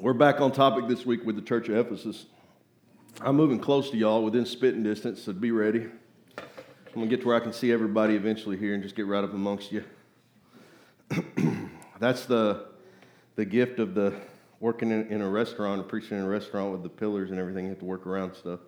We're 0.00 0.12
back 0.12 0.40
on 0.40 0.50
topic 0.50 0.88
this 0.88 1.06
week 1.06 1.24
with 1.24 1.36
the 1.36 1.42
Church 1.42 1.68
of 1.68 1.76
Ephesus. 1.76 2.26
I'm 3.20 3.36
moving 3.36 3.60
close 3.60 3.90
to 3.90 3.96
y'all 3.96 4.24
within 4.24 4.44
spitting 4.44 4.82
distance, 4.82 5.22
so 5.22 5.32
be 5.32 5.52
ready. 5.52 5.82
I'm 6.36 6.94
going 6.94 7.08
to 7.08 7.16
get 7.16 7.22
to 7.22 7.28
where 7.28 7.36
I 7.36 7.40
can 7.40 7.52
see 7.52 7.70
everybody 7.70 8.16
eventually 8.16 8.56
here 8.56 8.74
and 8.74 8.82
just 8.82 8.96
get 8.96 9.06
right 9.06 9.22
up 9.22 9.32
amongst 9.32 9.70
you. 9.70 9.84
That's 12.00 12.26
the, 12.26 12.66
the 13.36 13.44
gift 13.44 13.78
of 13.78 13.94
the 13.94 14.14
working 14.58 14.90
in, 14.90 15.06
in, 15.06 15.20
a 15.20 15.28
restaurant 15.28 15.86
preaching 15.88 16.18
in 16.18 16.24
a 16.24 16.28
restaurant 16.28 16.72
with 16.72 16.82
the 16.82 16.88
pillars 16.88 17.30
and 17.30 17.38
everything. 17.38 17.66
You 17.66 17.70
have 17.70 17.78
to 17.78 17.84
work 17.84 18.04
around 18.04 18.34
stuff. 18.34 18.60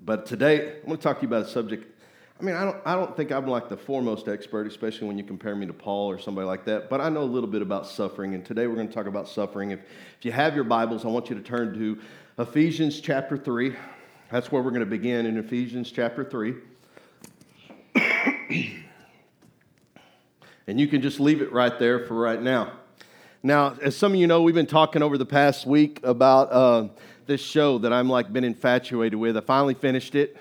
But 0.00 0.24
today, 0.24 0.76
I'm 0.76 0.86
going 0.86 0.98
to 0.98 1.02
talk 1.02 1.18
to 1.18 1.22
you 1.22 1.28
about 1.28 1.46
a 1.46 1.48
subject 1.48 2.00
I 2.40 2.44
mean, 2.44 2.54
I 2.56 2.64
don't, 2.64 2.76
I 2.84 2.94
don't 2.94 3.16
think 3.16 3.30
I'm 3.30 3.46
like 3.46 3.68
the 3.68 3.76
foremost 3.76 4.26
expert, 4.26 4.66
especially 4.66 5.06
when 5.06 5.18
you 5.18 5.24
compare 5.24 5.54
me 5.54 5.66
to 5.66 5.72
Paul 5.72 6.10
or 6.10 6.18
somebody 6.18 6.46
like 6.46 6.64
that, 6.64 6.90
but 6.90 7.00
I 7.00 7.08
know 7.08 7.22
a 7.22 7.24
little 7.24 7.48
bit 7.48 7.62
about 7.62 7.86
suffering, 7.86 8.34
and 8.34 8.44
today 8.44 8.66
we're 8.66 8.74
going 8.74 8.88
to 8.88 8.94
talk 8.94 9.06
about 9.06 9.28
suffering. 9.28 9.70
If, 9.70 9.80
if 10.18 10.24
you 10.24 10.32
have 10.32 10.54
your 10.54 10.64
Bibles, 10.64 11.04
I 11.04 11.08
want 11.08 11.30
you 11.30 11.36
to 11.36 11.42
turn 11.42 11.74
to 11.74 11.98
Ephesians 12.38 13.00
chapter 13.00 13.36
3. 13.36 13.76
That's 14.30 14.50
where 14.50 14.62
we're 14.62 14.70
going 14.70 14.80
to 14.80 14.86
begin 14.86 15.26
in 15.26 15.36
Ephesians 15.36 15.92
chapter 15.92 16.24
3. 16.24 16.54
and 20.66 20.80
you 20.80 20.88
can 20.88 21.02
just 21.02 21.20
leave 21.20 21.42
it 21.42 21.52
right 21.52 21.78
there 21.78 22.06
for 22.06 22.14
right 22.14 22.40
now. 22.40 22.72
Now, 23.42 23.76
as 23.82 23.96
some 23.96 24.12
of 24.12 24.18
you 24.18 24.26
know, 24.26 24.42
we've 24.42 24.54
been 24.54 24.66
talking 24.66 25.02
over 25.02 25.18
the 25.18 25.26
past 25.26 25.66
week 25.66 26.00
about 26.02 26.50
uh, 26.50 26.88
this 27.26 27.40
show 27.40 27.78
that 27.78 27.92
I'm 27.92 28.08
like 28.08 28.32
been 28.32 28.44
infatuated 28.44 29.18
with. 29.18 29.36
I 29.36 29.40
finally 29.40 29.74
finished 29.74 30.14
it. 30.14 30.36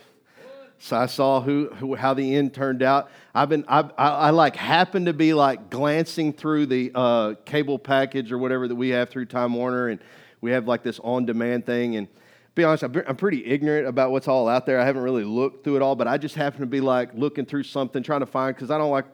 So 0.84 0.98
I 0.98 1.06
saw 1.06 1.42
who, 1.42 1.70
who 1.76 1.94
how 1.94 2.16
the 2.16 2.36
end 2.36 2.56
turned 2.56 2.82
out. 2.82 3.12
I've 3.36 3.50
been 3.50 3.64
I, 3.68 3.82
I, 4.00 4.08
I 4.08 4.30
like 4.32 4.56
happened 4.56 5.06
to 5.06 5.14
be 5.14 5.32
like 5.32 5.70
glancing 5.70 6.34
through 6.34 6.66
the 6.66 6.92
uh, 6.96 7.36
cable 7.46 7.78
package 7.78 8.32
or 8.32 8.40
whatever 8.40 8.68
that 8.68 8.74
we 8.74 8.90
have 8.90 9.12
through 9.12 9.26
Time 9.26 9.54
Warner, 9.54 9.90
and 9.90 10.00
we 10.42 10.50
have 10.52 10.68
like 10.68 10.82
this 10.82 11.00
on 11.04 11.28
demand 11.28 11.68
thing. 11.68 11.98
And 11.98 12.08
be 12.56 12.64
honest, 12.64 12.82
I'm, 12.82 13.16
pretty 13.16 13.46
ignorant 13.46 13.88
about 13.88 14.10
what's 14.10 14.28
all 14.28 14.50
out 14.50 14.66
there. 14.66 14.80
I 14.80 14.86
haven't 14.86 15.04
really 15.04 15.24
looked 15.24 15.64
through 15.64 15.76
it 15.76 15.84
all, 15.84 15.96
but 15.96 16.08
I 16.08 16.18
just 16.18 16.34
happen 16.34 16.62
to 16.62 16.66
be 16.66 16.82
like 16.82 17.14
looking 17.14 17.46
through 17.46 17.64
something, 17.64 18.02
trying 18.02 18.22
to 18.22 18.26
find 18.26 18.56
because 18.56 18.72
I 18.72 18.80
don't 18.80 18.90
like 18.90 19.06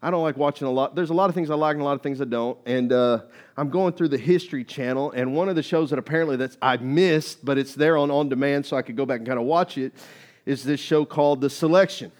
I 0.00 0.12
don't 0.12 0.22
like 0.22 0.36
watching 0.36 0.68
a 0.68 0.70
lot. 0.70 0.94
There's 0.94 1.10
a 1.10 1.14
lot 1.14 1.28
of 1.28 1.34
things 1.34 1.50
I 1.50 1.56
like 1.56 1.74
and 1.74 1.82
a 1.82 1.84
lot 1.84 1.94
of 1.94 2.02
things 2.02 2.20
I 2.20 2.24
don't. 2.24 2.56
And 2.66 2.92
uh, 2.92 3.22
I'm 3.56 3.68
going 3.68 3.94
through 3.94 4.10
the 4.10 4.18
History 4.18 4.62
Channel, 4.62 5.10
and 5.10 5.34
one 5.34 5.48
of 5.48 5.56
the 5.56 5.62
shows 5.64 5.90
that 5.90 5.98
apparently 5.98 6.36
that's 6.36 6.56
I 6.62 6.76
missed, 6.76 7.44
but 7.44 7.58
it's 7.58 7.74
there 7.74 7.96
on 7.96 8.12
on 8.12 8.28
demand, 8.28 8.64
so 8.64 8.76
I 8.76 8.82
could 8.82 8.96
go 8.96 9.04
back 9.04 9.18
and 9.18 9.26
kind 9.26 9.40
of 9.40 9.44
watch 9.44 9.76
it 9.76 9.92
is 10.50 10.64
this 10.64 10.80
show 10.80 11.04
called 11.04 11.40
The 11.40 11.48
Selection. 11.48 12.10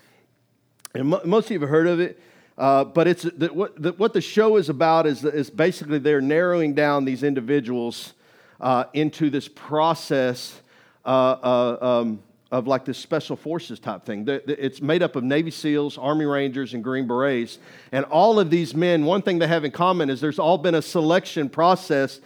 And 0.95 1.09
most 1.09 1.47
of 1.47 1.50
you 1.50 1.61
have 1.61 1.69
heard 1.69 1.89
of 1.89 1.98
it, 1.98 2.20
uh, 2.56 2.84
but 2.84 3.09
it's 3.09 3.22
the, 3.22 3.48
what, 3.48 3.81
the, 3.81 3.92
what 3.92 4.12
the 4.12 4.20
show 4.20 4.56
is 4.56 4.69
about 4.69 5.06
is, 5.06 5.25
is 5.25 5.50
basically 5.50 5.98
they're 5.98 6.20
narrowing 6.20 6.72
down 6.72 7.05
these 7.05 7.25
individuals 7.25 8.14
uh, 8.61 8.84
into 8.95 9.31
this 9.31 9.48
process 9.48 10.61
uh, 11.05 11.09
uh 11.09 11.78
um, 11.81 12.22
of 12.53 12.67
like 12.67 12.84
this 12.84 12.98
special 12.98 13.37
forces 13.37 13.78
type 13.78 14.05
thing. 14.05 14.25
It's 14.28 14.83
made 14.83 15.03
up 15.03 15.17
of 15.17 15.25
Navy 15.25 15.50
SEALs, 15.50 15.97
Army 15.97 16.25
Rangers, 16.25 16.75
and 16.75 16.83
Green 16.83 17.06
Berets. 17.06 17.59
And 17.92 18.05
all 18.06 18.41
of 18.41 18.50
these 18.50 18.75
men, 18.75 19.05
one 19.05 19.22
thing 19.22 19.39
they 19.39 19.47
have 19.47 19.65
in 19.65 19.70
common 19.70 20.11
is 20.11 20.20
there's 20.20 20.41
all 20.41 20.59
been 20.59 20.75
a 20.75 20.83
selection 20.83 21.48
process 21.48 22.20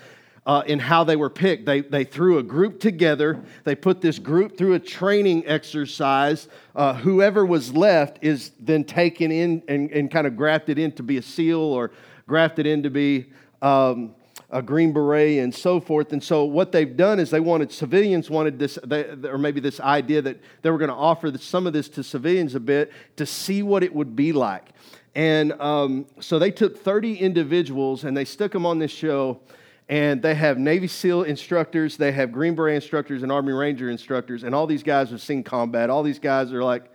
uh, 0.47 0.63
in 0.67 0.79
how 0.79 1.05
they 1.05 1.17
were 1.17 1.31
picked. 1.31 1.67
They, 1.67 1.81
they 1.81 2.05
threw 2.05 2.39
a 2.39 2.43
group 2.43 2.81
together, 2.81 3.43
they 3.65 3.75
put 3.75 4.01
this 4.01 4.19
group 4.19 4.57
through 4.59 4.75
a 4.75 4.79
training 4.79 5.45
exercise. 5.47 6.49
Uh, 6.75 6.95
whoever 6.95 7.47
was 7.47 7.75
left 7.75 8.19
is 8.23 8.53
then 8.61 8.85
taken 8.85 9.31
in 9.31 9.63
and, 9.69 9.91
and 9.91 10.11
kind 10.11 10.27
of 10.27 10.37
grafted 10.37 10.79
in 10.79 10.93
to 10.93 11.03
be 11.03 11.17
a 11.17 11.23
SEAL 11.23 11.61
or 11.61 11.91
grafted 12.27 12.67
in 12.67 12.83
to 12.83 12.91
be. 12.91 13.27
Um, 13.63 14.15
a 14.51 14.63
green 14.63 14.93
beret 14.93 15.41
and 15.41 15.53
so 15.53 15.81
forth. 15.81 16.13
And 16.13 16.23
so 16.23 16.45
what 16.45 16.71
they've 16.71 16.97
done 16.97 17.19
is 17.19 17.31
they 17.31 17.41
wanted 17.41 17.73
civilians 17.73 18.31
wanted 18.31 18.57
this, 18.57 18.79
they, 18.87 19.05
or 19.25 19.37
maybe 19.37 19.59
this 19.59 19.81
idea 19.81 20.23
that 20.23 20.41
they 20.63 20.71
were 20.71 20.79
going 20.79 20.91
to 20.91 20.95
offer 20.95 21.37
some 21.39 21.67
of 21.67 21.73
this 21.73 21.89
to 21.91 22.05
civilians 22.05 22.55
a 22.55 22.61
bit 22.61 22.93
to 23.17 23.27
see 23.27 23.65
what 23.65 23.83
it 23.83 23.93
would 23.93 24.15
be 24.15 24.33
like. 24.33 24.69
And 25.17 25.53
um, 25.61 26.07
so 26.21 26.39
they 26.39 26.53
took 26.53 26.79
30 26.79 27.17
individuals 27.17 28.05
and 28.05 28.17
they 28.17 28.25
stuck 28.25 28.53
them 28.53 28.65
on 28.65 28.79
this 28.79 28.93
show 28.93 29.41
and 29.89 30.23
they 30.23 30.35
have 30.35 30.59
Navy 30.59 30.87
SEAL 30.87 31.25
instructors, 31.25 31.97
they 31.97 32.13
have 32.13 32.33
Green 32.33 32.55
Beret 32.55 32.77
instructors, 32.77 33.23
and 33.23 33.31
Army 33.31 33.53
Ranger 33.53 33.91
instructors, 33.91 34.43
and 34.43 34.55
all 34.55 34.67
these 34.67 34.83
guys 34.83 35.11
have 35.11 35.21
seen 35.21 35.43
combat. 35.43 35.91
All 35.91 36.03
these 36.03 36.19
guys 36.19 36.53
are 36.53 36.65
like, 36.65 36.91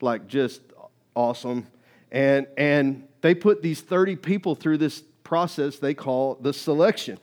like 0.00 0.26
just 0.26 0.62
awesome, 1.14 1.66
and 2.10 2.46
and 2.56 3.06
they 3.20 3.34
put 3.34 3.62
these 3.62 3.80
30 3.80 4.16
people 4.16 4.54
through 4.54 4.78
this 4.78 5.02
process 5.22 5.78
they 5.78 5.94
call 5.94 6.34
the 6.36 6.52
selection. 6.52 7.18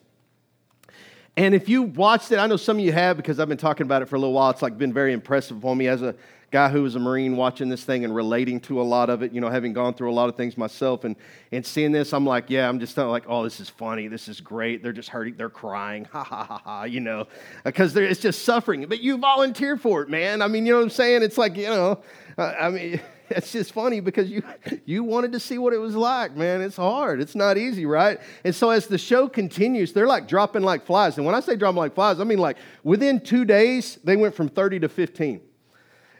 And 1.39 1.55
if 1.55 1.69
you 1.69 1.83
watched 1.83 2.33
it, 2.33 2.37
I 2.37 2.47
know 2.47 2.57
some 2.57 2.79
of 2.79 2.83
you 2.83 2.91
have 2.91 3.15
because 3.15 3.39
I've 3.39 3.47
been 3.47 3.57
talking 3.57 3.85
about 3.85 4.01
it 4.01 4.07
for 4.09 4.17
a 4.17 4.19
little 4.19 4.33
while. 4.33 4.49
It's 4.49 4.61
like 4.61 4.77
been 4.77 4.91
very 4.91 5.13
impressive 5.13 5.61
for 5.61 5.73
me 5.73 5.87
as 5.87 6.01
a 6.01 6.13
guy 6.51 6.67
who 6.67 6.83
was 6.83 6.95
a 6.95 6.99
Marine 6.99 7.37
watching 7.37 7.69
this 7.69 7.85
thing 7.85 8.03
and 8.03 8.13
relating 8.13 8.59
to 8.59 8.81
a 8.81 8.83
lot 8.83 9.09
of 9.09 9.23
it, 9.23 9.31
you 9.31 9.39
know, 9.39 9.49
having 9.49 9.71
gone 9.71 9.93
through 9.93 10.11
a 10.11 10.13
lot 10.13 10.27
of 10.27 10.35
things 10.35 10.57
myself 10.57 11.05
and, 11.05 11.15
and 11.53 11.65
seeing 11.65 11.93
this, 11.93 12.11
I'm 12.11 12.25
like, 12.25 12.49
yeah, 12.49 12.67
I'm 12.67 12.77
just 12.77 12.97
like, 12.97 13.23
oh, 13.25 13.45
this 13.45 13.61
is 13.61 13.69
funny. 13.69 14.09
This 14.09 14.27
is 14.27 14.41
great. 14.41 14.83
They're 14.83 14.91
just 14.91 15.07
hurting. 15.07 15.35
They're 15.37 15.49
crying. 15.49 16.03
Ha 16.11 16.25
ha 16.25 16.43
ha 16.43 16.61
ha, 16.61 16.83
you 16.83 16.99
know, 16.99 17.25
because 17.63 17.95
it's 17.95 18.19
just 18.19 18.43
suffering. 18.43 18.85
But 18.89 18.99
you 18.99 19.17
volunteer 19.17 19.77
for 19.77 20.01
it, 20.01 20.09
man. 20.09 20.41
I 20.41 20.49
mean, 20.49 20.65
you 20.65 20.73
know 20.73 20.79
what 20.79 20.83
I'm 20.83 20.89
saying? 20.89 21.23
It's 21.23 21.37
like, 21.37 21.55
you 21.55 21.67
know, 21.67 21.99
uh, 22.37 22.53
I 22.59 22.69
mean, 22.69 22.99
it's 23.35 23.51
just 23.51 23.71
funny 23.71 23.99
because 23.99 24.29
you 24.29 24.43
you 24.85 25.03
wanted 25.03 25.31
to 25.33 25.39
see 25.39 25.57
what 25.57 25.73
it 25.73 25.77
was 25.77 25.95
like, 25.95 26.35
man. 26.35 26.61
It's 26.61 26.75
hard. 26.75 27.21
It's 27.21 27.35
not 27.35 27.57
easy, 27.57 27.85
right? 27.85 28.19
And 28.43 28.53
so 28.53 28.69
as 28.69 28.87
the 28.87 28.97
show 28.97 29.27
continues, 29.27 29.93
they're 29.93 30.07
like 30.07 30.27
dropping 30.27 30.63
like 30.63 30.85
flies. 30.85 31.17
And 31.17 31.25
when 31.25 31.35
I 31.35 31.39
say 31.39 31.55
dropping 31.55 31.77
like 31.77 31.95
flies, 31.95 32.19
I 32.19 32.23
mean 32.23 32.39
like 32.39 32.57
within 32.83 33.19
two 33.19 33.45
days, 33.45 33.99
they 34.03 34.15
went 34.15 34.35
from 34.35 34.49
30 34.49 34.81
to 34.81 34.89
15. 34.89 35.41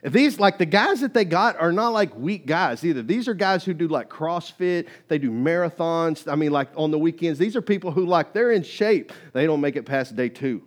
These, 0.02 0.40
like 0.40 0.56
the 0.56 0.66
guys 0.66 1.00
that 1.00 1.12
they 1.12 1.26
got, 1.26 1.60
are 1.60 1.72
not 1.72 1.90
like 1.92 2.16
weak 2.16 2.46
guys 2.46 2.84
either. 2.84 3.02
These 3.02 3.28
are 3.28 3.34
guys 3.34 3.64
who 3.64 3.74
do 3.74 3.86
like 3.86 4.08
CrossFit, 4.08 4.86
they 5.08 5.18
do 5.18 5.30
marathons. 5.30 6.30
I 6.30 6.36
mean, 6.36 6.52
like 6.52 6.68
on 6.74 6.90
the 6.90 6.98
weekends, 6.98 7.38
these 7.38 7.54
are 7.54 7.60
people 7.60 7.90
who, 7.90 8.06
like, 8.06 8.32
they're 8.32 8.52
in 8.52 8.62
shape. 8.62 9.12
They 9.34 9.44
don't 9.46 9.60
make 9.60 9.76
it 9.76 9.84
past 9.84 10.16
day 10.16 10.30
two. 10.30 10.62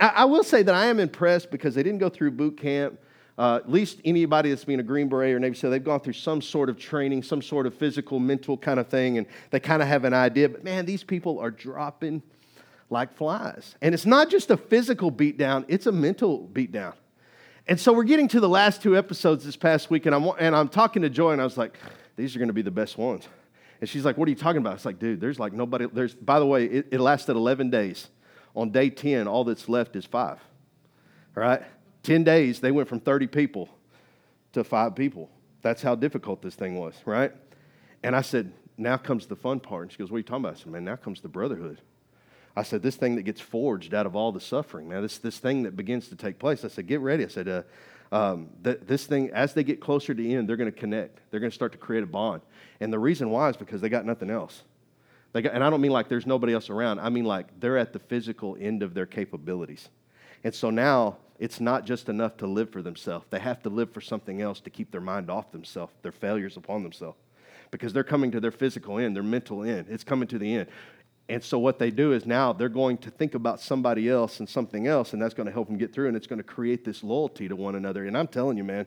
I, 0.00 0.08
I 0.08 0.24
will 0.24 0.42
say 0.42 0.62
that 0.64 0.74
I 0.74 0.86
am 0.86 0.98
impressed 0.98 1.50
because 1.50 1.76
they 1.76 1.82
didn't 1.84 2.00
go 2.00 2.08
through 2.08 2.32
boot 2.32 2.58
camp. 2.58 2.98
Uh, 3.38 3.56
at 3.56 3.70
least 3.70 4.00
anybody 4.04 4.48
that's 4.48 4.64
been 4.64 4.80
a 4.80 4.82
Green 4.82 5.08
Beret 5.08 5.34
or 5.34 5.38
Navy 5.38 5.54
SEAL, 5.54 5.70
they've 5.70 5.84
gone 5.84 6.00
through 6.00 6.14
some 6.14 6.40
sort 6.40 6.70
of 6.70 6.78
training, 6.78 7.22
some 7.22 7.42
sort 7.42 7.66
of 7.66 7.74
physical, 7.74 8.18
mental 8.18 8.56
kind 8.56 8.80
of 8.80 8.88
thing, 8.88 9.18
and 9.18 9.26
they 9.50 9.60
kind 9.60 9.82
of 9.82 9.88
have 9.88 10.04
an 10.04 10.14
idea. 10.14 10.48
But 10.48 10.64
man, 10.64 10.86
these 10.86 11.04
people 11.04 11.38
are 11.38 11.50
dropping 11.50 12.22
like 12.88 13.14
flies. 13.14 13.74
And 13.82 13.94
it's 13.94 14.06
not 14.06 14.30
just 14.30 14.50
a 14.50 14.56
physical 14.56 15.12
beatdown, 15.12 15.64
it's 15.68 15.86
a 15.86 15.92
mental 15.92 16.48
beatdown. 16.52 16.94
And 17.68 17.78
so 17.78 17.92
we're 17.92 18.04
getting 18.04 18.28
to 18.28 18.40
the 18.40 18.48
last 18.48 18.80
two 18.80 18.96
episodes 18.96 19.44
this 19.44 19.56
past 19.56 19.90
week, 19.90 20.06
and 20.06 20.14
I'm, 20.14 20.30
and 20.38 20.54
I'm 20.54 20.68
talking 20.68 21.02
to 21.02 21.10
Joy, 21.10 21.32
and 21.32 21.40
I 21.40 21.44
was 21.44 21.58
like, 21.58 21.76
these 22.14 22.34
are 22.36 22.38
going 22.38 22.48
to 22.48 22.54
be 22.54 22.62
the 22.62 22.70
best 22.70 22.96
ones. 22.96 23.28
And 23.80 23.90
she's 23.90 24.04
like, 24.04 24.16
what 24.16 24.28
are 24.28 24.30
you 24.30 24.36
talking 24.36 24.58
about? 24.58 24.74
It's 24.74 24.84
like, 24.84 24.98
dude, 24.98 25.20
there's 25.20 25.38
like 25.38 25.52
nobody, 25.52 25.86
there's, 25.92 26.14
by 26.14 26.38
the 26.38 26.46
way, 26.46 26.64
it, 26.64 26.88
it 26.92 27.00
lasted 27.00 27.36
11 27.36 27.70
days. 27.70 28.08
On 28.54 28.70
day 28.70 28.88
10, 28.88 29.28
all 29.28 29.44
that's 29.44 29.68
left 29.68 29.96
is 29.96 30.06
five. 30.06 30.38
All 31.36 31.42
right? 31.42 31.62
10 32.06 32.22
days, 32.22 32.60
they 32.60 32.70
went 32.70 32.88
from 32.88 33.00
30 33.00 33.26
people 33.26 33.68
to 34.52 34.62
five 34.62 34.94
people. 34.94 35.28
That's 35.62 35.82
how 35.82 35.96
difficult 35.96 36.40
this 36.40 36.54
thing 36.54 36.76
was, 36.76 36.94
right? 37.04 37.32
And 38.04 38.14
I 38.14 38.22
said, 38.22 38.52
now 38.78 38.96
comes 38.96 39.26
the 39.26 39.34
fun 39.34 39.58
part. 39.58 39.82
And 39.82 39.92
she 39.92 39.98
goes, 39.98 40.10
what 40.10 40.16
are 40.16 40.20
you 40.20 40.24
talking 40.24 40.44
about? 40.44 40.54
I 40.56 40.58
said, 40.60 40.68
man, 40.68 40.84
now 40.84 40.94
comes 40.94 41.20
the 41.20 41.28
brotherhood. 41.28 41.80
I 42.54 42.62
said, 42.62 42.80
this 42.80 42.94
thing 42.94 43.16
that 43.16 43.22
gets 43.22 43.40
forged 43.40 43.92
out 43.92 44.06
of 44.06 44.14
all 44.14 44.30
the 44.30 44.40
suffering, 44.40 44.88
now 44.88 45.00
this, 45.00 45.18
this 45.18 45.38
thing 45.38 45.64
that 45.64 45.76
begins 45.76 46.06
to 46.08 46.16
take 46.16 46.38
place. 46.38 46.64
I 46.64 46.68
said, 46.68 46.86
get 46.86 47.00
ready. 47.00 47.24
I 47.24 47.28
said, 47.28 47.48
uh, 47.48 47.62
um, 48.12 48.50
th- 48.62 48.80
this 48.86 49.06
thing, 49.06 49.30
as 49.32 49.52
they 49.52 49.64
get 49.64 49.80
closer 49.80 50.14
to 50.14 50.22
the 50.22 50.32
end, 50.32 50.48
they're 50.48 50.56
going 50.56 50.72
to 50.72 50.78
connect. 50.78 51.18
They're 51.30 51.40
going 51.40 51.50
to 51.50 51.54
start 51.54 51.72
to 51.72 51.78
create 51.78 52.04
a 52.04 52.06
bond. 52.06 52.42
And 52.78 52.92
the 52.92 53.00
reason 53.00 53.30
why 53.30 53.50
is 53.50 53.56
because 53.56 53.80
they 53.80 53.88
got 53.88 54.06
nothing 54.06 54.30
else. 54.30 54.62
They 55.32 55.42
got, 55.42 55.54
and 55.54 55.64
I 55.64 55.70
don't 55.70 55.80
mean 55.80 55.90
like 55.90 56.08
there's 56.08 56.24
nobody 56.24 56.54
else 56.54 56.70
around. 56.70 57.00
I 57.00 57.08
mean 57.08 57.24
like 57.24 57.58
they're 57.58 57.78
at 57.78 57.92
the 57.92 57.98
physical 57.98 58.56
end 58.60 58.84
of 58.84 58.94
their 58.94 59.06
capabilities. 59.06 59.88
And 60.44 60.54
so 60.54 60.70
now 60.70 61.16
it's 61.38 61.60
not 61.60 61.84
just 61.84 62.08
enough 62.08 62.36
to 62.38 62.46
live 62.46 62.70
for 62.70 62.82
themselves. 62.82 63.26
They 63.30 63.38
have 63.38 63.62
to 63.62 63.68
live 63.68 63.92
for 63.92 64.00
something 64.00 64.40
else 64.40 64.60
to 64.60 64.70
keep 64.70 64.90
their 64.90 65.00
mind 65.00 65.30
off 65.30 65.52
themselves, 65.52 65.92
their 66.02 66.12
failures 66.12 66.56
upon 66.56 66.82
themselves 66.82 67.18
because 67.70 67.92
they're 67.92 68.04
coming 68.04 68.30
to 68.30 68.40
their 68.40 68.50
physical 68.50 68.98
end, 68.98 69.16
their 69.16 69.22
mental 69.22 69.62
end. 69.62 69.86
It's 69.88 70.04
coming 70.04 70.28
to 70.28 70.38
the 70.38 70.54
end. 70.54 70.68
And 71.28 71.42
so 71.42 71.58
what 71.58 71.78
they 71.78 71.90
do 71.90 72.12
is 72.12 72.24
now 72.24 72.52
they're 72.52 72.68
going 72.68 72.98
to 72.98 73.10
think 73.10 73.34
about 73.34 73.60
somebody 73.60 74.08
else 74.08 74.38
and 74.38 74.48
something 74.48 74.86
else, 74.86 75.12
and 75.12 75.20
that's 75.20 75.34
going 75.34 75.46
to 75.46 75.52
help 75.52 75.66
them 75.66 75.76
get 75.76 75.92
through, 75.92 76.08
and 76.08 76.16
it's 76.16 76.26
going 76.26 76.38
to 76.38 76.44
create 76.44 76.84
this 76.84 77.02
loyalty 77.02 77.48
to 77.48 77.56
one 77.56 77.74
another. 77.74 78.04
And 78.06 78.16
I'm 78.16 78.28
telling 78.28 78.56
you, 78.56 78.64
man, 78.64 78.86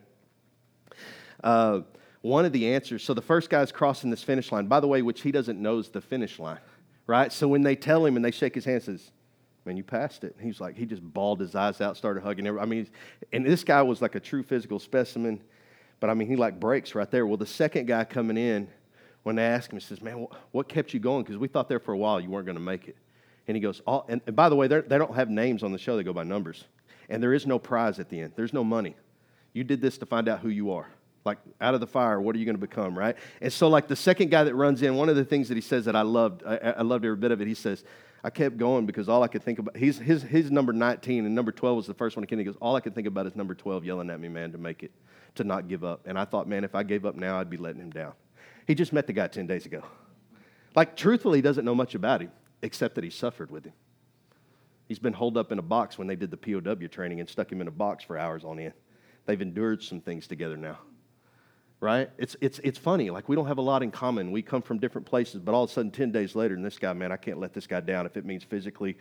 uh, 1.44 1.80
one 2.22 2.44
of 2.44 2.52
the 2.52 2.72
answers. 2.72 3.02
So 3.02 3.12
the 3.12 3.22
first 3.22 3.50
guy's 3.50 3.70
crossing 3.70 4.10
this 4.10 4.22
finish 4.22 4.50
line. 4.52 4.66
By 4.66 4.80
the 4.80 4.88
way, 4.88 5.02
which 5.02 5.20
he 5.20 5.32
doesn't 5.32 5.60
know 5.60 5.78
is 5.78 5.90
the 5.90 6.00
finish 6.00 6.38
line, 6.38 6.60
right? 7.06 7.30
So 7.30 7.46
when 7.46 7.62
they 7.62 7.76
tell 7.76 8.06
him 8.06 8.16
and 8.16 8.24
they 8.24 8.30
shake 8.30 8.54
his 8.54 8.64
hand, 8.64 8.82
says, 8.82 9.10
"Man, 9.70 9.76
you 9.76 9.84
passed 9.84 10.24
it." 10.24 10.34
And 10.36 10.44
he's 10.44 10.60
like, 10.60 10.76
he 10.76 10.84
just 10.84 11.02
bawled 11.02 11.40
his 11.40 11.54
eyes 11.54 11.80
out, 11.80 11.96
started 11.96 12.22
hugging 12.22 12.46
everybody. 12.46 12.66
I 12.66 12.70
mean, 12.70 12.88
and 13.32 13.46
this 13.46 13.64
guy 13.64 13.82
was 13.82 14.02
like 14.02 14.16
a 14.16 14.20
true 14.20 14.42
physical 14.42 14.78
specimen, 14.78 15.40
but 16.00 16.10
I 16.10 16.14
mean, 16.14 16.28
he 16.28 16.36
like 16.36 16.58
breaks 16.58 16.94
right 16.94 17.10
there. 17.10 17.26
Well, 17.26 17.36
the 17.36 17.46
second 17.46 17.86
guy 17.86 18.04
coming 18.04 18.36
in 18.36 18.68
when 19.22 19.36
they 19.36 19.44
asked 19.44 19.70
him, 19.70 19.78
he 19.78 19.84
says, 19.84 20.00
Man, 20.00 20.26
what 20.50 20.68
kept 20.68 20.94
you 20.94 21.00
going? 21.00 21.22
Because 21.22 21.38
we 21.38 21.48
thought 21.48 21.68
there 21.68 21.78
for 21.78 21.92
a 21.92 21.98
while 21.98 22.20
you 22.20 22.30
weren't 22.30 22.46
going 22.46 22.56
to 22.56 22.62
make 22.62 22.88
it. 22.88 22.96
And 23.46 23.56
he 23.56 23.60
goes, 23.60 23.80
All, 23.86 24.06
and, 24.08 24.20
and 24.26 24.34
by 24.34 24.48
the 24.48 24.56
way, 24.56 24.66
they 24.66 24.80
don't 24.80 25.14
have 25.14 25.28
names 25.28 25.62
on 25.62 25.72
the 25.72 25.78
show, 25.78 25.96
they 25.96 26.02
go 26.02 26.12
by 26.12 26.24
numbers. 26.24 26.64
And 27.08 27.22
there 27.22 27.34
is 27.34 27.46
no 27.46 27.58
prize 27.58 27.98
at 27.98 28.08
the 28.08 28.20
end, 28.20 28.32
there's 28.36 28.52
no 28.52 28.64
money. 28.64 28.96
You 29.52 29.64
did 29.64 29.80
this 29.80 29.98
to 29.98 30.06
find 30.06 30.28
out 30.28 30.40
who 30.40 30.48
you 30.48 30.72
are. 30.72 30.88
Like, 31.24 31.38
out 31.60 31.74
of 31.74 31.80
the 31.80 31.86
fire, 31.86 32.18
what 32.20 32.34
are 32.34 32.38
you 32.38 32.46
going 32.46 32.54
to 32.54 32.60
become, 32.60 32.96
right? 32.96 33.14
And 33.42 33.52
so, 33.52 33.68
like, 33.68 33.88
the 33.88 33.96
second 33.96 34.30
guy 34.30 34.44
that 34.44 34.54
runs 34.54 34.80
in, 34.80 34.96
one 34.96 35.10
of 35.10 35.16
the 35.16 35.24
things 35.24 35.48
that 35.48 35.54
he 35.54 35.60
says 35.60 35.84
that 35.84 35.94
I 35.94 36.00
loved, 36.00 36.42
I, 36.46 36.56
I 36.78 36.82
loved 36.82 37.04
every 37.04 37.16
bit 37.16 37.30
of 37.30 37.42
it, 37.42 37.48
he 37.48 37.54
says, 37.54 37.84
I 38.22 38.30
kept 38.30 38.58
going 38.58 38.84
because 38.84 39.08
all 39.08 39.22
I 39.22 39.28
could 39.28 39.42
think 39.42 39.58
about, 39.58 39.76
he's, 39.76 39.98
his, 39.98 40.22
his 40.22 40.50
number 40.50 40.72
19 40.72 41.24
and 41.24 41.34
number 41.34 41.52
12 41.52 41.76
was 41.76 41.86
the 41.86 41.94
first 41.94 42.16
one. 42.16 42.26
He 42.28 42.44
goes, 42.44 42.56
all 42.60 42.76
I 42.76 42.80
could 42.80 42.94
think 42.94 43.06
about 43.06 43.26
is 43.26 43.34
number 43.34 43.54
12 43.54 43.84
yelling 43.84 44.10
at 44.10 44.20
me, 44.20 44.28
man, 44.28 44.52
to 44.52 44.58
make 44.58 44.82
it, 44.82 44.92
to 45.36 45.44
not 45.44 45.68
give 45.68 45.84
up. 45.84 46.02
And 46.06 46.18
I 46.18 46.26
thought, 46.26 46.46
man, 46.46 46.64
if 46.64 46.74
I 46.74 46.82
gave 46.82 47.06
up 47.06 47.14
now, 47.14 47.40
I'd 47.40 47.48
be 47.48 47.56
letting 47.56 47.80
him 47.80 47.90
down. 47.90 48.12
He 48.66 48.74
just 48.74 48.92
met 48.92 49.06
the 49.06 49.14
guy 49.14 49.26
10 49.26 49.46
days 49.46 49.64
ago. 49.64 49.82
Like, 50.76 50.96
truthfully, 50.96 51.38
he 51.38 51.42
doesn't 51.42 51.64
know 51.64 51.74
much 51.74 51.94
about 51.94 52.20
him, 52.20 52.30
except 52.62 52.94
that 52.96 53.04
he 53.04 53.10
suffered 53.10 53.50
with 53.50 53.64
him. 53.64 53.72
He's 54.86 54.98
been 54.98 55.12
holed 55.12 55.36
up 55.36 55.50
in 55.50 55.58
a 55.58 55.62
box 55.62 55.98
when 55.98 56.06
they 56.06 56.16
did 56.16 56.30
the 56.30 56.36
POW 56.36 56.86
training 56.88 57.20
and 57.20 57.28
stuck 57.28 57.50
him 57.50 57.60
in 57.60 57.68
a 57.68 57.72
box 57.72 58.04
for 58.04 58.18
hours 58.18 58.44
on 58.44 58.58
end. 58.58 58.74
They've 59.24 59.40
endured 59.40 59.82
some 59.82 60.00
things 60.00 60.26
together 60.26 60.56
now. 60.56 60.78
Right? 61.80 62.10
It's, 62.18 62.36
it's, 62.42 62.60
it's 62.62 62.78
funny. 62.78 63.08
Like, 63.08 63.28
we 63.28 63.34
don't 63.34 63.46
have 63.46 63.56
a 63.56 63.62
lot 63.62 63.82
in 63.82 63.90
common. 63.90 64.32
We 64.32 64.42
come 64.42 64.60
from 64.60 64.78
different 64.78 65.06
places, 65.06 65.40
but 65.40 65.54
all 65.54 65.64
of 65.64 65.70
a 65.70 65.72
sudden, 65.72 65.90
10 65.90 66.12
days 66.12 66.34
later, 66.34 66.54
and 66.54 66.64
this 66.64 66.78
guy, 66.78 66.92
man, 66.92 67.10
I 67.10 67.16
can't 67.16 67.38
let 67.38 67.54
this 67.54 67.66
guy 67.66 67.80
down 67.80 68.04
if 68.04 68.18
it 68.18 68.26
means 68.26 68.44
physically 68.44 68.98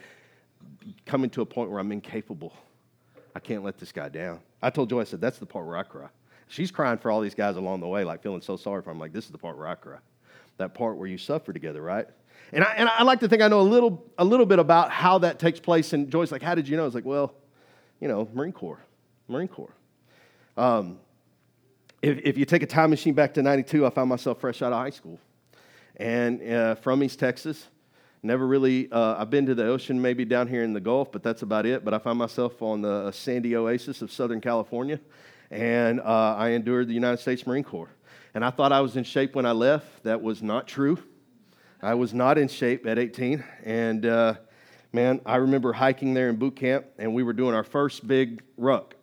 coming 1.06 1.30
to 1.32 1.42
a 1.42 1.46
point 1.46 1.70
where 1.70 1.80
I'm 1.80 1.92
incapable. 1.92 2.54
I 3.36 3.40
can't 3.40 3.64
let 3.64 3.78
this 3.78 3.92
guy 3.92 4.10
down. 4.10 4.40
I 4.62 4.70
told 4.70 4.90
Joy, 4.90 5.02
I 5.02 5.04
said, 5.04 5.22
that's 5.22 5.40
the 5.40 5.46
part 5.46 5.66
where 5.66 5.78
I 5.78 5.84
cry. 5.84 6.08
She's 6.48 6.72
crying 6.72 6.98
for 6.98 7.12
all 7.12 7.22
these 7.22 7.36
guys 7.36 7.58
along 7.58 7.82
the 7.82 7.88
way, 7.88 8.04
like 8.04 8.24
feeling 8.24 8.42
so 8.42 8.58
sorry 8.58 8.82
for 8.82 8.90
them. 8.92 9.00
Like, 9.00 9.14
this 9.14 9.26
is 9.26 9.32
the 9.32 9.38
part 9.38 9.58
where 9.58 9.68
I 9.68 9.76
cry. 9.76 9.98
That 10.58 10.74
part 10.74 10.98
where 10.98 11.08
you 11.08 11.18
suffer 11.18 11.54
together, 11.54 11.82
right? 11.82 12.08
And 12.52 12.64
I, 12.64 12.74
and 12.74 12.90
I 12.90 13.04
like 13.04 13.20
to 13.20 13.28
think 13.28 13.42
I 13.42 13.48
know 13.48 13.62
a 13.62 13.62
little, 13.62 14.04
a 14.18 14.26
little 14.26 14.46
bit 14.46 14.60
about 14.60 14.92
how 14.92 15.20
that 15.20 15.38
takes 15.38 15.60
place. 15.60 15.94
And 15.94 16.10
Joy's 16.10 16.32
like, 16.32 16.42
how 16.42 16.56
did 16.56 16.68
you 16.68 16.76
know? 16.76 16.84
I 16.84 16.86
was 16.86 16.96
like, 16.96 17.06
well, 17.06 17.34
you 18.00 18.08
know, 18.08 18.28
Marine 18.34 18.52
Corps. 18.52 18.80
Marine 19.28 19.48
Corps. 19.48 19.74
Um, 20.58 20.98
if, 22.02 22.20
if 22.24 22.38
you 22.38 22.46
take 22.46 22.64
a 22.64 22.68
time 22.68 22.90
machine 22.90 23.14
back 23.14 23.34
to 23.36 23.42
92, 23.42 23.86
I 23.86 23.90
found 23.90 24.10
myself 24.10 24.40
fresh 24.40 24.62
out 24.62 24.72
of 24.72 24.80
high 24.80 24.90
school. 24.90 25.20
And 25.98 26.42
uh, 26.42 26.76
from 26.76 27.04
East 27.04 27.20
Texas, 27.20 27.68
never 28.24 28.48
really, 28.48 28.90
uh, 28.92 29.22
I've 29.22 29.30
been 29.30 29.46
to 29.48 29.56
the 29.56 29.66
ocean 29.66 30.02
maybe 30.02 30.24
down 30.24 30.48
here 30.48 30.64
in 30.64 30.74
the 30.74 30.80
Gulf, 30.80 31.12
but 31.12 31.24
that's 31.24 31.42
about 31.42 31.66
it. 31.66 31.84
But 31.84 31.94
I 31.94 32.00
found 32.00 32.18
myself 32.18 32.62
on 32.62 32.82
the 32.82 33.12
sandy 33.12 33.56
oasis 33.56 34.02
of 34.02 34.12
Southern 34.12 34.40
California, 34.40 35.00
and 35.52 36.00
uh, 36.00 36.36
I 36.38 36.50
endured 36.50 36.88
the 36.88 36.94
United 36.94 37.18
States 37.18 37.46
Marine 37.46 37.64
Corps. 37.64 37.90
And 38.34 38.46
I 38.46 38.52
thought 38.52 38.72
I 38.72 38.80
was 38.80 38.96
in 38.96 39.04
shape 39.04 39.36
when 39.36 39.46
I 39.46 39.52
left. 39.52 40.04
That 40.04 40.22
was 40.22 40.42
not 40.42 40.68
true. 40.68 41.00
I 41.82 41.96
was 41.96 42.14
not 42.14 42.38
in 42.38 42.48
shape 42.48 42.86
at 42.86 43.00
18. 43.00 43.44
And 43.66 44.06
uh, 44.06 44.36
man, 44.94 45.20
I 45.26 45.38
remember 45.38 45.74
hiking 45.74 46.14
there 46.14 46.30
in 46.30 46.36
boot 46.38 46.56
camp, 46.56 46.86
and 46.98 47.14
we 47.14 47.24
were 47.24 47.34
doing 47.34 47.56
our 47.56 47.64
first 47.64 48.08
big 48.08 48.42
ruck 48.56 48.96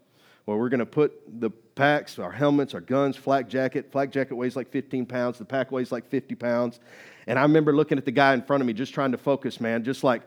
where 0.44 0.56
we're 0.56 0.68
going 0.68 0.80
to 0.80 0.86
put 0.86 1.40
the 1.40 1.50
packs, 1.76 2.18
our 2.18 2.32
helmets, 2.32 2.74
our 2.74 2.80
guns, 2.80 3.16
flak 3.16 3.48
jacket. 3.48 3.92
Flak 3.92 4.10
jacket 4.10 4.34
weighs 4.34 4.56
like 4.56 4.68
15 4.72 5.06
pounds. 5.06 5.38
The 5.38 5.44
pack 5.44 5.70
weighs 5.70 5.92
like 5.92 6.08
50 6.08 6.34
pounds. 6.34 6.80
And 7.28 7.38
I 7.38 7.42
remember 7.42 7.72
looking 7.72 7.98
at 7.98 8.04
the 8.04 8.10
guy 8.10 8.34
in 8.34 8.42
front 8.42 8.62
of 8.62 8.66
me, 8.66 8.72
just 8.72 8.92
trying 8.92 9.12
to 9.12 9.18
focus, 9.18 9.60
man, 9.60 9.84
just 9.84 10.02
like, 10.02 10.22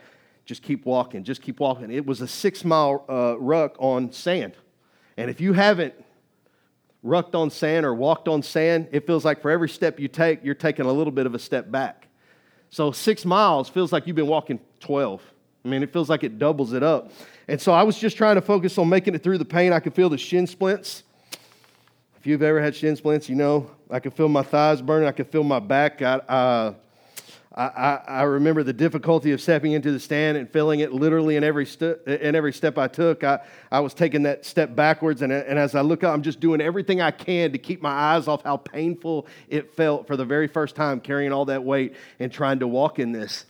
just 0.45 0.63
keep 0.63 0.85
walking, 0.85 1.23
just 1.23 1.41
keep 1.41 1.59
walking. 1.59 1.91
It 1.91 2.05
was 2.05 2.21
a 2.21 2.27
six 2.27 2.63
mile 2.63 3.03
uh, 3.09 3.37
ruck 3.39 3.75
on 3.79 4.11
sand. 4.13 4.53
And 5.17 5.29
if 5.29 5.41
you 5.41 5.53
haven't 5.53 5.93
rucked 7.03 7.35
on 7.35 7.49
sand 7.49 7.85
or 7.85 7.93
walked 7.93 8.27
on 8.27 8.41
sand, 8.41 8.87
it 8.91 9.05
feels 9.05 9.25
like 9.25 9.41
for 9.41 9.51
every 9.51 9.69
step 9.69 9.99
you 9.99 10.07
take, 10.07 10.43
you're 10.43 10.55
taking 10.55 10.85
a 10.85 10.93
little 10.93 11.11
bit 11.11 11.25
of 11.25 11.35
a 11.35 11.39
step 11.39 11.69
back. 11.69 12.07
So 12.69 12.91
six 12.91 13.25
miles 13.25 13.69
feels 13.69 13.91
like 13.91 14.05
you've 14.05 14.15
been 14.15 14.27
walking 14.27 14.59
12. 14.79 15.21
I 15.65 15.67
mean, 15.67 15.83
it 15.83 15.91
feels 15.91 16.09
like 16.09 16.23
it 16.23 16.39
doubles 16.39 16.73
it 16.73 16.83
up. 16.83 17.11
And 17.47 17.59
so 17.59 17.73
I 17.73 17.83
was 17.83 17.97
just 17.97 18.15
trying 18.15 18.35
to 18.35 18.41
focus 18.41 18.77
on 18.77 18.87
making 18.87 19.15
it 19.15 19.23
through 19.23 19.39
the 19.39 19.45
pain. 19.45 19.73
I 19.73 19.79
could 19.79 19.93
feel 19.93 20.09
the 20.09 20.17
shin 20.17 20.45
splints. 20.45 21.03
You've 22.29 22.43
ever 22.43 22.61
had 22.61 22.75
shin 22.75 22.95
splints, 22.95 23.27
you 23.27 23.33
know 23.33 23.71
I 23.89 23.99
could 23.99 24.13
feel 24.13 24.29
my 24.29 24.43
thighs 24.43 24.83
burning. 24.83 25.07
I 25.07 25.11
could 25.11 25.29
feel 25.29 25.43
my 25.43 25.57
back. 25.57 26.03
I, 26.03 26.17
uh, 26.17 26.73
I, 27.55 28.01
I, 28.07 28.21
remember 28.21 28.61
the 28.61 28.71
difficulty 28.71 29.31
of 29.31 29.41
stepping 29.41 29.71
into 29.71 29.91
the 29.91 29.99
stand 29.99 30.37
and 30.37 30.47
feeling 30.47 30.81
it 30.81 30.93
literally 30.93 31.37
in 31.37 31.43
every, 31.43 31.65
st- 31.65 31.97
in 32.05 32.35
every 32.35 32.53
step 32.53 32.77
I 32.77 32.87
took. 32.87 33.23
I, 33.23 33.39
I 33.71 33.79
was 33.79 33.95
taking 33.95 34.21
that 34.23 34.45
step 34.45 34.75
backwards, 34.75 35.23
and, 35.23 35.33
and 35.33 35.57
as 35.57 35.73
I 35.73 35.81
look 35.81 36.03
up, 36.03 36.13
I'm 36.13 36.21
just 36.21 36.39
doing 36.39 36.61
everything 36.61 37.01
I 37.01 37.09
can 37.09 37.51
to 37.51 37.57
keep 37.57 37.81
my 37.81 37.89
eyes 37.89 38.27
off 38.27 38.43
how 38.43 38.57
painful 38.57 39.25
it 39.47 39.73
felt 39.73 40.05
for 40.05 40.15
the 40.15 40.23
very 40.23 40.47
first 40.47 40.75
time 40.75 40.99
carrying 40.99 41.33
all 41.33 41.45
that 41.45 41.63
weight 41.63 41.95
and 42.19 42.31
trying 42.31 42.59
to 42.59 42.67
walk 42.67 42.99
in 42.99 43.11
this. 43.11 43.45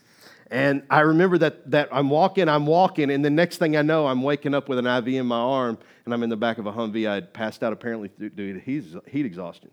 And 0.52 0.84
I 0.90 1.02
remember 1.02 1.38
that, 1.40 1.70
that 1.70 1.90
I'm 1.92 2.10
walking, 2.10 2.50
I'm 2.50 2.66
walking, 2.66 3.12
and 3.12 3.24
the 3.24 3.30
next 3.30 3.58
thing 3.58 3.78
I 3.78 3.84
know, 3.84 4.08
I'm 4.08 4.24
waking 4.24 4.56
up 4.56 4.68
with 4.68 4.80
an 4.80 4.88
IV 4.88 5.08
in 5.10 5.28
my 5.28 5.38
arm, 5.38 5.78
and 6.06 6.14
I'm 6.14 6.24
in 6.24 6.30
the 6.30 6.38
back 6.38 6.58
of 6.58 6.66
a 6.66 6.72
Humvee. 6.72 7.08
I 7.08 7.16
had 7.16 7.34
passed 7.34 7.62
out 7.62 7.72
apparently 7.72 8.10
due 8.18 8.54
to 8.54 8.60
heat, 8.60 9.26
exhaustion. 9.26 9.70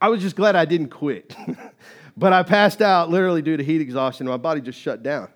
I 0.00 0.08
was 0.08 0.20
just 0.20 0.36
glad 0.36 0.56
I 0.56 0.66
didn't 0.66 0.90
quit. 0.90 1.34
but 2.18 2.34
I 2.34 2.42
passed 2.42 2.82
out 2.82 3.08
literally 3.08 3.40
due 3.40 3.56
to 3.56 3.64
heat 3.64 3.80
exhaustion. 3.80 4.26
My 4.26 4.36
body 4.36 4.60
just 4.60 4.78
shut 4.78 5.02
down. 5.02 5.28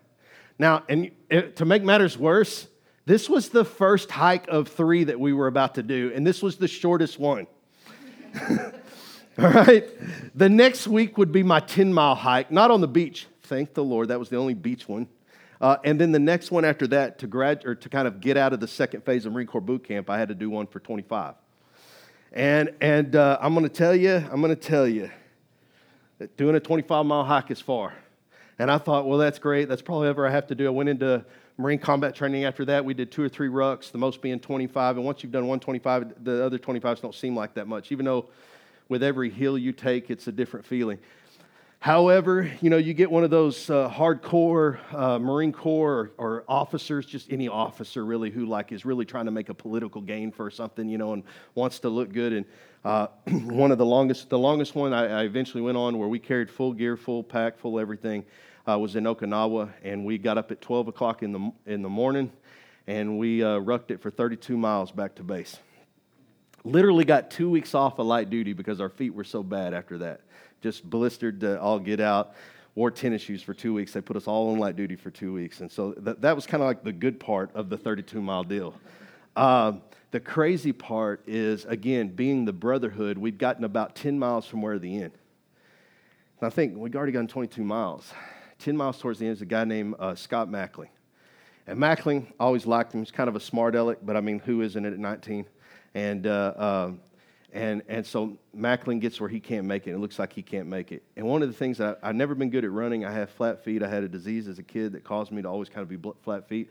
Now, 0.59 0.85
and 0.89 1.11
to 1.57 1.65
make 1.65 1.83
matters 1.83 2.19
worse, 2.19 2.67
this 3.07 3.29
was 3.29 3.49
the 3.49 3.65
first 3.65 4.11
hike 4.11 4.49
of 4.49 4.69
three 4.69 5.05
that 5.05 5.19
we 5.19 5.33
were 5.33 5.47
about 5.47 5.77
to 5.77 5.83
do, 5.83 6.13
and 6.15 6.27
this 6.27 6.43
was 6.43 6.57
the 6.57 6.69
shortest 6.69 7.19
one. 7.19 7.47
All 9.39 9.51
right? 9.51 9.85
The 10.37 10.49
next 10.49 10.87
week 10.87 11.17
would 11.17 11.33
be 11.33 11.43
my 11.43 11.61
10 11.61 11.93
mile 11.93 12.15
hike, 12.15 12.51
not 12.51 12.71
on 12.71 12.81
the 12.81 12.89
beach, 12.89 13.27
Thank 13.55 13.73
the 13.73 13.85
Lord. 13.85 14.09
That 14.09 14.19
was 14.19 14.31
the 14.31 14.37
only 14.37 14.55
beach 14.55 14.89
one. 14.89 15.07
Uh, 15.61 15.77
and 15.85 16.01
then 16.01 16.11
the 16.11 16.19
next 16.19 16.51
one 16.51 16.65
after 16.65 16.89
that, 16.89 17.21
to 17.21 17.29
grad 17.29 17.65
or 17.65 17.77
to 17.77 17.89
kind 17.89 18.09
of 18.09 18.21
get 18.21 18.37
out 18.37 18.53
of 18.53 18.59
the 18.59 18.67
second 18.67 19.05
phase 19.05 19.27
of 19.27 19.33
Marine 19.33 19.47
Corps 19.47 19.61
boot 19.61 19.85
camp, 19.85 20.11
I 20.11 20.19
had 20.19 20.27
to 20.27 20.35
do 20.35 20.51
one 20.51 20.67
for 20.67 20.81
25. 20.81 21.37
And 22.33 22.75
and 22.81 23.15
uh, 23.15 23.39
I'm 23.41 23.55
going 23.55 23.63
to 23.63 23.73
tell 23.73 23.95
you, 23.95 24.11
I'm 24.11 24.41
going 24.41 24.53
to 24.53 24.57
tell 24.57 24.89
you 24.89 25.09
that 26.19 26.37
doing 26.37 26.57
a 26.57 26.61
25 26.61 27.07
mile 27.07 27.23
hike 27.23 27.53
is 27.53 27.61
far. 27.61 27.95
And 28.59 28.73
I 28.73 28.79
thought, 28.79 29.07
well, 29.07 29.19
that's 29.19 29.39
great. 29.39 29.69
That's 29.69 29.83
probably 29.83 30.09
ever 30.09 30.27
I 30.27 30.33
have 30.33 30.49
to 30.49 30.57
do. 30.57 30.67
I 30.67 30.71
went 30.71 30.89
into 30.89 31.25
Marine 31.57 31.79
combat 31.79 32.17
training 32.17 32.45
after 32.47 32.65
that. 32.65 32.85
We 32.85 32.93
did 32.93 33.13
two 33.13 33.23
or 33.23 33.29
three 33.29 33.49
rucks, 33.49 33.93
the 33.93 33.99
most 33.99 34.21
being 34.21 34.41
25. 34.41 34.97
And 34.97 35.07
once 35.07 35.23
you've 35.23 35.31
done 35.31 35.47
125, 35.47 36.25
the 36.25 36.45
other 36.45 36.59
25s 36.59 37.01
don't 37.01 37.15
seem 37.15 37.37
like 37.37 37.55
that 37.55 37.69
much, 37.69 37.93
even 37.93 38.05
though 38.05 38.31
with 38.89 39.05
every 39.05 39.31
hill 39.31 39.57
you 39.57 39.71
take, 39.71 40.11
it's 40.11 40.27
a 40.27 40.33
different 40.33 40.67
feeling. 40.67 40.99
However, 41.85 42.51
you 42.63 42.71
know, 42.71 42.79
you 42.79 42.95
get 42.95 43.11
one 43.11 43.25
of 43.25 43.31
those 43.31 43.69
uh, 43.69 43.91
hardcore 43.91 44.79
uh, 44.95 45.19
Marine 45.19 45.53
Corps 45.53 46.13
or, 46.17 46.37
or, 46.37 46.45
officers, 46.49 47.05
just 47.05 47.31
any 47.31 47.47
officer 47.47 48.07
really, 48.07 48.31
who 48.31 48.47
like 48.47 48.73
is 48.73 48.87
really 48.87 49.05
trying 49.05 49.27
to 49.27 49.31
make 49.31 49.51
a 49.51 49.55
political 49.55 50.01
gain 50.01 50.33
for 50.33 50.51
something, 50.51 50.89
you 50.89 50.97
know, 50.97 51.13
and 51.13 51.25
wants 51.55 51.81
to 51.81 51.91
look 51.91 52.11
good. 52.11 52.33
And 52.33 52.47
uh, 52.87 53.09
one 53.29 53.71
of 53.71 53.77
the 53.77 53.85
longest, 53.85 54.31
the 54.31 54.39
longest 54.39 54.75
one 54.75 54.95
I, 54.95 55.21
I, 55.21 55.23
eventually 55.25 55.61
went 55.61 55.77
on, 55.77 55.99
where 55.99 56.09
we 56.09 56.19
carried 56.19 56.51
full 56.51 56.73
gear, 56.73 56.97
full 56.97 57.23
pack, 57.23 57.59
full 57.59 57.79
everything, 57.79 58.25
uh, 58.67 58.79
was 58.79 58.97
in 58.97 59.05
Okinawa, 59.05 59.71
and 59.83 60.07
we 60.07 60.17
got 60.17 60.39
up 60.39 60.51
at 60.53 60.63
12 60.63 60.89
o'clock 60.89 61.23
in 61.23 61.33
the 61.33 61.53
in 61.67 61.83
the 61.83 61.91
morning, 61.91 62.33
and 62.87 63.19
we 63.19 63.45
uh, 63.45 63.59
rucked 63.59 63.91
it 63.91 64.01
for 64.01 64.11
32 64.11 64.57
miles 64.57 64.91
back 64.91 65.17
to 65.17 65.23
base. 65.23 65.59
Literally 66.65 67.05
got 67.05 67.31
two 67.31 67.51
weeks 67.51 67.75
off 67.75 67.99
of 67.99 68.07
light 68.07 68.31
duty 68.31 68.53
because 68.53 68.81
our 68.81 68.89
feet 68.89 69.15
were 69.15 69.25
so 69.25 69.43
bad 69.43 69.75
after 69.75 69.99
that 69.99 70.23
just 70.65 70.89
blistered 70.89 71.41
to 71.41 71.61
all 71.61 71.79
get 71.79 72.01
out. 72.01 72.35
Wore 72.75 72.91
tennis 72.91 73.21
shoes 73.21 73.43
for 73.43 73.53
two 73.53 73.75
weeks. 73.75 73.93
They 73.93 74.01
put 74.01 74.17
us 74.17 74.27
all 74.27 74.51
on 74.51 74.59
light 74.59 74.77
duty 74.77 74.97
for 74.97 75.11
two 75.11 75.33
weeks. 75.33 75.61
And 75.61 75.71
so 75.71 75.93
that, 75.99 76.23
that 76.23 76.35
was 76.35 76.47
kind 76.47 76.63
of 76.63 76.67
like 76.67 76.83
the 76.83 76.91
good 76.91 77.21
part 77.21 77.55
of 77.55 77.69
the 77.69 77.77
32 77.77 78.21
mile 78.21 78.43
deal. 78.43 78.75
Uh, 79.37 79.75
the 80.11 80.21
crazy 80.21 80.73
part 80.73 81.23
is, 81.27 81.67
again, 81.67 82.09
being 82.09 82.47
the 82.47 82.53
brotherhood, 82.53 83.19
we'd 83.19 83.39
gotten 83.39 83.63
about 83.63 83.95
10 83.95 84.19
miles 84.19 84.47
from 84.47 84.63
where 84.63 84.79
the 84.79 85.03
end. 85.03 85.13
And 86.41 86.47
I 86.47 86.51
think 86.51 86.79
we'd 86.79 86.97
already 86.97 87.13
gotten 87.13 87.29
22 87.29 87.63
miles. 87.63 88.11
10 88.61 88.75
miles 88.75 88.99
towards 88.99 89.19
the 89.19 89.27
end 89.27 89.37
is 89.37 89.43
a 89.43 89.47
guy 89.47 89.65
named 89.65 89.97
uh, 89.99 90.15
Scott 90.15 90.49
Mackling. 90.49 90.89
And 91.67 91.79
Mackling, 91.79 92.33
always 92.41 92.65
liked 92.65 92.95
him. 92.95 93.01
He's 93.03 93.11
kind 93.11 93.29
of 93.29 93.37
a 93.37 93.41
smart 93.41 93.75
aleck, 93.75 93.99
but 94.03 94.17
I 94.17 94.23
mean, 94.23 94.39
who 94.39 94.63
isn't 94.63 94.85
it 94.85 94.95
at 94.95 94.99
19? 94.99 95.45
And 95.95 96.27
uh, 96.27 96.55
um, 96.57 97.01
and, 97.55 97.83
and 97.87 98.05
so 98.05 98.37
Macklin 98.53 98.99
gets 98.99 99.21
where 99.21 99.29
he 99.29 99.39
can't 99.39 99.65
make 99.65 99.87
it. 99.87 99.93
It 99.93 99.99
looks 99.99 100.19
like 100.19 100.33
he 100.33 100.43
can't 100.43 100.67
make 100.67 100.91
it. 100.91 101.05
And 101.17 101.25
one 101.25 101.41
of 101.41 101.49
the 101.49 101.55
things 101.55 101.81
I, 101.81 101.95
I've 102.03 102.17
never 102.17 102.35
been 102.35 102.51
good 102.51 102.65
at 102.65 102.73
running. 102.73 103.05
I 103.05 103.13
have 103.13 103.31
flat 103.31 103.63
feet. 103.63 103.81
I 103.81 103.89
had 103.89 104.03
a 104.03 104.09
disease 104.09 104.49
as 104.49 104.59
a 104.59 104.63
kid 104.63 104.93
that 104.93 105.05
caused 105.05 105.31
me 105.31 105.41
to 105.41 105.49
always 105.49 105.69
kind 105.69 105.83
of 105.83 105.89
be 105.89 106.11
flat 106.25 106.49
feet. 106.49 106.69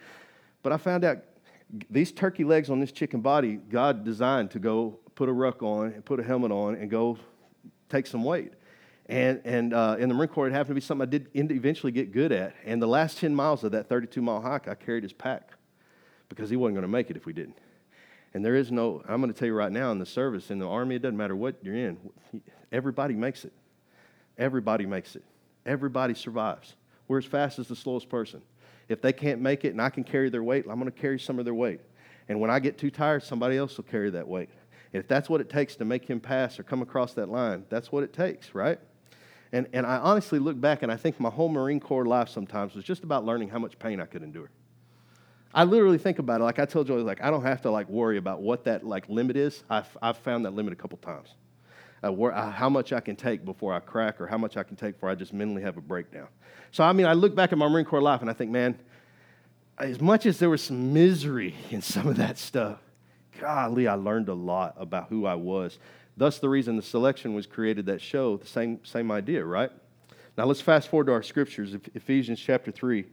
But 0.61 0.73
I 0.73 0.77
found 0.77 1.05
out 1.05 1.19
these 1.89 2.11
turkey 2.11 2.43
legs 2.43 2.69
on 2.69 2.81
this 2.81 2.91
chicken 2.91 3.21
body, 3.21 3.55
God 3.55 4.03
designed 4.03 4.51
to 4.51 4.59
go 4.59 4.99
put 5.15 5.29
a 5.29 5.31
ruck 5.31 5.63
on 5.63 5.87
and 5.93 6.03
put 6.03 6.19
a 6.19 6.23
helmet 6.23 6.51
on 6.51 6.75
and 6.75 6.91
go 6.91 7.17
take 7.87 8.05
some 8.05 8.25
weight. 8.25 8.51
And, 9.05 9.41
and 9.45 9.73
uh, 9.73 9.95
in 9.99 10.09
the 10.09 10.15
Marine 10.15 10.29
Corps, 10.29 10.47
it 10.47 10.51
happened 10.51 10.69
to 10.69 10.75
be 10.75 10.81
something 10.81 11.07
I 11.07 11.09
did 11.09 11.29
eventually 11.33 11.93
get 11.93 12.11
good 12.11 12.33
at. 12.33 12.55
And 12.65 12.81
the 12.81 12.87
last 12.87 13.19
10 13.19 13.33
miles 13.33 13.63
of 13.63 13.71
that 13.71 13.87
32 13.87 14.21
mile 14.21 14.41
hike, 14.41 14.67
I 14.67 14.75
carried 14.75 15.03
his 15.03 15.13
pack 15.13 15.51
because 16.27 16.49
he 16.49 16.57
wasn't 16.57 16.75
going 16.75 16.83
to 16.83 16.89
make 16.89 17.09
it 17.09 17.15
if 17.15 17.25
we 17.25 17.31
didn't. 17.31 17.57
And 18.33 18.43
there 18.43 18.55
is 18.55 18.71
no, 18.71 19.03
I'm 19.07 19.21
going 19.21 19.31
to 19.31 19.37
tell 19.37 19.47
you 19.47 19.53
right 19.53 19.71
now 19.71 19.91
in 19.91 19.99
the 19.99 20.05
service, 20.05 20.49
in 20.49 20.59
the 20.59 20.67
army, 20.67 20.95
it 20.95 21.01
doesn't 21.01 21.17
matter 21.17 21.35
what 21.35 21.55
you're 21.61 21.75
in, 21.75 21.97
everybody 22.71 23.15
makes 23.15 23.45
it. 23.45 23.53
Everybody 24.37 24.85
makes 24.87 25.15
it, 25.15 25.23
everybody 25.65 26.15
survives. 26.15 26.75
We're 27.07 27.19
as 27.19 27.25
fast 27.25 27.59
as 27.59 27.67
the 27.67 27.75
slowest 27.75 28.09
person. 28.09 28.41
If 28.89 29.01
they 29.01 29.13
can't 29.13 29.41
make 29.41 29.63
it 29.63 29.69
and 29.69 29.81
I 29.81 29.89
can 29.89 30.03
carry 30.03 30.29
their 30.29 30.43
weight, 30.43 30.65
I'm 30.67 30.79
going 30.79 30.91
to 30.91 30.99
carry 30.99 31.19
some 31.19 31.37
of 31.37 31.45
their 31.45 31.53
weight. 31.53 31.81
And 32.27 32.39
when 32.39 32.49
I 32.49 32.59
get 32.59 32.77
too 32.77 32.89
tired, 32.89 33.23
somebody 33.23 33.57
else 33.57 33.77
will 33.77 33.83
carry 33.83 34.09
that 34.11 34.27
weight. 34.27 34.49
If 34.91 35.07
that's 35.07 35.29
what 35.29 35.41
it 35.41 35.49
takes 35.49 35.75
to 35.77 35.85
make 35.85 36.05
him 36.05 36.19
pass 36.19 36.59
or 36.59 36.63
come 36.63 36.81
across 36.81 37.13
that 37.13 37.29
line, 37.29 37.65
that's 37.69 37.91
what 37.91 38.03
it 38.03 38.13
takes, 38.13 38.55
right? 38.55 38.79
And, 39.51 39.67
and 39.73 39.85
I 39.85 39.97
honestly 39.97 40.39
look 40.39 40.59
back 40.59 40.81
and 40.81 40.91
I 40.91 40.95
think 40.95 41.19
my 41.19 41.29
whole 41.29 41.49
Marine 41.49 41.79
Corps 41.79 42.05
life 42.05 42.29
sometimes 42.29 42.73
was 42.73 42.83
just 42.83 43.03
about 43.03 43.23
learning 43.23 43.49
how 43.49 43.59
much 43.59 43.77
pain 43.77 43.99
I 43.99 44.05
could 44.05 44.23
endure. 44.23 44.49
I 45.53 45.63
literally 45.65 45.97
think 45.97 46.19
about 46.19 46.41
it. 46.41 46.43
Like 46.43 46.59
I 46.59 46.65
told 46.65 46.87
Joey, 46.87 47.03
like 47.03 47.21
I 47.21 47.29
don't 47.29 47.43
have 47.43 47.61
to 47.61 47.71
like 47.71 47.87
worry 47.87 48.17
about 48.17 48.41
what 48.41 48.63
that 48.63 48.85
like 48.85 49.07
limit 49.07 49.37
is. 49.37 49.63
I've, 49.69 49.97
I've 50.01 50.17
found 50.17 50.45
that 50.45 50.53
limit 50.53 50.73
a 50.73 50.75
couple 50.75 50.97
times. 50.97 51.29
Uh, 52.03 52.11
where, 52.11 52.33
uh, 52.33 52.51
how 52.51 52.67
much 52.69 52.91
I 52.91 52.99
can 52.99 53.15
take 53.15 53.45
before 53.45 53.73
I 53.73 53.79
crack 53.79 54.19
or 54.19 54.27
how 54.27 54.37
much 54.37 54.57
I 54.57 54.63
can 54.63 54.75
take 54.75 54.95
before 54.95 55.09
I 55.09 55.15
just 55.15 55.31
mentally 55.31 55.61
have 55.61 55.77
a 55.77 55.81
breakdown. 55.81 56.27
So, 56.71 56.83
I 56.83 56.91
mean, 56.91 57.05
I 57.05 57.13
look 57.13 57.33
back 57.33 57.53
at 57.53 57.57
my 57.57 57.67
Marine 57.69 57.85
Corps 57.85 58.01
life 58.01 58.19
and 58.19 58.29
I 58.29 58.33
think, 58.33 58.51
man, 58.51 58.77
as 59.77 60.01
much 60.01 60.25
as 60.25 60.37
there 60.37 60.49
was 60.49 60.61
some 60.61 60.91
misery 60.91 61.55
in 61.69 61.81
some 61.81 62.07
of 62.07 62.17
that 62.17 62.37
stuff, 62.37 62.79
golly, 63.39 63.87
I 63.87 63.93
learned 63.93 64.27
a 64.27 64.33
lot 64.33 64.75
about 64.77 65.07
who 65.07 65.25
I 65.25 65.35
was. 65.35 65.79
Thus, 66.17 66.39
the 66.39 66.49
reason 66.49 66.75
the 66.75 66.81
selection 66.81 67.33
was 67.33 67.47
created 67.47 67.85
that 67.85 68.01
show, 68.01 68.37
the 68.37 68.47
same, 68.47 68.83
same 68.83 69.11
idea, 69.11 69.45
right? 69.45 69.71
Now, 70.37 70.45
let's 70.45 70.61
fast 70.61 70.89
forward 70.89 71.05
to 71.05 71.13
our 71.13 71.23
scriptures, 71.23 71.75
Ephesians 71.93 72.39
chapter 72.39 72.71
3. 72.71 73.05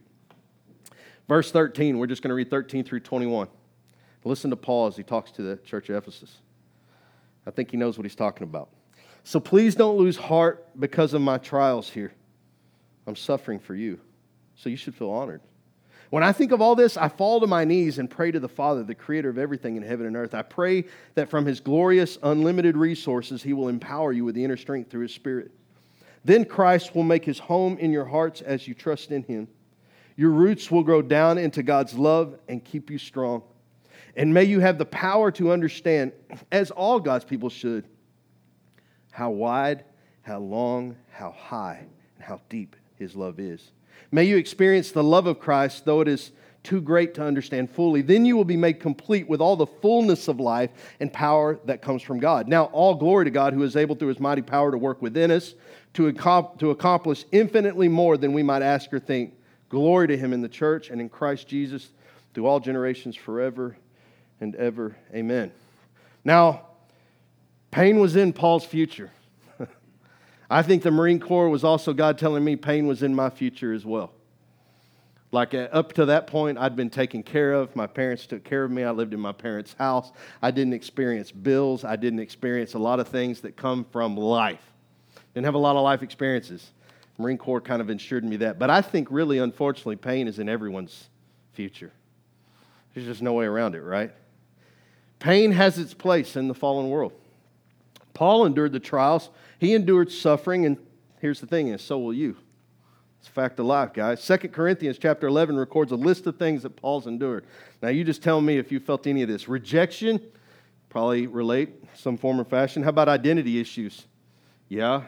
Verse 1.31 1.49
13, 1.49 1.97
we're 1.97 2.07
just 2.07 2.21
going 2.21 2.27
to 2.27 2.35
read 2.35 2.49
13 2.49 2.83
through 2.83 2.99
21. 2.99 3.47
Listen 4.25 4.49
to 4.49 4.57
Paul 4.57 4.87
as 4.87 4.97
he 4.97 5.03
talks 5.03 5.31
to 5.31 5.41
the 5.41 5.55
church 5.63 5.87
of 5.87 5.95
Ephesus. 5.95 6.39
I 7.47 7.51
think 7.51 7.71
he 7.71 7.77
knows 7.77 7.97
what 7.97 8.03
he's 8.03 8.17
talking 8.17 8.43
about. 8.43 8.67
So 9.23 9.39
please 9.39 9.73
don't 9.73 9.95
lose 9.95 10.17
heart 10.17 10.67
because 10.77 11.13
of 11.13 11.21
my 11.21 11.37
trials 11.37 11.89
here. 11.89 12.11
I'm 13.07 13.15
suffering 13.15 13.59
for 13.59 13.73
you. 13.75 13.97
So 14.57 14.67
you 14.67 14.75
should 14.75 14.93
feel 14.93 15.09
honored. 15.09 15.39
When 16.09 16.21
I 16.21 16.33
think 16.33 16.51
of 16.51 16.59
all 16.59 16.75
this, 16.75 16.97
I 16.97 17.07
fall 17.07 17.39
to 17.39 17.47
my 17.47 17.63
knees 17.63 17.97
and 17.97 18.09
pray 18.09 18.31
to 18.31 18.39
the 18.41 18.49
Father, 18.49 18.83
the 18.83 18.93
creator 18.93 19.29
of 19.29 19.37
everything 19.37 19.77
in 19.77 19.83
heaven 19.83 20.07
and 20.07 20.17
earth. 20.17 20.33
I 20.33 20.41
pray 20.41 20.83
that 21.15 21.29
from 21.29 21.45
his 21.45 21.61
glorious, 21.61 22.17
unlimited 22.23 22.75
resources, 22.75 23.41
he 23.41 23.53
will 23.53 23.69
empower 23.69 24.11
you 24.11 24.25
with 24.25 24.35
the 24.35 24.43
inner 24.43 24.57
strength 24.57 24.91
through 24.91 25.03
his 25.03 25.13
Spirit. 25.13 25.51
Then 26.25 26.43
Christ 26.43 26.93
will 26.93 27.03
make 27.03 27.23
his 27.23 27.39
home 27.39 27.77
in 27.77 27.93
your 27.93 28.03
hearts 28.03 28.41
as 28.41 28.67
you 28.67 28.73
trust 28.73 29.11
in 29.11 29.23
him. 29.23 29.47
Your 30.21 30.29
roots 30.29 30.69
will 30.69 30.83
grow 30.83 31.01
down 31.01 31.39
into 31.39 31.63
God's 31.63 31.95
love 31.95 32.37
and 32.47 32.63
keep 32.63 32.91
you 32.91 32.99
strong. 32.99 33.41
And 34.15 34.31
may 34.31 34.43
you 34.43 34.59
have 34.59 34.77
the 34.77 34.85
power 34.85 35.31
to 35.31 35.51
understand, 35.51 36.11
as 36.51 36.69
all 36.69 36.99
God's 36.99 37.25
people 37.25 37.49
should, 37.49 37.85
how 39.09 39.31
wide, 39.31 39.83
how 40.21 40.37
long, 40.37 40.95
how 41.09 41.31
high, 41.31 41.87
and 42.17 42.23
how 42.23 42.39
deep 42.49 42.75
his 42.97 43.15
love 43.15 43.39
is. 43.39 43.71
May 44.11 44.25
you 44.25 44.37
experience 44.37 44.91
the 44.91 45.03
love 45.03 45.25
of 45.25 45.39
Christ, 45.39 45.85
though 45.85 46.01
it 46.01 46.07
is 46.07 46.33
too 46.61 46.81
great 46.81 47.15
to 47.15 47.23
understand 47.23 47.71
fully. 47.71 48.03
Then 48.03 48.23
you 48.23 48.37
will 48.37 48.45
be 48.45 48.55
made 48.55 48.79
complete 48.79 49.27
with 49.27 49.41
all 49.41 49.55
the 49.55 49.65
fullness 49.65 50.27
of 50.27 50.39
life 50.39 50.69
and 50.99 51.11
power 51.11 51.59
that 51.65 51.81
comes 51.81 52.03
from 52.03 52.19
God. 52.19 52.47
Now, 52.47 52.65
all 52.65 52.93
glory 52.93 53.25
to 53.25 53.31
God 53.31 53.53
who 53.53 53.63
is 53.63 53.75
able 53.75 53.95
through 53.95 54.09
his 54.09 54.19
mighty 54.19 54.43
power 54.43 54.69
to 54.69 54.77
work 54.77 55.01
within 55.01 55.31
us 55.31 55.55
to, 55.95 56.09
accomplish 56.09 57.25
infinitely 57.31 57.87
more 57.87 58.17
than 58.17 58.33
we 58.33 58.43
might 58.43 58.61
ask 58.61 58.93
or 58.93 58.99
think. 58.99 59.33
Glory 59.71 60.05
to 60.09 60.17
him 60.17 60.33
in 60.33 60.41
the 60.41 60.49
church 60.49 60.89
and 60.89 60.99
in 60.99 61.07
Christ 61.07 61.47
Jesus 61.47 61.91
through 62.33 62.45
all 62.45 62.59
generations 62.59 63.15
forever 63.15 63.77
and 64.41 64.53
ever. 64.57 64.97
Amen. 65.15 65.49
Now, 66.25 66.65
pain 67.71 68.01
was 68.01 68.17
in 68.17 68.33
Paul's 68.33 68.65
future. 68.65 69.11
I 70.49 70.61
think 70.61 70.83
the 70.83 70.91
Marine 70.91 71.21
Corps 71.21 71.47
was 71.47 71.63
also 71.63 71.93
God 71.93 72.17
telling 72.17 72.43
me 72.43 72.57
pain 72.57 72.85
was 72.85 73.01
in 73.01 73.15
my 73.15 73.29
future 73.29 73.71
as 73.71 73.85
well. 73.85 74.11
Like 75.31 75.53
uh, 75.53 75.69
up 75.71 75.93
to 75.93 76.05
that 76.07 76.27
point, 76.27 76.57
I'd 76.57 76.75
been 76.75 76.89
taken 76.89 77.23
care 77.23 77.53
of. 77.53 77.73
My 77.73 77.87
parents 77.87 78.25
took 78.25 78.43
care 78.43 78.65
of 78.65 78.71
me. 78.71 78.83
I 78.83 78.91
lived 78.91 79.13
in 79.13 79.21
my 79.21 79.31
parents' 79.31 79.73
house. 79.79 80.11
I 80.41 80.51
didn't 80.51 80.73
experience 80.73 81.31
bills. 81.31 81.85
I 81.85 81.95
didn't 81.95 82.19
experience 82.19 82.73
a 82.73 82.79
lot 82.79 82.99
of 82.99 83.07
things 83.07 83.39
that 83.39 83.55
come 83.55 83.85
from 83.85 84.17
life. 84.17 84.69
Didn't 85.33 85.45
have 85.45 85.55
a 85.55 85.59
lot 85.59 85.77
of 85.77 85.83
life 85.83 86.03
experiences. 86.03 86.71
Marine 87.21 87.37
Corps 87.37 87.61
kind 87.61 87.81
of 87.81 87.89
ensured 87.89 88.23
me 88.23 88.37
that. 88.37 88.59
But 88.59 88.69
I 88.69 88.81
think 88.81 89.09
really, 89.11 89.37
unfortunately, 89.37 89.95
pain 89.95 90.27
is 90.27 90.39
in 90.39 90.49
everyone's 90.49 91.09
future. 91.53 91.91
There's 92.93 93.05
just 93.05 93.21
no 93.21 93.33
way 93.33 93.45
around 93.45 93.75
it, 93.75 93.81
right? 93.81 94.11
Pain 95.19 95.51
has 95.51 95.77
its 95.77 95.93
place 95.93 96.35
in 96.35 96.47
the 96.47 96.53
fallen 96.53 96.89
world. 96.89 97.13
Paul 98.13 98.45
endured 98.45 98.73
the 98.73 98.79
trials, 98.79 99.29
he 99.59 99.73
endured 99.73 100.11
suffering, 100.11 100.65
and 100.65 100.77
here's 101.19 101.39
the 101.39 101.47
thing, 101.47 101.69
and 101.69 101.79
so 101.79 101.99
will 101.99 102.13
you. 102.13 102.35
It's 103.19 103.29
a 103.29 103.31
fact 103.31 103.59
of 103.59 103.67
life, 103.67 103.93
guys. 103.93 104.25
2 104.25 104.37
Corinthians 104.49 104.97
chapter 104.97 105.27
11 105.27 105.55
records 105.55 105.91
a 105.91 105.95
list 105.95 106.25
of 106.25 106.37
things 106.37 106.63
that 106.63 106.75
Paul's 106.75 107.05
endured. 107.05 107.45
Now, 107.81 107.89
you 107.89 108.03
just 108.03 108.23
tell 108.23 108.41
me 108.41 108.57
if 108.57 108.71
you 108.71 108.79
felt 108.79 109.05
any 109.05 109.21
of 109.21 109.29
this. 109.29 109.47
Rejection, 109.47 110.19
probably 110.89 111.27
relate 111.27 111.69
some 111.95 112.17
form 112.17 112.41
or 112.41 112.43
fashion. 112.43 112.81
How 112.81 112.89
about 112.89 113.07
identity 113.07 113.59
issues? 113.59 114.07
Yeah. 114.69 115.03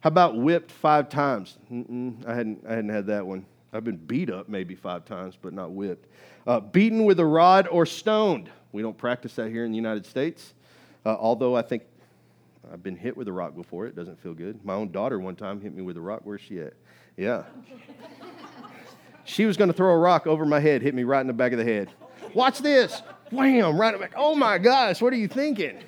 How 0.00 0.08
about 0.08 0.36
whipped 0.36 0.70
five 0.72 1.08
times? 1.08 1.58
Mm-mm, 1.70 2.26
I 2.26 2.34
hadn't, 2.34 2.64
I 2.66 2.70
hadn't 2.70 2.90
had 2.90 3.06
that 3.06 3.26
one. 3.26 3.44
I've 3.72 3.84
been 3.84 3.98
beat 3.98 4.30
up 4.30 4.48
maybe 4.48 4.74
five 4.74 5.04
times, 5.04 5.36
but 5.40 5.52
not 5.52 5.72
whipped. 5.72 6.06
Uh, 6.46 6.60
beaten 6.60 7.04
with 7.04 7.20
a 7.20 7.24
rod 7.24 7.68
or 7.68 7.86
stoned. 7.86 8.50
We 8.72 8.82
don't 8.82 8.96
practice 8.96 9.34
that 9.34 9.50
here 9.50 9.64
in 9.64 9.70
the 9.70 9.76
United 9.76 10.06
States. 10.06 10.54
Uh, 11.04 11.16
although 11.18 11.54
I 11.54 11.62
think 11.62 11.82
I've 12.72 12.82
been 12.82 12.96
hit 12.96 13.16
with 13.16 13.26
a 13.28 13.32
rock 13.32 13.54
before. 13.56 13.86
It 13.86 13.96
doesn't 13.96 14.20
feel 14.20 14.34
good. 14.34 14.64
My 14.64 14.74
own 14.74 14.92
daughter 14.92 15.18
one 15.18 15.34
time 15.34 15.60
hit 15.60 15.74
me 15.74 15.82
with 15.82 15.96
a 15.96 16.00
rock. 16.00 16.20
Where's 16.24 16.40
she 16.40 16.60
at? 16.60 16.74
Yeah. 17.16 17.44
she 19.24 19.44
was 19.44 19.56
going 19.56 19.68
to 19.68 19.76
throw 19.76 19.92
a 19.92 19.98
rock 19.98 20.26
over 20.26 20.44
my 20.44 20.60
head, 20.60 20.82
hit 20.82 20.94
me 20.94 21.04
right 21.04 21.20
in 21.20 21.26
the 21.26 21.32
back 21.32 21.52
of 21.52 21.58
the 21.58 21.64
head. 21.64 21.90
Watch 22.34 22.58
this. 22.58 23.02
Wham, 23.30 23.76
right 23.76 23.98
back. 23.98 24.12
Oh 24.16 24.34
my 24.34 24.58
gosh, 24.58 25.00
what 25.00 25.12
are 25.12 25.16
you 25.16 25.28
thinking? 25.28 25.78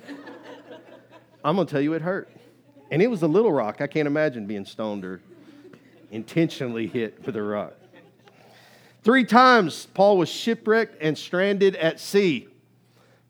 I'm 1.45 1.57
going 1.57 1.67
to 1.67 1.73
tell 1.73 1.81
you 1.81 1.93
it 1.95 2.03
hurt. 2.03 2.32
And 2.93 3.01
it 3.01 3.07
was 3.07 3.23
a 3.23 3.27
little 3.27 3.51
rock. 3.51 3.81
I 3.81 3.87
can't 3.87 4.07
imagine 4.07 4.47
being 4.47 4.67
stoned 4.67 5.03
or 5.07 5.23
intentionally 6.11 6.87
hit 6.87 7.25
with 7.25 7.35
a 7.37 7.43
rock. 7.43 7.73
Three 9.03 9.25
times 9.25 9.87
Paul 9.95 10.19
was 10.19 10.29
shipwrecked 10.29 10.99
and 11.01 11.17
stranded 11.17 11.75
at 11.77 11.99
sea. 11.99 12.49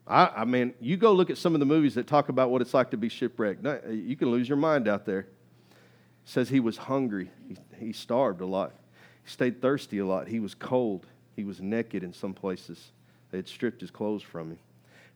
I, 0.05 0.25
I, 0.35 0.43
mean, 0.43 0.73
you 0.81 0.97
go 0.97 1.13
look 1.13 1.29
at 1.29 1.37
some 1.37 1.53
of 1.53 1.61
the 1.61 1.65
movies 1.65 1.95
that 1.95 2.07
talk 2.07 2.27
about 2.27 2.51
what 2.51 2.61
it's 2.61 2.73
like 2.73 2.91
to 2.91 2.97
be 2.97 3.07
shipwrecked. 3.07 3.65
Uh, 3.65 3.77
you 3.87 4.17
can 4.17 4.29
lose 4.29 4.49
your 4.49 4.57
mind 4.57 4.89
out 4.89 5.05
there. 5.05 5.19
It 5.19 5.27
says 6.25 6.49
he 6.49 6.59
was 6.59 6.75
hungry. 6.75 7.31
He, 7.47 7.85
he 7.85 7.93
starved 7.93 8.41
a 8.41 8.45
lot. 8.45 8.73
He 9.23 9.31
stayed 9.31 9.61
thirsty 9.61 9.99
a 9.99 10.05
lot. 10.05 10.27
He 10.27 10.41
was 10.41 10.53
cold. 10.53 11.05
He 11.37 11.45
was 11.45 11.61
naked 11.61 12.03
in 12.03 12.11
some 12.11 12.33
places. 12.33 12.91
They 13.31 13.37
had 13.37 13.47
stripped 13.47 13.79
his 13.79 13.91
clothes 13.91 14.23
from 14.23 14.49
him. 14.49 14.59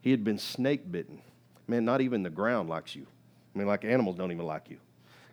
He 0.00 0.10
had 0.10 0.24
been 0.24 0.38
snake 0.38 0.90
bitten. 0.90 1.20
Man, 1.66 1.84
not 1.84 2.00
even 2.00 2.22
the 2.22 2.30
ground 2.30 2.70
likes 2.70 2.96
you. 2.96 3.06
I 3.54 3.58
mean, 3.58 3.66
like 3.66 3.84
animals 3.84 4.16
don't 4.16 4.32
even 4.32 4.46
like 4.46 4.70
you. 4.70 4.78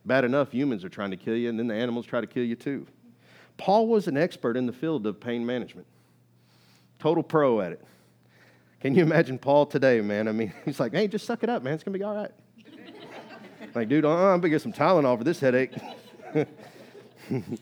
Bad 0.06 0.24
enough, 0.24 0.52
humans 0.52 0.84
are 0.86 0.90
trying 0.90 1.12
to 1.12 1.18
kill 1.18 1.36
you, 1.36 1.50
and 1.50 1.58
then 1.58 1.68
the 1.68 1.74
animals 1.74 2.06
try 2.06 2.22
to 2.22 2.28
kill 2.28 2.44
you 2.44 2.56
too. 2.56 2.86
Paul 3.58 3.88
was 3.88 4.08
an 4.08 4.18
expert 4.18 4.58
in 4.58 4.66
the 4.66 4.74
field 4.74 5.08
of 5.08 5.20
pain 5.20 5.46
management, 5.46 5.88
total 7.00 7.24
pro 7.24 7.62
at 7.62 7.72
it. 7.72 7.84
Can 8.82 8.94
you 8.94 9.02
imagine 9.02 9.40
Paul 9.40 9.66
today, 9.66 10.00
man? 10.02 10.28
I 10.28 10.32
mean, 10.32 10.54
he's 10.66 10.80
like, 10.80 10.94
hey, 10.94 11.08
just 11.08 11.26
suck 11.26 11.44
it 11.44 11.50
up, 11.50 11.64
man. 11.64 11.74
It's 11.74 11.84
going 11.84 11.94
to 11.94 12.00
be 12.00 12.06
all 12.06 12.16
right. 12.16 12.32
like, 13.76 13.90
dude, 13.90 14.06
uh, 14.06 14.10
I'm 14.10 14.42
going 14.42 14.44
to 14.44 14.50
get 14.50 14.62
some 14.62 14.74
Tylenol 14.74 15.18
for 15.18 15.24
this 15.24 15.40
headache. 15.40 15.74
and 17.30 17.58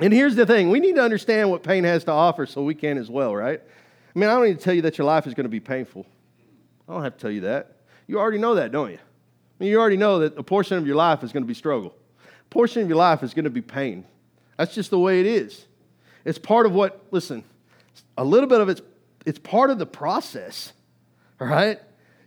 here's 0.00 0.34
the 0.34 0.46
thing 0.46 0.70
we 0.70 0.80
need 0.80 0.96
to 0.96 1.02
understand 1.02 1.50
what 1.50 1.62
pain 1.62 1.84
has 1.84 2.02
to 2.04 2.12
offer 2.12 2.46
so 2.46 2.62
we 2.62 2.74
can 2.74 2.98
as 2.98 3.08
well, 3.08 3.36
right? 3.36 3.60
I 3.62 4.18
mean, 4.18 4.28
I 4.28 4.34
don't 4.34 4.46
need 4.46 4.58
to 4.58 4.64
tell 4.64 4.74
you 4.74 4.82
that 4.82 4.98
your 4.98 5.04
life 5.04 5.26
is 5.28 5.34
going 5.34 5.44
to 5.44 5.50
be 5.50 5.60
painful. 5.60 6.06
I 6.88 6.94
don't 6.94 7.04
have 7.04 7.14
to 7.16 7.20
tell 7.20 7.30
you 7.30 7.42
that. 7.42 7.76
You 8.08 8.18
already 8.18 8.38
know 8.38 8.56
that, 8.56 8.72
don't 8.72 8.90
you? 8.90 8.98
Mean, 9.60 9.70
you 9.70 9.78
already 9.78 9.98
know 9.98 10.20
that 10.20 10.38
a 10.38 10.42
portion 10.42 10.78
of 10.78 10.86
your 10.86 10.96
life 10.96 11.22
is 11.22 11.32
going 11.32 11.42
to 11.42 11.48
be 11.48 11.54
struggle. 11.54 11.94
A 12.26 12.48
portion 12.48 12.82
of 12.82 12.88
your 12.88 12.96
life 12.96 13.22
is 13.22 13.34
going 13.34 13.44
to 13.44 13.50
be 13.50 13.60
pain. 13.60 14.04
That's 14.56 14.74
just 14.74 14.90
the 14.90 14.98
way 14.98 15.20
it 15.20 15.26
is. 15.26 15.66
It's 16.24 16.38
part 16.38 16.66
of 16.66 16.72
what, 16.72 17.04
listen, 17.10 17.44
a 18.16 18.24
little 18.24 18.48
bit 18.48 18.60
of 18.60 18.68
it's 18.68 18.82
it's 19.26 19.38
part 19.38 19.68
of 19.68 19.78
the 19.78 19.86
process, 19.86 20.72
all 21.40 21.46
right? 21.46 21.78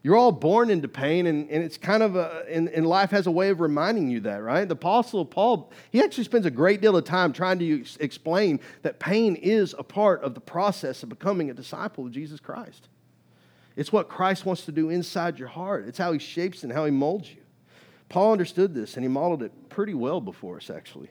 You're 0.03 0.15
all 0.15 0.31
born 0.31 0.69
into 0.69 0.87
pain, 0.87 1.25
and, 1.25 1.49
and 1.49 1.63
it's 1.63 1.77
kind 1.77 2.03
of 2.03 2.15
a, 2.15 2.43
and, 2.49 2.69
and 2.69 2.85
life 2.85 3.09
has 3.11 3.25
a 3.25 3.31
way 3.31 3.49
of 3.49 3.61
reminding 3.61 4.09
you 4.09 4.19
that, 4.21 4.43
right? 4.43 4.67
The 4.67 4.75
Apostle 4.75 5.25
Paul, 5.25 5.71
he 5.91 6.03
actually 6.03 6.25
spends 6.25 6.45
a 6.45 6.51
great 6.51 6.81
deal 6.81 6.95
of 6.95 7.05
time 7.05 7.33
trying 7.33 7.57
to 7.59 7.83
explain 7.99 8.59
that 8.81 8.99
pain 8.99 9.35
is 9.35 9.73
a 9.79 9.83
part 9.83 10.21
of 10.21 10.35
the 10.35 10.41
process 10.41 11.01
of 11.01 11.09
becoming 11.09 11.49
a 11.49 11.53
disciple 11.53 12.05
of 12.05 12.11
Jesus 12.11 12.39
Christ. 12.39 12.89
It's 13.75 13.91
what 13.91 14.07
Christ 14.07 14.45
wants 14.45 14.65
to 14.65 14.71
do 14.71 14.89
inside 14.89 15.39
your 15.39 15.47
heart, 15.47 15.87
it's 15.87 15.97
how 15.97 16.11
he 16.13 16.19
shapes 16.19 16.63
and 16.63 16.71
how 16.71 16.85
he 16.85 16.91
molds 16.91 17.29
you. 17.29 17.41
Paul 18.09 18.31
understood 18.31 18.75
this, 18.75 18.95
and 18.95 19.03
he 19.03 19.07
modeled 19.07 19.41
it 19.41 19.51
pretty 19.69 19.95
well 19.95 20.21
before 20.21 20.57
us, 20.57 20.69
actually. 20.69 21.09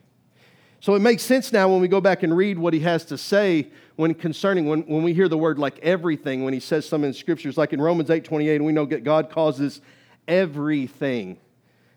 So 0.83 0.95
it 0.95 0.99
makes 0.99 1.23
sense 1.23 1.53
now 1.53 1.69
when 1.69 1.81
we 1.81 1.87
go 1.87 2.01
back 2.01 2.25
and 2.25 2.37
read 2.37 2.59
what 2.59 2.75
he 2.75 2.81
has 2.81 3.05
to 3.07 3.17
say 3.17 3.69
when 3.95 4.15
concerning 4.15 4.67
when, 4.67 4.83
when 4.83 5.05
we 5.05 5.15
hear 5.15 5.29
the 5.29 5.39
word 5.39 5.59
like 5.59 5.79
everything, 5.79 6.45
when 6.45 6.53
he 6.53 6.59
says 6.59 6.89
some 6.89 7.05
in 7.05 7.13
scriptures, 7.13 7.57
like 7.57 7.73
in 7.73 7.81
Romans 7.81 8.11
8 8.11 8.25
28, 8.25 8.57
and 8.57 8.65
we 8.65 8.73
know 8.73 8.85
that 8.87 9.05
God 9.05 9.31
causes 9.31 9.81
everything 10.27 11.39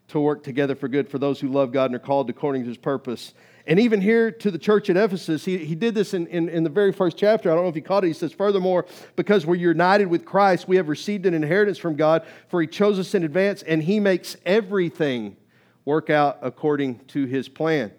to 0.09 0.19
work 0.19 0.43
together 0.43 0.75
for 0.75 0.87
good 0.87 1.09
for 1.09 1.17
those 1.17 1.39
who 1.39 1.47
love 1.47 1.71
God 1.71 1.85
and 1.85 1.95
are 1.95 1.99
called 1.99 2.29
according 2.29 2.61
to 2.63 2.67
his 2.67 2.77
purpose. 2.77 3.33
And 3.67 3.79
even 3.79 3.99
here 3.99 4.29
to 4.29 4.51
the 4.51 4.59
church 4.59 4.89
at 4.91 4.97
Ephesus, 4.97 5.43
he, 5.43 5.57
he 5.57 5.73
did 5.73 5.95
this 5.95 6.13
in, 6.13 6.27
in, 6.27 6.49
in, 6.49 6.63
the 6.63 6.69
very 6.69 6.91
first 6.91 7.17
chapter. 7.17 7.49
I 7.49 7.55
don't 7.55 7.63
know 7.63 7.69
if 7.69 7.75
he 7.75 7.81
caught 7.81 8.03
it. 8.03 8.07
He 8.07 8.13
says, 8.13 8.31
Furthermore, 8.31 8.85
because 9.15 9.45
we're 9.45 9.55
united 9.55 10.05
with 10.05 10.23
Christ, 10.23 10.67
we 10.67 10.75
have 10.75 10.87
received 10.87 11.25
an 11.25 11.33
inheritance 11.33 11.79
from 11.79 11.95
God, 11.95 12.25
for 12.47 12.61
he 12.61 12.67
chose 12.67 12.99
us 12.99 13.15
in 13.15 13.23
advance, 13.23 13.63
and 13.63 13.81
he 13.81 13.99
makes 13.99 14.37
everything 14.45 15.35
work 15.83 16.11
out 16.11 16.37
according 16.43 16.99
to 17.05 17.25
his 17.25 17.49
plan. 17.49 17.91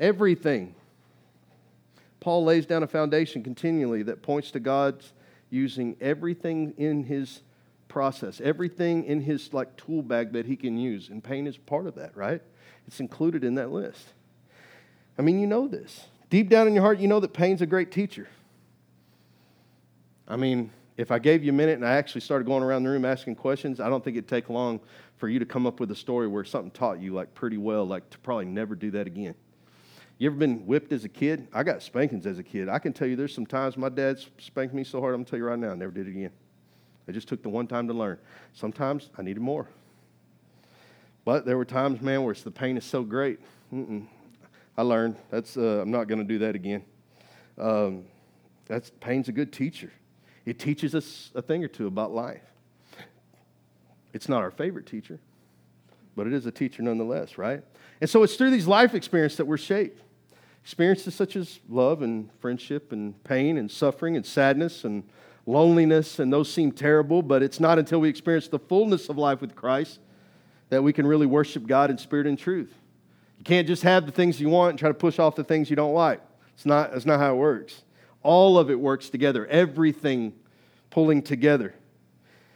Everything. 0.00 0.74
Paul 2.18 2.44
lays 2.44 2.66
down 2.66 2.82
a 2.82 2.88
foundation 2.88 3.44
continually 3.44 4.02
that 4.04 4.22
points 4.22 4.50
to 4.52 4.60
God's 4.60 5.12
using 5.50 5.96
everything 6.00 6.74
in 6.76 7.04
his 7.04 7.42
process, 7.86 8.40
everything 8.40 9.04
in 9.04 9.20
his 9.20 9.52
like 9.54 9.76
tool 9.76 10.02
bag 10.02 10.32
that 10.32 10.46
he 10.46 10.56
can 10.56 10.76
use. 10.76 11.08
And 11.08 11.22
pain 11.22 11.46
is 11.46 11.56
part 11.56 11.86
of 11.86 11.94
that, 11.94 12.16
right? 12.16 12.42
It's 12.88 13.00
included 13.00 13.44
in 13.44 13.54
that 13.56 13.70
list. 13.70 14.14
I 15.18 15.22
mean, 15.22 15.38
you 15.38 15.46
know 15.46 15.68
this. 15.68 16.06
Deep 16.30 16.48
down 16.48 16.66
in 16.66 16.74
your 16.74 16.82
heart, 16.82 16.98
you 16.98 17.06
know 17.06 17.20
that 17.20 17.34
pain's 17.34 17.60
a 17.60 17.66
great 17.66 17.92
teacher. 17.92 18.28
I 20.26 20.36
mean, 20.36 20.70
if 20.96 21.10
I 21.10 21.18
gave 21.18 21.44
you 21.44 21.50
a 21.50 21.54
minute 21.54 21.74
and 21.74 21.86
I 21.86 21.92
actually 21.92 22.22
started 22.22 22.46
going 22.46 22.62
around 22.62 22.84
the 22.84 22.88
room 22.88 23.04
asking 23.04 23.36
questions, 23.36 23.78
I 23.78 23.90
don't 23.90 24.02
think 24.02 24.16
it'd 24.16 24.28
take 24.28 24.48
long 24.48 24.80
for 25.18 25.28
you 25.28 25.38
to 25.38 25.44
come 25.44 25.66
up 25.66 25.80
with 25.80 25.90
a 25.90 25.94
story 25.94 26.28
where 26.28 26.44
something 26.44 26.70
taught 26.70 26.98
you 26.98 27.12
like 27.12 27.34
pretty 27.34 27.58
well, 27.58 27.86
like 27.86 28.08
to 28.10 28.18
probably 28.20 28.46
never 28.46 28.74
do 28.74 28.90
that 28.92 29.06
again. 29.06 29.34
You 30.16 30.30
ever 30.30 30.36
been 30.36 30.66
whipped 30.66 30.90
as 30.92 31.04
a 31.04 31.08
kid? 31.10 31.46
I 31.52 31.64
got 31.64 31.82
spankings 31.82 32.26
as 32.26 32.38
a 32.38 32.42
kid. 32.42 32.70
I 32.70 32.78
can 32.78 32.94
tell 32.94 33.06
you 33.06 33.16
there's 33.16 33.34
some 33.34 33.46
times 33.46 33.76
my 33.76 33.90
dad 33.90 34.18
spanked 34.38 34.74
me 34.74 34.82
so 34.82 34.98
hard, 35.00 35.14
I'm 35.14 35.20
gonna 35.20 35.30
tell 35.30 35.38
you 35.38 35.44
right 35.44 35.58
now, 35.58 35.72
I 35.72 35.74
never 35.74 35.92
did 35.92 36.08
it 36.08 36.10
again. 36.10 36.32
I 37.06 37.12
just 37.12 37.28
took 37.28 37.42
the 37.42 37.50
one 37.50 37.66
time 37.66 37.86
to 37.88 37.94
learn. 37.94 38.18
Sometimes 38.54 39.10
I 39.18 39.22
needed 39.22 39.42
more. 39.42 39.68
But 41.28 41.44
there 41.44 41.58
were 41.58 41.66
times, 41.66 42.00
man, 42.00 42.22
where 42.22 42.32
the 42.32 42.50
pain 42.50 42.78
is 42.78 42.86
so 42.86 43.02
great. 43.02 43.38
Mm-mm. 43.70 44.06
I 44.78 44.80
learned. 44.80 45.16
That's 45.28 45.58
uh, 45.58 45.80
I'm 45.82 45.90
not 45.90 46.08
going 46.08 46.20
to 46.20 46.24
do 46.24 46.38
that 46.38 46.54
again. 46.54 46.82
Um, 47.58 48.04
that's 48.64 48.90
pain's 49.00 49.28
a 49.28 49.32
good 49.32 49.52
teacher. 49.52 49.92
It 50.46 50.58
teaches 50.58 50.94
us 50.94 51.30
a 51.34 51.42
thing 51.42 51.62
or 51.62 51.68
two 51.68 51.86
about 51.86 52.14
life. 52.14 52.40
It's 54.14 54.26
not 54.26 54.40
our 54.40 54.50
favorite 54.50 54.86
teacher, 54.86 55.18
but 56.16 56.26
it 56.26 56.32
is 56.32 56.46
a 56.46 56.50
teacher 56.50 56.82
nonetheless, 56.82 57.36
right? 57.36 57.62
And 58.00 58.08
so 58.08 58.22
it's 58.22 58.36
through 58.36 58.50
these 58.50 58.66
life 58.66 58.94
experiences 58.94 59.36
that 59.36 59.44
we're 59.44 59.58
shaped. 59.58 60.00
Experiences 60.62 61.14
such 61.14 61.36
as 61.36 61.60
love 61.68 62.00
and 62.00 62.30
friendship 62.40 62.90
and 62.90 63.22
pain 63.24 63.58
and 63.58 63.70
suffering 63.70 64.16
and 64.16 64.24
sadness 64.24 64.82
and 64.82 65.06
loneliness, 65.44 66.20
and 66.20 66.32
those 66.32 66.50
seem 66.50 66.72
terrible, 66.72 67.20
but 67.20 67.42
it's 67.42 67.60
not 67.60 67.78
until 67.78 68.00
we 68.00 68.08
experience 68.08 68.48
the 68.48 68.58
fullness 68.58 69.10
of 69.10 69.18
life 69.18 69.42
with 69.42 69.54
Christ 69.54 70.00
that 70.70 70.82
we 70.82 70.92
can 70.92 71.06
really 71.06 71.26
worship 71.26 71.66
God 71.66 71.90
in 71.90 71.98
spirit 71.98 72.26
and 72.26 72.38
truth. 72.38 72.72
You 73.38 73.44
can't 73.44 73.66
just 73.66 73.82
have 73.82 74.06
the 74.06 74.12
things 74.12 74.40
you 74.40 74.48
want 74.48 74.70
and 74.70 74.78
try 74.78 74.88
to 74.88 74.94
push 74.94 75.18
off 75.18 75.36
the 75.36 75.44
things 75.44 75.70
you 75.70 75.76
don't 75.76 75.94
like. 75.94 76.20
It's 76.54 76.66
not, 76.66 76.92
that's 76.92 77.06
not 77.06 77.20
how 77.20 77.34
it 77.34 77.36
works. 77.36 77.82
All 78.22 78.58
of 78.58 78.70
it 78.70 78.78
works 78.78 79.10
together, 79.10 79.46
everything 79.46 80.34
pulling 80.90 81.22
together. 81.22 81.74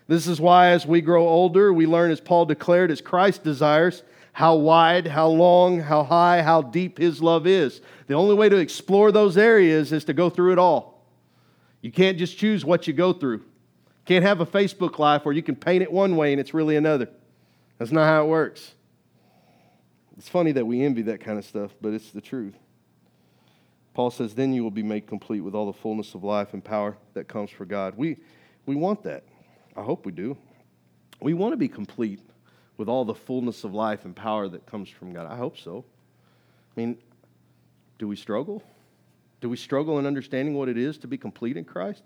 This 0.09 0.27
is 0.27 0.41
why, 0.41 0.69
as 0.69 0.87
we 0.87 1.01
grow 1.01 1.27
older, 1.27 1.73
we 1.73 1.87
learn, 1.87 2.11
as 2.11 2.21
Paul 2.21 2.45
declared, 2.45 2.91
as 2.91 3.01
Christ 3.01 3.45
desires, 3.45 4.03
how 4.33 4.57
wide, 4.57 5.07
how 5.07 5.29
long, 5.29 5.81
how 5.81 6.03
high, 6.03 6.43
how 6.43 6.63
deep 6.63 6.99
his 6.99 7.23
love 7.23 7.47
is. 7.47 7.81
The 8.09 8.15
only 8.15 8.35
way 8.35 8.49
to 8.49 8.57
explore 8.57 9.13
those 9.13 9.39
areas 9.39 9.93
is 9.93 10.05
to 10.07 10.13
go 10.13 10.29
through 10.29 10.53
it 10.53 10.59
all. 10.59 11.07
You 11.81 11.93
can't 11.93 12.19
just 12.19 12.37
choose 12.37 12.65
what 12.65 12.87
you 12.87 12.93
go 12.93 13.13
through. 13.13 13.43
Can't 14.05 14.25
have 14.25 14.41
a 14.41 14.47
Facebook 14.47 14.99
life 14.99 15.25
where 15.25 15.35
you 15.35 15.43
can 15.43 15.55
paint 15.55 15.83
it 15.83 15.93
one 15.93 16.17
way 16.17 16.33
and 16.33 16.41
it's 16.41 16.55
really 16.55 16.77
another. 16.77 17.09
That's 17.83 17.91
not 17.91 18.07
how 18.07 18.23
it 18.23 18.29
works. 18.29 18.77
It's 20.17 20.29
funny 20.29 20.53
that 20.53 20.65
we 20.65 20.85
envy 20.85 21.03
that 21.03 21.21
kind 21.21 21.37
of 21.37 21.45
stuff, 21.45 21.73
but 21.81 21.93
it's 21.93 22.13
the 22.13 22.21
truth. 22.21 22.55
Paul 23.93 24.13
says, 24.13 24.37
Then 24.37 24.53
you 24.53 24.63
will 24.63 24.71
be 24.71 24.85
made 24.85 25.09
complete 25.09 25.41
with 25.41 25.57
all 25.57 25.67
the 25.67 25.73
fullness 25.73 26.15
of 26.15 26.23
life 26.23 26.55
and 26.55 26.63
power 26.63 26.97
that 27.15 27.27
comes 27.27 27.51
from 27.51 27.67
God. 27.67 27.95
We, 27.97 28.19
we 28.67 28.77
want 28.77 29.03
that. 29.03 29.25
I 29.77 29.83
hope 29.83 30.07
we 30.07 30.13
do. 30.13 30.37
We 31.21 31.35
want 31.35 31.55
to 31.55 31.57
be 31.57 31.67
complete 31.67 32.21
with 32.77 32.89
all 32.89 33.05
the 33.05 33.17
fullness 33.17 33.65
of 33.65 33.75
life 33.75 34.05
and 34.05 34.15
power 34.15 34.47
that 34.47 34.65
comes 34.65 34.89
from 34.89 35.13
God. 35.13 35.27
I 35.27 35.37
hope 35.37 35.59
so. 35.59 35.85
I 36.77 36.81
mean, 36.81 36.97
do 37.99 38.07
we 38.07 38.15
struggle? 38.15 38.63
Do 39.41 39.49
we 39.49 39.57
struggle 39.57 39.99
in 39.99 40.07
understanding 40.07 40.55
what 40.55 40.69
it 40.69 40.79
is 40.79 40.99
to 40.99 41.09
be 41.09 41.19
complete 41.19 41.57
in 41.57 41.65
Christ? 41.65 42.05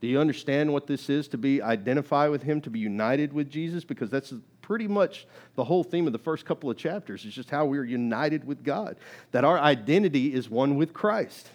Do 0.00 0.08
you 0.08 0.18
understand 0.18 0.72
what 0.72 0.88
this 0.88 1.08
is 1.08 1.28
to 1.28 1.38
be 1.38 1.62
identified 1.62 2.30
with 2.30 2.42
Him, 2.42 2.60
to 2.62 2.70
be 2.70 2.80
united 2.80 3.32
with 3.32 3.48
Jesus? 3.48 3.84
Because 3.84 4.10
that's 4.10 4.34
pretty 4.68 4.86
much 4.86 5.26
the 5.54 5.64
whole 5.64 5.82
theme 5.82 6.06
of 6.06 6.12
the 6.12 6.18
first 6.18 6.44
couple 6.44 6.68
of 6.68 6.76
chapters 6.76 7.24
is 7.24 7.32
just 7.32 7.48
how 7.48 7.64
we're 7.64 7.86
united 7.86 8.44
with 8.44 8.62
God, 8.62 8.96
that 9.32 9.42
our 9.42 9.58
identity 9.58 10.34
is 10.34 10.50
one 10.50 10.76
with 10.76 10.92
Christ. 10.92 11.48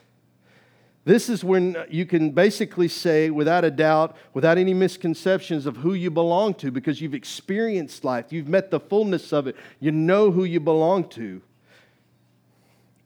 This 1.06 1.30
is 1.30 1.44
when 1.44 1.78
you 1.92 2.08
can 2.08 2.32
basically 2.32 2.88
say, 2.88 3.30
without 3.30 3.64
a 3.64 3.70
doubt, 3.70 4.18
without 4.34 4.58
any 4.58 4.74
misconceptions 4.74 5.68
of 5.68 5.78
who 5.78 5.94
you 5.94 6.10
belong 6.10 6.56
to, 6.56 6.72
because 6.72 7.02
you've 7.02 7.14
experienced 7.14 8.04
life, 8.04 8.34
you've 8.34 8.48
met 8.48 8.72
the 8.72 8.80
fullness 8.80 9.32
of 9.32 9.46
it, 9.46 9.58
you 9.80 9.92
know 9.92 10.32
who 10.32 10.44
you 10.44 10.60
belong 10.60 11.08
to. 11.10 11.40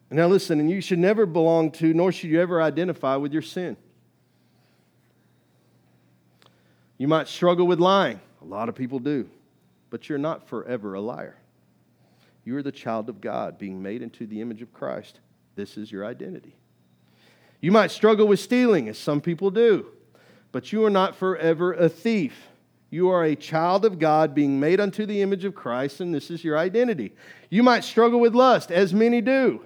Now, 0.09 0.27
listen, 0.27 0.61
and 0.61 0.71
you 0.71 0.79
should 0.79 0.99
never 0.99 1.25
belong 1.25 1.69
to, 1.71 1.93
nor 1.93 2.13
should 2.13 2.29
you 2.29 2.39
ever 2.39 2.61
identify 2.61 3.17
with 3.17 3.33
your 3.33 3.41
sin. 3.41 3.75
You 6.97 7.09
might 7.09 7.27
struggle 7.27 7.67
with 7.67 7.81
lying. 7.81 8.21
A 8.41 8.45
lot 8.45 8.69
of 8.69 8.75
people 8.75 8.99
do 8.99 9.29
but 9.89 10.09
you're 10.09 10.17
not 10.17 10.47
forever 10.47 10.93
a 10.93 11.01
liar. 11.01 11.37
You 12.43 12.55
are 12.57 12.63
the 12.63 12.71
child 12.71 13.09
of 13.09 13.19
God, 13.19 13.57
being 13.57 13.81
made 13.81 14.01
into 14.01 14.25
the 14.25 14.41
image 14.41 14.61
of 14.61 14.73
Christ. 14.73 15.19
This 15.55 15.77
is 15.77 15.91
your 15.91 16.05
identity. 16.05 16.55
You 17.59 17.71
might 17.71 17.91
struggle 17.91 18.27
with 18.27 18.39
stealing, 18.39 18.87
as 18.87 18.97
some 18.97 19.19
people 19.19 19.51
do, 19.51 19.87
but 20.51 20.71
you 20.71 20.85
are 20.85 20.89
not 20.89 21.15
forever 21.15 21.73
a 21.73 21.89
thief. 21.89 22.47
You 22.89 23.09
are 23.09 23.23
a 23.23 23.35
child 23.35 23.83
of 23.83 23.99
God, 23.99 24.33
being 24.33 24.59
made 24.59 24.79
unto 24.79 25.05
the 25.05 25.21
image 25.21 25.43
of 25.43 25.55
Christ, 25.55 25.99
and 25.99 26.15
this 26.15 26.31
is 26.31 26.43
your 26.43 26.57
identity. 26.57 27.13
You 27.49 27.63
might 27.63 27.83
struggle 27.83 28.19
with 28.19 28.33
lust, 28.33 28.71
as 28.71 28.93
many 28.93 29.19
do, 29.19 29.61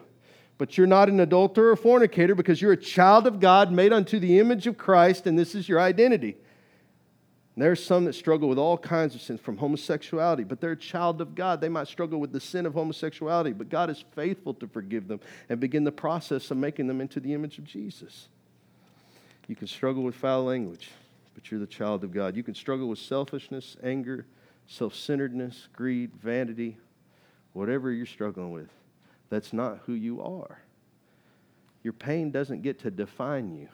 but 0.57 0.77
you're 0.77 0.87
not 0.87 1.09
an 1.09 1.19
adulterer 1.19 1.71
or 1.71 1.75
fornicator 1.75 2.33
because 2.33 2.61
you're 2.61 2.71
a 2.71 2.77
child 2.77 3.27
of 3.27 3.39
God, 3.39 3.71
made 3.71 3.93
unto 3.93 4.19
the 4.19 4.39
image 4.39 4.65
of 4.65 4.77
Christ, 4.77 5.27
and 5.27 5.37
this 5.37 5.53
is 5.53 5.69
your 5.69 5.79
identity. 5.79 6.37
There 7.57 7.71
are 7.71 7.75
some 7.75 8.05
that 8.05 8.13
struggle 8.13 8.47
with 8.47 8.57
all 8.57 8.77
kinds 8.77 9.13
of 9.13 9.21
sins 9.21 9.41
from 9.41 9.57
homosexuality, 9.57 10.45
but 10.45 10.61
they're 10.61 10.71
a 10.71 10.77
child 10.77 11.19
of 11.19 11.35
God. 11.35 11.59
They 11.59 11.69
might 11.69 11.87
struggle 11.87 12.19
with 12.19 12.31
the 12.31 12.39
sin 12.39 12.65
of 12.65 12.73
homosexuality, 12.73 13.51
but 13.51 13.69
God 13.69 13.89
is 13.89 14.03
faithful 14.15 14.53
to 14.55 14.67
forgive 14.67 15.07
them 15.07 15.19
and 15.49 15.59
begin 15.59 15.83
the 15.83 15.91
process 15.91 16.49
of 16.49 16.57
making 16.57 16.87
them 16.87 17.01
into 17.01 17.19
the 17.19 17.33
image 17.33 17.57
of 17.57 17.65
Jesus. 17.65 18.29
You 19.47 19.55
can 19.55 19.67
struggle 19.67 20.03
with 20.03 20.15
foul 20.15 20.45
language, 20.45 20.91
but 21.35 21.51
you're 21.51 21.59
the 21.59 21.67
child 21.67 22.05
of 22.05 22.13
God. 22.13 22.37
You 22.37 22.43
can 22.43 22.55
struggle 22.55 22.87
with 22.87 22.99
selfishness, 22.99 23.75
anger, 23.83 24.25
self 24.65 24.95
centeredness, 24.95 25.67
greed, 25.73 26.11
vanity, 26.15 26.77
whatever 27.51 27.91
you're 27.91 28.05
struggling 28.05 28.51
with. 28.51 28.69
That's 29.29 29.51
not 29.51 29.79
who 29.85 29.93
you 29.93 30.21
are. 30.21 30.59
Your 31.83 31.93
pain 31.93 32.31
doesn't 32.31 32.61
get 32.61 32.79
to 32.79 32.91
define 32.91 33.53
you 33.53 33.67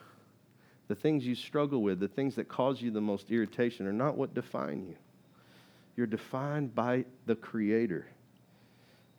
the 0.88 0.94
things 0.94 1.26
you 1.26 1.34
struggle 1.34 1.82
with, 1.82 2.00
the 2.00 2.08
things 2.08 2.34
that 2.36 2.48
cause 2.48 2.82
you 2.82 2.90
the 2.90 3.00
most 3.00 3.30
irritation, 3.30 3.86
are 3.86 3.92
not 3.92 4.16
what 4.16 4.34
define 4.34 4.86
you. 4.86 4.96
You're 5.96 6.06
defined 6.06 6.74
by 6.74 7.04
the 7.26 7.34
Creator, 7.34 8.06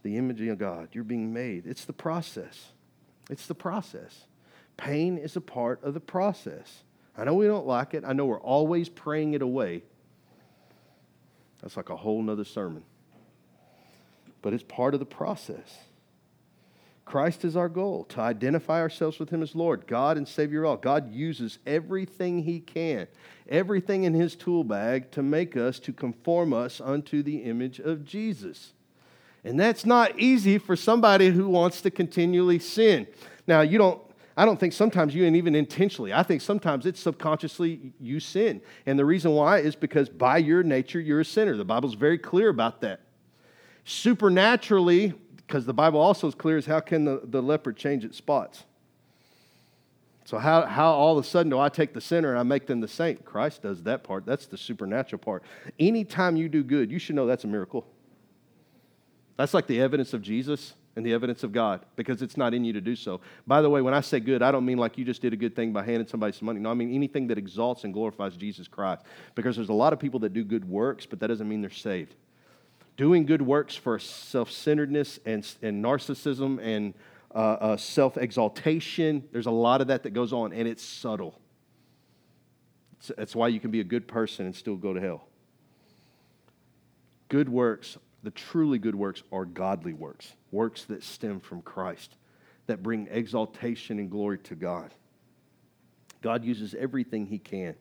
the 0.03 0.17
image 0.17 0.41
of 0.41 0.58
God. 0.58 0.89
You're 0.93 1.03
being 1.03 1.32
made. 1.32 1.65
It's 1.65 1.86
the 1.86 1.93
process. 1.93 2.69
It's 3.29 3.45
the 3.45 3.55
process. 3.55 4.25
Pain 4.77 5.17
is 5.17 5.36
a 5.36 5.41
part 5.41 5.84
of 5.84 5.93
the 5.93 5.99
process. 5.99 6.84
I 7.17 7.25
know 7.25 7.34
we 7.34 7.47
don't 7.47 7.67
like 7.67 7.93
it. 7.93 8.03
I 8.05 8.13
know 8.13 8.25
we're 8.25 8.39
always 8.39 8.89
praying 8.89 9.34
it 9.34 9.41
away. 9.41 9.84
That's 11.62 11.75
like 11.75 11.89
a 11.89 11.97
whole 11.97 12.21
nother 12.23 12.45
sermon. 12.45 12.84
But 14.41 14.53
it's 14.53 14.63
part 14.63 14.93
of 14.93 15.01
the 15.01 15.05
process. 15.05 15.77
Christ 17.09 17.43
is 17.43 17.55
our 17.55 17.69
goal, 17.69 18.03
to 18.09 18.21
identify 18.21 18.79
ourselves 18.79 19.17
with 19.17 19.31
Him 19.31 19.41
as 19.41 19.55
Lord, 19.55 19.87
God 19.87 20.15
and 20.15 20.27
Savior 20.27 20.63
all. 20.63 20.77
God 20.77 21.11
uses 21.11 21.57
everything 21.65 22.43
He 22.43 22.59
can, 22.59 23.07
everything 23.49 24.03
in 24.03 24.13
His 24.13 24.35
tool 24.35 24.63
bag 24.63 25.09
to 25.13 25.23
make 25.23 25.57
us, 25.57 25.79
to 25.79 25.91
conform 25.91 26.53
us 26.53 26.79
unto 26.79 27.23
the 27.23 27.37
image 27.37 27.79
of 27.79 28.05
Jesus. 28.05 28.73
And 29.43 29.59
that's 29.59 29.87
not 29.87 30.19
easy 30.19 30.59
for 30.59 30.75
somebody 30.75 31.31
who 31.31 31.49
wants 31.49 31.81
to 31.81 31.89
continually 31.89 32.59
sin. 32.59 33.07
Now, 33.47 33.61
you 33.61 33.79
don't, 33.79 33.99
I 34.37 34.45
don't 34.45 34.59
think 34.59 34.73
sometimes 34.73 35.15
you, 35.15 35.25
and 35.25 35.35
even 35.35 35.55
intentionally, 35.55 36.13
I 36.13 36.21
think 36.21 36.41
sometimes 36.41 36.85
it's 36.85 36.99
subconsciously 36.99 37.91
you 37.99 38.19
sin. 38.19 38.61
And 38.85 38.99
the 38.99 39.05
reason 39.05 39.31
why 39.31 39.59
is 39.59 39.75
because 39.75 40.09
by 40.09 40.37
your 40.37 40.61
nature, 40.61 40.99
you're 40.99 41.21
a 41.21 41.25
sinner. 41.25 41.57
The 41.57 41.65
Bible's 41.65 41.95
very 41.95 42.19
clear 42.19 42.49
about 42.49 42.81
that. 42.81 43.01
Supernaturally, 43.83 45.15
because 45.49 45.65
the 45.65 45.73
Bible 45.73 45.99
also 45.99 46.27
is 46.27 46.35
clear 46.35 46.57
as 46.57 46.67
how 46.67 46.79
can 46.79 47.05
the, 47.05 47.21
the 47.23 47.41
leopard 47.41 47.75
change 47.75 48.05
its 48.05 48.15
spots? 48.15 48.65
So, 50.23 50.38
how, 50.38 50.67
how 50.67 50.91
all 50.91 51.17
of 51.17 51.25
a 51.25 51.27
sudden 51.27 51.49
do 51.49 51.57
I 51.57 51.69
take 51.69 51.91
the 51.91 52.01
sinner 52.01 52.29
and 52.29 52.38
I 52.38 52.43
make 52.43 52.67
them 52.67 52.81
the 52.81 52.88
saint? 52.88 53.25
Christ 53.25 53.63
does 53.63 53.81
that 53.83 54.03
part. 54.03 54.27
That's 54.27 54.45
the 54.45 54.59
supernatural 54.59 55.19
part. 55.19 55.41
Anytime 55.79 56.35
you 56.35 56.49
do 56.49 56.63
good, 56.63 56.91
you 56.91 56.99
should 56.99 57.15
know 57.15 57.25
that's 57.25 57.45
a 57.45 57.47
miracle. 57.47 57.88
That's 59.38 59.55
like 59.55 59.65
the 59.65 59.81
evidence 59.81 60.13
of 60.13 60.21
Jesus 60.21 60.75
and 60.95 61.03
the 61.03 61.13
evidence 61.13 61.43
of 61.43 61.51
God 61.51 61.83
because 61.95 62.21
it's 62.21 62.38
not 62.38 62.53
in 62.53 62.63
you 62.63 62.73
to 62.73 62.81
do 62.81 62.95
so. 62.95 63.19
By 63.47 63.63
the 63.63 63.71
way, 63.71 63.81
when 63.81 63.95
I 63.95 64.01
say 64.01 64.19
good, 64.19 64.43
I 64.43 64.51
don't 64.51 64.65
mean 64.67 64.77
like 64.77 64.99
you 64.99 65.05
just 65.05 65.23
did 65.23 65.33
a 65.33 65.38
good 65.38 65.55
thing 65.55 65.73
by 65.73 65.83
handing 65.83 66.07
somebody 66.07 66.33
some 66.33 66.45
money. 66.45 66.59
No, 66.59 66.69
I 66.69 66.75
mean 66.75 66.93
anything 66.93 67.25
that 67.27 67.39
exalts 67.39 67.85
and 67.85 67.91
glorifies 67.91 68.35
Jesus 68.35 68.67
Christ 68.67 69.01
because 69.33 69.55
there's 69.55 69.69
a 69.69 69.73
lot 69.73 69.93
of 69.93 69.99
people 69.99 70.19
that 70.19 70.33
do 70.33 70.43
good 70.43 70.69
works, 70.69 71.07
but 71.07 71.19
that 71.21 71.27
doesn't 71.27 71.49
mean 71.49 71.62
they're 71.62 71.71
saved. 71.71 72.13
Doing 72.99 73.25
good 73.25 73.41
works 73.41 73.77
for 73.77 73.97
self 73.97 74.51
centeredness 74.51 75.21
and, 75.25 75.47
and 75.62 75.81
narcissism 75.81 76.62
and 76.62 76.93
uh, 77.33 77.38
uh, 77.38 77.77
self 77.77 78.17
exaltation. 78.17 79.23
There's 79.31 79.45
a 79.45 79.51
lot 79.51 79.79
of 79.79 79.88
that 79.88 80.03
that 80.03 80.09
goes 80.09 80.33
on, 80.33 80.51
and 80.51 80.67
it's 80.67 80.83
subtle. 80.83 81.39
That's 83.15 83.33
why 83.33 83.47
you 83.47 83.62
can 83.62 83.71
be 83.71 83.79
a 83.79 83.85
good 83.85 84.05
person 84.05 84.47
and 84.47 84.53
still 84.53 84.75
go 84.75 84.93
to 84.93 84.99
hell. 84.99 85.29
Good 87.29 87.47
works, 87.47 87.97
the 88.23 88.31
truly 88.31 88.79
good 88.79 88.95
works, 88.95 89.23
are 89.31 89.45
godly 89.45 89.93
works, 89.93 90.33
works 90.51 90.83
that 90.83 91.01
stem 91.01 91.39
from 91.39 91.62
Christ, 91.62 92.17
that 92.67 92.83
bring 92.83 93.07
exaltation 93.09 93.99
and 93.99 94.12
glory 94.12 94.39
to 94.39 94.55
God. 94.55 94.93
God 96.21 96.43
uses 96.43 96.75
everything 96.75 97.27
He 97.27 97.39
can, 97.39 97.75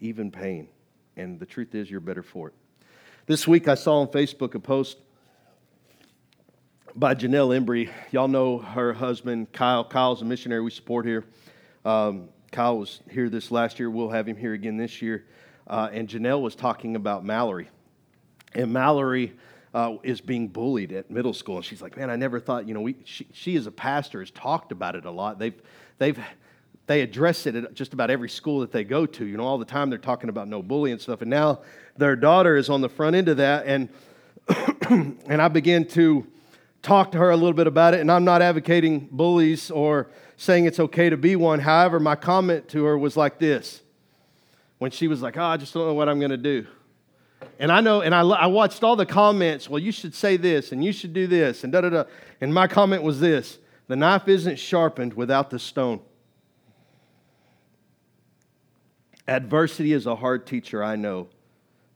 even 0.00 0.30
pain. 0.30 0.68
And 1.16 1.40
the 1.40 1.46
truth 1.46 1.74
is, 1.74 1.90
you're 1.90 2.00
better 2.00 2.22
for 2.22 2.48
it. 2.48 2.54
This 3.30 3.46
week 3.46 3.68
I 3.68 3.76
saw 3.76 4.00
on 4.00 4.08
Facebook 4.08 4.56
a 4.56 4.58
post 4.58 4.98
by 6.96 7.14
Janelle 7.14 7.56
Embry. 7.56 7.88
Y'all 8.10 8.26
know 8.26 8.58
her 8.58 8.92
husband, 8.92 9.52
Kyle. 9.52 9.84
Kyle's 9.84 10.20
a 10.20 10.24
missionary 10.24 10.62
we 10.62 10.72
support 10.72 11.06
here. 11.06 11.24
Um, 11.84 12.30
Kyle 12.50 12.78
was 12.78 12.98
here 13.08 13.28
this 13.28 13.52
last 13.52 13.78
year. 13.78 13.88
We'll 13.88 14.10
have 14.10 14.26
him 14.26 14.36
here 14.36 14.52
again 14.52 14.76
this 14.76 15.00
year. 15.00 15.26
Uh, 15.68 15.90
and 15.92 16.08
Janelle 16.08 16.42
was 16.42 16.56
talking 16.56 16.96
about 16.96 17.24
Mallory. 17.24 17.70
And 18.52 18.72
Mallory 18.72 19.34
uh, 19.74 19.98
is 20.02 20.20
being 20.20 20.48
bullied 20.48 20.90
at 20.90 21.08
middle 21.08 21.32
school. 21.32 21.58
And 21.58 21.64
she's 21.64 21.80
like, 21.80 21.96
man, 21.96 22.10
I 22.10 22.16
never 22.16 22.40
thought, 22.40 22.66
you 22.66 22.74
know, 22.74 22.80
we, 22.80 22.96
she, 23.04 23.28
she 23.32 23.54
as 23.54 23.68
a 23.68 23.70
pastor 23.70 24.18
has 24.18 24.32
talked 24.32 24.72
about 24.72 24.96
it 24.96 25.04
a 25.04 25.10
lot. 25.12 25.38
They've, 25.38 25.62
they've, 25.98 26.18
they 26.86 27.02
address 27.02 27.46
it 27.46 27.54
at 27.54 27.74
just 27.74 27.92
about 27.92 28.10
every 28.10 28.28
school 28.28 28.60
that 28.60 28.72
they 28.72 28.84
go 28.84 29.06
to. 29.06 29.24
You 29.24 29.36
know, 29.36 29.44
all 29.44 29.58
the 29.58 29.64
time 29.64 29.90
they're 29.90 29.98
talking 29.98 30.28
about 30.28 30.48
no 30.48 30.62
bullying 30.62 30.94
and 30.94 31.00
stuff. 31.00 31.20
And 31.22 31.30
now 31.30 31.60
their 31.96 32.16
daughter 32.16 32.56
is 32.56 32.68
on 32.68 32.80
the 32.80 32.88
front 32.88 33.16
end 33.16 33.28
of 33.28 33.36
that. 33.36 33.66
And, 33.66 33.88
and 35.26 35.40
I 35.40 35.48
begin 35.48 35.86
to 35.88 36.26
talk 36.82 37.12
to 37.12 37.18
her 37.18 37.30
a 37.30 37.36
little 37.36 37.52
bit 37.52 37.66
about 37.66 37.94
it, 37.94 38.00
and 38.00 38.10
I'm 38.10 38.24
not 38.24 38.42
advocating 38.42 39.08
bullies 39.10 39.70
or 39.70 40.08
saying 40.36 40.64
it's 40.64 40.80
okay 40.80 41.10
to 41.10 41.16
be 41.16 41.36
one. 41.36 41.60
However, 41.60 42.00
my 42.00 42.16
comment 42.16 42.68
to 42.70 42.84
her 42.84 42.96
was 42.96 43.16
like 43.16 43.38
this 43.38 43.82
when 44.78 44.90
she 44.90 45.06
was 45.08 45.20
like, 45.20 45.36
Oh, 45.36 45.44
I 45.44 45.56
just 45.56 45.74
don't 45.74 45.86
know 45.86 45.94
what 45.94 46.08
I'm 46.08 46.18
going 46.18 46.30
to 46.30 46.36
do. 46.36 46.66
And 47.58 47.70
I 47.70 47.80
know, 47.80 48.00
and 48.00 48.14
I, 48.14 48.22
I 48.22 48.46
watched 48.46 48.82
all 48.82 48.96
the 48.96 49.06
comments, 49.06 49.68
well, 49.68 49.78
you 49.78 49.92
should 49.92 50.14
say 50.14 50.36
this, 50.36 50.72
and 50.72 50.84
you 50.84 50.92
should 50.92 51.12
do 51.12 51.26
this, 51.26 51.64
and 51.64 51.72
da 51.72 51.82
da 51.82 51.90
da. 51.90 52.04
And 52.40 52.52
my 52.52 52.66
comment 52.66 53.02
was 53.02 53.20
this 53.20 53.58
the 53.86 53.96
knife 53.96 54.28
isn't 54.28 54.58
sharpened 54.58 55.14
without 55.14 55.50
the 55.50 55.58
stone. 55.58 56.00
Adversity 59.30 59.92
is 59.92 60.06
a 60.06 60.16
hard 60.16 60.44
teacher, 60.44 60.82
I 60.82 60.96
know, 60.96 61.28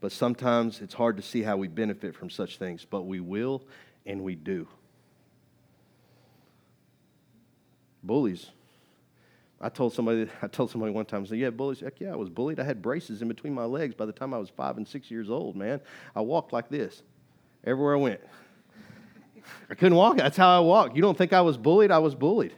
but 0.00 0.12
sometimes 0.12 0.80
it's 0.80 0.94
hard 0.94 1.16
to 1.16 1.22
see 1.22 1.42
how 1.42 1.56
we 1.56 1.66
benefit 1.66 2.14
from 2.14 2.30
such 2.30 2.58
things, 2.58 2.86
but 2.88 3.02
we 3.02 3.18
will 3.18 3.64
and 4.06 4.22
we 4.22 4.36
do. 4.36 4.68
Bullies. 8.04 8.50
I 9.60 9.68
told 9.68 9.92
somebody, 9.94 10.30
I 10.42 10.46
told 10.46 10.70
somebody 10.70 10.92
one 10.92 11.06
time, 11.06 11.24
I 11.24 11.26
said, 11.26 11.38
yeah, 11.38 11.50
bullies. 11.50 11.80
Heck 11.80 11.98
yeah, 11.98 12.12
I 12.12 12.16
was 12.16 12.28
bullied. 12.28 12.60
I 12.60 12.64
had 12.64 12.80
braces 12.80 13.20
in 13.20 13.26
between 13.26 13.52
my 13.52 13.64
legs 13.64 13.96
by 13.96 14.06
the 14.06 14.12
time 14.12 14.32
I 14.32 14.38
was 14.38 14.48
five 14.50 14.76
and 14.76 14.86
six 14.86 15.10
years 15.10 15.28
old, 15.28 15.56
man. 15.56 15.80
I 16.14 16.20
walked 16.20 16.52
like 16.52 16.68
this 16.68 17.02
everywhere 17.64 17.96
I 17.96 17.98
went. 17.98 18.20
I 19.70 19.74
couldn't 19.74 19.96
walk. 19.96 20.18
That's 20.18 20.36
how 20.36 20.56
I 20.56 20.60
walked. 20.60 20.94
You 20.94 21.02
don't 21.02 21.18
think 21.18 21.32
I 21.32 21.40
was 21.40 21.56
bullied? 21.56 21.90
I 21.90 21.98
was 21.98 22.14
bullied. 22.14 22.54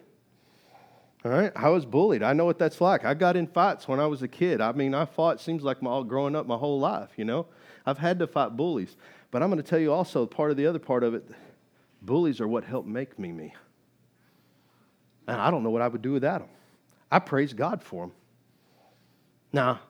All 1.26 1.32
right, 1.32 1.50
I 1.56 1.70
was 1.70 1.84
bullied. 1.84 2.22
I 2.22 2.34
know 2.34 2.44
what 2.44 2.56
that's 2.56 2.80
like. 2.80 3.04
I 3.04 3.12
got 3.12 3.36
in 3.36 3.48
fights 3.48 3.88
when 3.88 3.98
I 3.98 4.06
was 4.06 4.22
a 4.22 4.28
kid. 4.28 4.60
I 4.60 4.70
mean, 4.70 4.94
I 4.94 5.06
fought. 5.06 5.40
Seems 5.40 5.64
like 5.64 5.82
my 5.82 6.00
growing 6.04 6.36
up 6.36 6.46
my 6.46 6.56
whole 6.56 6.78
life. 6.78 7.08
You 7.16 7.24
know, 7.24 7.46
I've 7.84 7.98
had 7.98 8.20
to 8.20 8.28
fight 8.28 8.56
bullies. 8.56 8.96
But 9.32 9.42
I'm 9.42 9.50
going 9.50 9.60
to 9.60 9.68
tell 9.68 9.80
you 9.80 9.92
also 9.92 10.24
part 10.24 10.52
of 10.52 10.56
the 10.56 10.68
other 10.68 10.78
part 10.78 11.02
of 11.02 11.14
it 11.14 11.28
bullies 12.00 12.40
are 12.40 12.46
what 12.46 12.62
helped 12.62 12.86
make 12.86 13.18
me 13.18 13.32
me. 13.32 13.52
And 15.26 15.40
I 15.40 15.50
don't 15.50 15.64
know 15.64 15.70
what 15.70 15.82
I 15.82 15.88
would 15.88 16.00
do 16.00 16.12
without 16.12 16.42
them. 16.42 16.48
I 17.10 17.18
praise 17.18 17.52
God 17.52 17.82
for 17.82 18.04
them. 18.04 18.12
Now, 19.52 19.80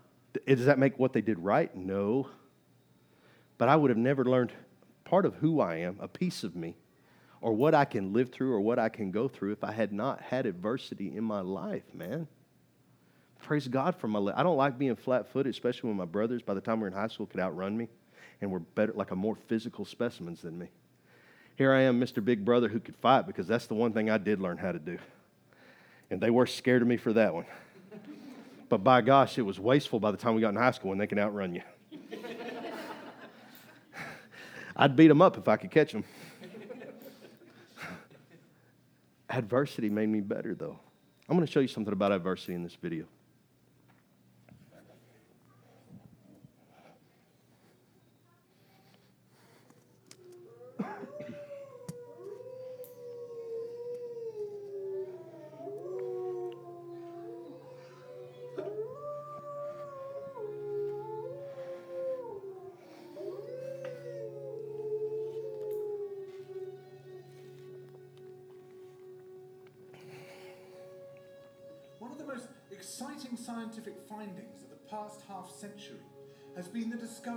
does 0.47 0.65
that 0.65 0.79
make 0.79 0.99
what 0.99 1.13
they 1.13 1.21
did 1.21 1.39
right? 1.39 1.75
No. 1.77 2.31
But 3.59 3.69
I 3.69 3.77
would 3.77 3.91
have 3.91 3.99
never 3.99 4.25
learned 4.25 4.53
part 5.05 5.27
of 5.27 5.35
who 5.35 5.61
I 5.61 5.77
am, 5.77 5.99
a 6.01 6.09
piece 6.09 6.45
of 6.45 6.57
me, 6.57 6.77
or 7.41 7.53
what 7.53 7.75
I 7.75 7.85
can 7.85 8.13
live 8.13 8.31
through 8.31 8.53
or 8.53 8.61
what 8.61 8.79
I 8.79 8.89
can 8.89 9.11
go 9.11 9.29
through 9.29 9.53
if 9.53 9.65
I 9.65 9.73
had 9.73 9.93
not 9.93 10.21
had 10.21 10.47
adversity 10.47 11.17
in 11.17 11.25
my 11.25 11.41
life, 11.41 11.85
man. 11.95 12.29
Praise 13.43 13.69
God 13.69 13.95
for 13.95 14.09
my 14.09 14.19
life. 14.19 14.35
I 14.37 14.43
don't 14.43 14.57
like 14.57 14.79
being 14.79 14.97
flat 14.97 15.29
footed, 15.29 15.55
especially 15.55 15.89
when 15.89 15.97
my 15.97 16.05
brothers, 16.05 16.43
by 16.43 16.55
the 16.55 16.61
time 16.61 16.81
we 16.81 16.85
are 16.85 16.89
in 16.89 16.95
high 16.95 17.07
school, 17.09 17.27
could 17.27 17.41
outrun 17.41 17.77
me 17.77 17.89
and 18.41 18.51
were 18.51 18.61
better, 18.61 18.93
like 18.93 19.11
a 19.11 19.17
more 19.17 19.37
physical 19.37 19.85
specimens 19.85 20.43
than 20.43 20.59
me. 20.59 20.69
Here 21.57 21.73
I 21.73 21.83
am, 21.83 22.01
Mr. 22.01 22.25
Big 22.25 22.45
Brother, 22.45 22.69
who 22.69 22.81
could 22.81 22.97
fight 22.97 23.27
because 23.27 23.47
that's 23.47 23.67
the 23.67 23.75
one 23.75 23.93
thing 23.93 24.11
I 24.11 24.19
did 24.19 24.41
learn 24.41 24.59
how 24.59 24.73
to 24.73 24.79
do. 24.79 24.99
And 26.11 26.21
they 26.21 26.31
were 26.31 26.47
scared 26.47 26.83
of 26.83 26.89
me 26.89 26.97
for 26.97 27.13
that 27.15 27.33
one. 27.33 27.47
but 28.69 28.85
by 28.85 29.01
gosh, 29.01 29.39
it 29.39 29.43
was 29.43 29.59
wasteful 29.59 30.01
by 30.01 30.11
the 30.11 30.17
time 30.17 30.35
we 30.35 30.41
got 30.41 30.51
in 30.51 30.57
high 30.57 30.73
school 30.73 30.91
when 30.91 30.99
they 30.99 31.07
can 31.07 31.19
outrun 31.19 31.55
you. 31.55 31.63
I'd 34.77 34.95
beat 34.97 35.09
them 35.09 35.23
up 35.23 35.39
if 35.39 35.49
I 35.49 35.57
could 35.57 35.71
catch 35.71 35.93
them. 35.93 36.05
Adversity 39.37 39.91
made 39.91 40.09
me 40.09 40.21
better, 40.21 40.55
though. 40.55 40.79
I'm 41.29 41.37
going 41.37 41.47
to 41.47 41.53
show 41.53 41.61
you 41.61 41.69
something 41.69 41.93
about 41.93 42.13
adversity 42.13 42.55
in 42.55 42.63
this 42.63 42.77
video. 42.81 43.05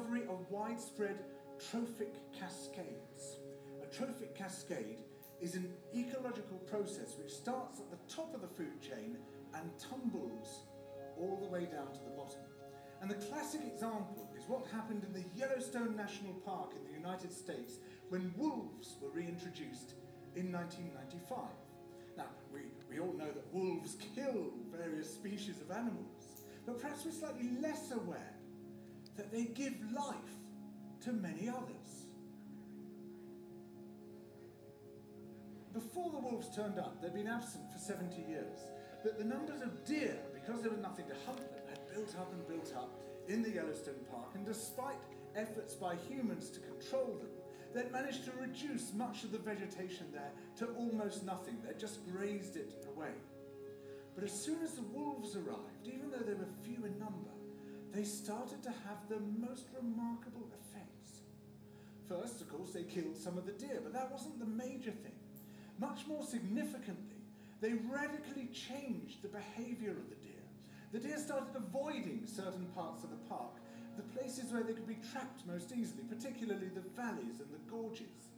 Discovery 0.09 0.27
of 0.29 0.49
widespread 0.49 1.19
trophic 1.69 2.15
cascades. 2.33 3.39
A 3.83 3.95
trophic 3.95 4.35
cascade 4.35 5.01
is 5.39 5.55
an 5.55 5.71
ecological 5.95 6.57
process 6.69 7.15
which 7.17 7.31
starts 7.31 7.79
at 7.79 7.91
the 7.91 8.13
top 8.13 8.33
of 8.33 8.41
the 8.41 8.47
food 8.47 8.81
chain 8.81 9.17
and 9.53 9.69
tumbles 9.77 10.63
all 11.17 11.39
the 11.41 11.47
way 11.47 11.65
down 11.65 11.91
to 11.93 11.99
the 12.05 12.15
bottom. 12.17 12.41
And 13.01 13.09
the 13.11 13.25
classic 13.27 13.61
example 13.61 14.29
is 14.35 14.43
what 14.47 14.65
happened 14.71 15.03
in 15.03 15.13
the 15.13 15.27
Yellowstone 15.35 15.95
National 15.95 16.33
Park 16.45 16.73
in 16.75 16.83
the 16.85 16.97
United 16.97 17.31
States 17.31 17.75
when 18.09 18.33
wolves 18.35 18.95
were 19.01 19.09
reintroduced 19.09 19.93
in 20.35 20.51
1995. 20.51 21.37
Now, 22.17 22.25
we, 22.51 22.61
we 22.89 22.99
all 22.99 23.13
know 23.13 23.31
that 23.31 23.53
wolves 23.53 23.95
kill 24.15 24.53
various 24.75 25.13
species 25.13 25.61
of 25.61 25.69
animals, 25.71 26.41
but 26.65 26.81
perhaps 26.81 27.05
we're 27.05 27.11
slightly 27.11 27.51
less 27.61 27.91
aware 27.91 28.38
that 29.19 29.33
they 29.33 29.43
give 29.43 29.73
life 29.93 30.15
to 31.03 31.11
many 31.11 31.49
others. 31.49 32.05
Before 35.73 36.09
the 36.09 36.19
wolves 36.19 36.55
turned 36.55 36.79
up, 36.79 37.01
they'd 37.01 37.13
been 37.13 37.27
absent 37.27 37.65
for 37.69 37.79
70 37.79 38.15
years, 38.29 38.57
but 39.03 39.17
the 39.17 39.25
numbers 39.25 39.61
of 39.61 39.83
deer, 39.83 40.17
because 40.33 40.61
there 40.61 40.71
was 40.71 40.79
nothing 40.79 41.05
to 41.07 41.15
hunt 41.25 41.39
them, 41.53 41.63
had 41.67 41.93
built 41.93 42.15
up 42.17 42.31
and 42.31 42.47
built 42.47 42.73
up 42.77 42.97
in 43.27 43.43
the 43.43 43.49
Yellowstone 43.49 43.99
Park, 44.09 44.29
and 44.35 44.45
despite 44.45 44.95
efforts 45.35 45.75
by 45.75 45.95
humans 46.07 46.49
to 46.51 46.61
control 46.61 47.19
them, 47.19 47.29
they'd 47.73 47.91
managed 47.91 48.23
to 48.23 48.31
reduce 48.39 48.93
much 48.93 49.25
of 49.25 49.33
the 49.33 49.37
vegetation 49.37 50.07
there 50.13 50.31
to 50.59 50.67
almost 50.75 51.25
nothing. 51.25 51.57
They'd 51.67 51.77
just 51.77 52.09
grazed 52.09 52.55
it 52.55 52.85
away. 52.95 53.11
But 54.15 54.23
as 54.23 54.31
soon 54.31 54.63
as 54.63 54.75
the 54.75 54.81
wolves 54.81 55.35
arrived, 55.35 55.87
even 55.87 56.09
though 56.09 56.23
they 56.25 56.35
were 56.35 56.47
few 56.63 56.85
in 56.85 56.97
number, 56.97 57.31
they 57.93 58.03
started 58.03 58.61
to 58.63 58.69
have 58.69 59.07
the 59.09 59.19
most 59.19 59.65
remarkable 59.75 60.47
effects. 60.61 61.21
First, 62.07 62.41
of 62.41 62.49
course, 62.49 62.71
they 62.71 62.83
killed 62.83 63.17
some 63.17 63.37
of 63.37 63.45
the 63.45 63.51
deer, 63.53 63.79
but 63.83 63.93
that 63.93 64.11
wasn't 64.11 64.39
the 64.39 64.45
major 64.45 64.91
thing. 64.91 65.17
Much 65.79 66.07
more 66.07 66.23
significantly, 66.23 67.21
they 67.61 67.73
radically 67.73 68.47
changed 68.53 69.21
the 69.21 69.27
behavior 69.27 69.91
of 69.91 70.09
the 70.09 70.15
deer. 70.15 70.43
The 70.91 70.99
deer 70.99 71.17
started 71.17 71.55
avoiding 71.55 72.25
certain 72.25 72.65
parts 72.75 73.03
of 73.03 73.11
the 73.11 73.29
park, 73.29 73.55
the 73.95 74.19
places 74.19 74.51
where 74.51 74.63
they 74.63 74.73
could 74.73 74.87
be 74.87 74.97
trapped 75.11 75.45
most 75.45 75.71
easily, 75.71 76.03
particularly 76.03 76.69
the 76.69 76.89
valleys 76.95 77.39
and 77.39 77.51
the 77.51 77.71
gorges. 77.71 78.29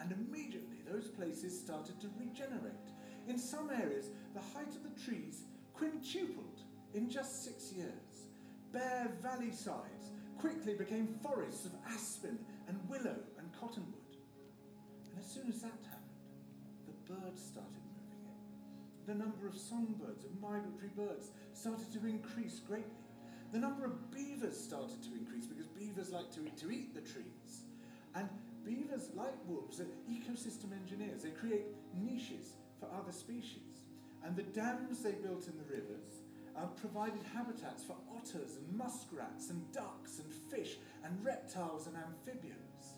And 0.00 0.12
immediately 0.12 0.78
those 0.90 1.08
places 1.08 1.58
started 1.58 2.00
to 2.00 2.08
regenerate. 2.18 2.88
In 3.28 3.38
some 3.38 3.70
areas, 3.70 4.06
the 4.34 4.40
height 4.40 4.74
of 4.74 4.82
the 4.82 5.04
trees 5.04 5.42
quintupled 5.74 6.60
in 6.94 7.08
just 7.08 7.44
six 7.44 7.72
years. 7.72 8.09
Bare 8.72 9.10
valley 9.22 9.50
sides 9.50 10.10
quickly 10.38 10.74
became 10.74 11.18
forests 11.22 11.66
of 11.66 11.72
aspen 11.92 12.38
and 12.68 12.78
willow 12.88 13.16
and 13.38 13.52
cottonwood. 13.60 13.94
And 15.10 15.18
as 15.18 15.26
soon 15.26 15.48
as 15.48 15.60
that 15.62 15.78
happened, 15.84 16.00
the 16.86 17.12
birds 17.12 17.42
started 17.42 17.72
moving 17.98 18.22
in. 18.24 19.12
The 19.12 19.18
number 19.18 19.46
of 19.46 19.56
songbirds 19.56 20.24
and 20.24 20.40
migratory 20.40 20.90
birds 20.96 21.30
started 21.52 21.92
to 21.92 22.06
increase 22.06 22.60
greatly. 22.60 22.90
The 23.52 23.58
number 23.58 23.84
of 23.84 24.10
beavers 24.12 24.56
started 24.56 25.02
to 25.02 25.12
increase 25.18 25.46
because 25.46 25.66
beavers 25.66 26.10
like 26.10 26.30
to 26.32 26.40
to 26.40 26.70
eat 26.70 26.94
the 26.94 27.00
trees. 27.00 27.66
And 28.14 28.28
beavers, 28.64 29.10
like 29.14 29.34
wolves, 29.46 29.80
are 29.80 29.86
ecosystem 30.08 30.72
engineers. 30.72 31.22
They 31.22 31.30
create 31.30 31.66
niches 32.00 32.54
for 32.78 32.88
other 32.96 33.12
species. 33.12 33.86
And 34.24 34.36
the 34.36 34.42
dams 34.42 35.02
they 35.02 35.12
built 35.12 35.48
in 35.48 35.56
the 35.56 35.64
rivers 35.64 36.19
uh, 36.60 36.66
provided 36.80 37.20
habitats 37.34 37.82
for 37.82 37.96
otters 38.14 38.56
and 38.56 38.76
muskrats 38.76 39.50
and 39.50 39.72
ducks 39.72 40.20
and 40.20 40.32
fish 40.32 40.76
and 41.04 41.24
reptiles 41.24 41.86
and 41.86 41.96
amphibians. 41.96 42.96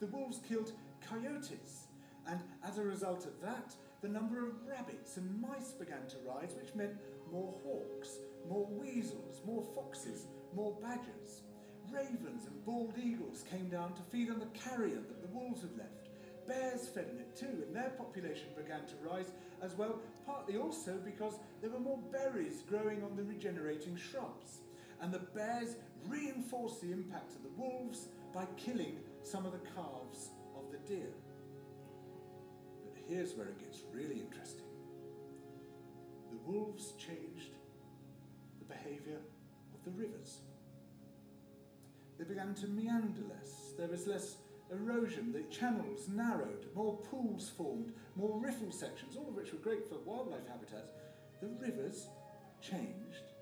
The 0.00 0.06
wolves 0.06 0.40
killed 0.46 0.72
coyotes, 1.08 1.88
and 2.28 2.40
as 2.66 2.78
a 2.78 2.82
result 2.82 3.26
of 3.26 3.40
that, 3.42 3.74
the 4.02 4.08
number 4.08 4.46
of 4.46 4.66
rabbits 4.66 5.16
and 5.16 5.40
mice 5.40 5.72
began 5.72 6.06
to 6.08 6.16
rise, 6.26 6.54
which 6.60 6.74
meant 6.74 6.94
more 7.32 7.54
hawks, 7.64 8.18
more 8.48 8.66
weasels, 8.70 9.40
more 9.46 9.64
foxes, 9.74 10.26
more 10.54 10.76
badgers. 10.82 11.42
Ravens 11.90 12.46
and 12.46 12.64
bald 12.64 12.94
eagles 13.02 13.44
came 13.50 13.68
down 13.68 13.94
to 13.94 14.02
feed 14.10 14.30
on 14.30 14.40
the 14.40 14.58
carrion 14.58 15.04
that 15.08 15.22
the 15.22 15.36
wolves 15.36 15.62
had 15.62 15.76
left. 15.76 16.03
Bears 16.46 16.88
fed 16.88 17.06
on 17.10 17.18
it 17.18 17.36
too, 17.36 17.64
and 17.66 17.74
their 17.74 17.90
population 17.90 18.48
began 18.56 18.80
to 18.86 18.94
rise 19.08 19.30
as 19.62 19.74
well, 19.74 19.98
partly 20.26 20.56
also 20.56 20.98
because 21.04 21.38
there 21.60 21.70
were 21.70 21.80
more 21.80 21.98
berries 22.12 22.62
growing 22.68 23.02
on 23.02 23.16
the 23.16 23.22
regenerating 23.22 23.96
shrubs. 23.96 24.60
And 25.00 25.12
the 25.12 25.20
bears 25.20 25.76
reinforced 26.06 26.82
the 26.82 26.92
impact 26.92 27.34
of 27.34 27.42
the 27.42 27.60
wolves 27.60 28.08
by 28.32 28.46
killing 28.56 28.98
some 29.22 29.46
of 29.46 29.52
the 29.52 29.60
calves 29.74 30.30
of 30.56 30.70
the 30.70 30.78
deer. 30.88 31.12
But 32.84 33.02
here's 33.08 33.34
where 33.34 33.48
it 33.48 33.58
gets 33.58 33.82
really 33.92 34.20
interesting. 34.20 34.64
The 36.30 36.50
wolves 36.50 36.92
changed 36.98 37.54
the 38.58 38.64
behavior 38.64 39.18
of 39.74 39.84
the 39.84 39.90
rivers. 39.92 40.38
They 42.18 42.24
began 42.24 42.54
to 42.54 42.66
meander 42.68 43.22
less. 43.28 43.72
There 43.78 43.88
was 43.88 44.06
less 44.06 44.36
erosion, 44.74 45.32
the 45.32 45.42
channels 45.54 46.08
narrowed, 46.08 46.66
more 46.74 46.98
pools 46.98 47.50
formed, 47.56 47.92
more 48.16 48.38
riffle 48.38 48.70
sections, 48.70 49.16
all 49.16 49.28
of 49.28 49.34
which 49.34 49.52
were 49.52 49.58
great 49.58 49.88
for 49.88 49.98
wildlife 50.04 50.46
habitats. 50.48 50.92
The 51.40 51.48
rivers 51.60 52.08
changed 52.60 53.32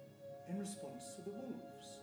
in 0.49 0.59
response 0.59 1.15
to 1.17 1.23
the 1.23 1.31
wolves. 1.31 2.01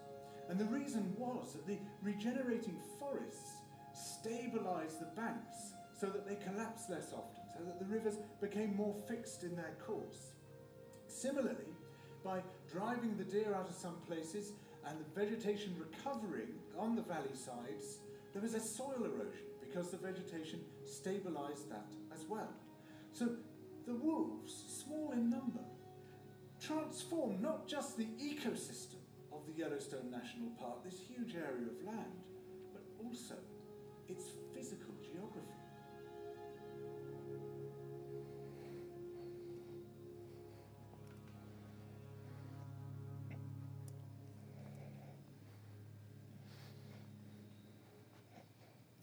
And 0.49 0.59
the 0.59 0.65
reason 0.65 1.13
was 1.17 1.53
that 1.53 1.67
the 1.67 1.77
regenerating 2.01 2.79
forests 2.99 3.57
stabilized 3.93 4.99
the 4.99 5.15
banks 5.15 5.73
so 5.99 6.07
that 6.07 6.27
they 6.27 6.35
collapsed 6.35 6.89
less 6.89 7.13
often, 7.13 7.43
so 7.55 7.63
that 7.65 7.79
the 7.79 7.85
rivers 7.85 8.15
became 8.41 8.75
more 8.75 8.95
fixed 9.07 9.43
in 9.43 9.55
their 9.55 9.75
course. 9.85 10.33
Similarly, 11.07 11.73
by 12.23 12.41
driving 12.71 13.17
the 13.17 13.23
deer 13.23 13.53
out 13.53 13.69
of 13.69 13.75
some 13.75 13.95
places 14.07 14.53
and 14.87 14.97
the 14.99 15.19
vegetation 15.19 15.75
recovering 15.77 16.53
on 16.77 16.95
the 16.95 17.01
valley 17.01 17.35
sides, 17.35 17.99
there 18.39 18.47
was 18.47 18.55
a 18.55 18.65
soil 18.65 19.03
erosion 19.03 19.47
because 19.59 19.89
the 19.91 19.97
vegetation 19.97 20.61
stabilized 20.85 21.69
that 21.69 21.87
as 22.13 22.23
well. 22.29 22.53
So 23.11 23.35
the 23.85 23.93
wolves, 23.93 24.53
small 24.81 25.11
in 25.11 25.29
number, 25.29 25.65
transformed 26.61 27.41
not 27.41 27.67
just 27.67 27.97
the 27.97 28.07
ecosystem 28.17 29.01
of 29.33 29.45
the 29.45 29.51
Yellowstone 29.57 30.09
National 30.09 30.51
Park, 30.57 30.85
this 30.85 31.01
huge 31.05 31.35
area 31.35 31.67
of 31.67 31.85
land, 31.85 32.23
but 32.71 32.83
also 33.05 33.35
its 34.07 34.31
physical 34.55 34.93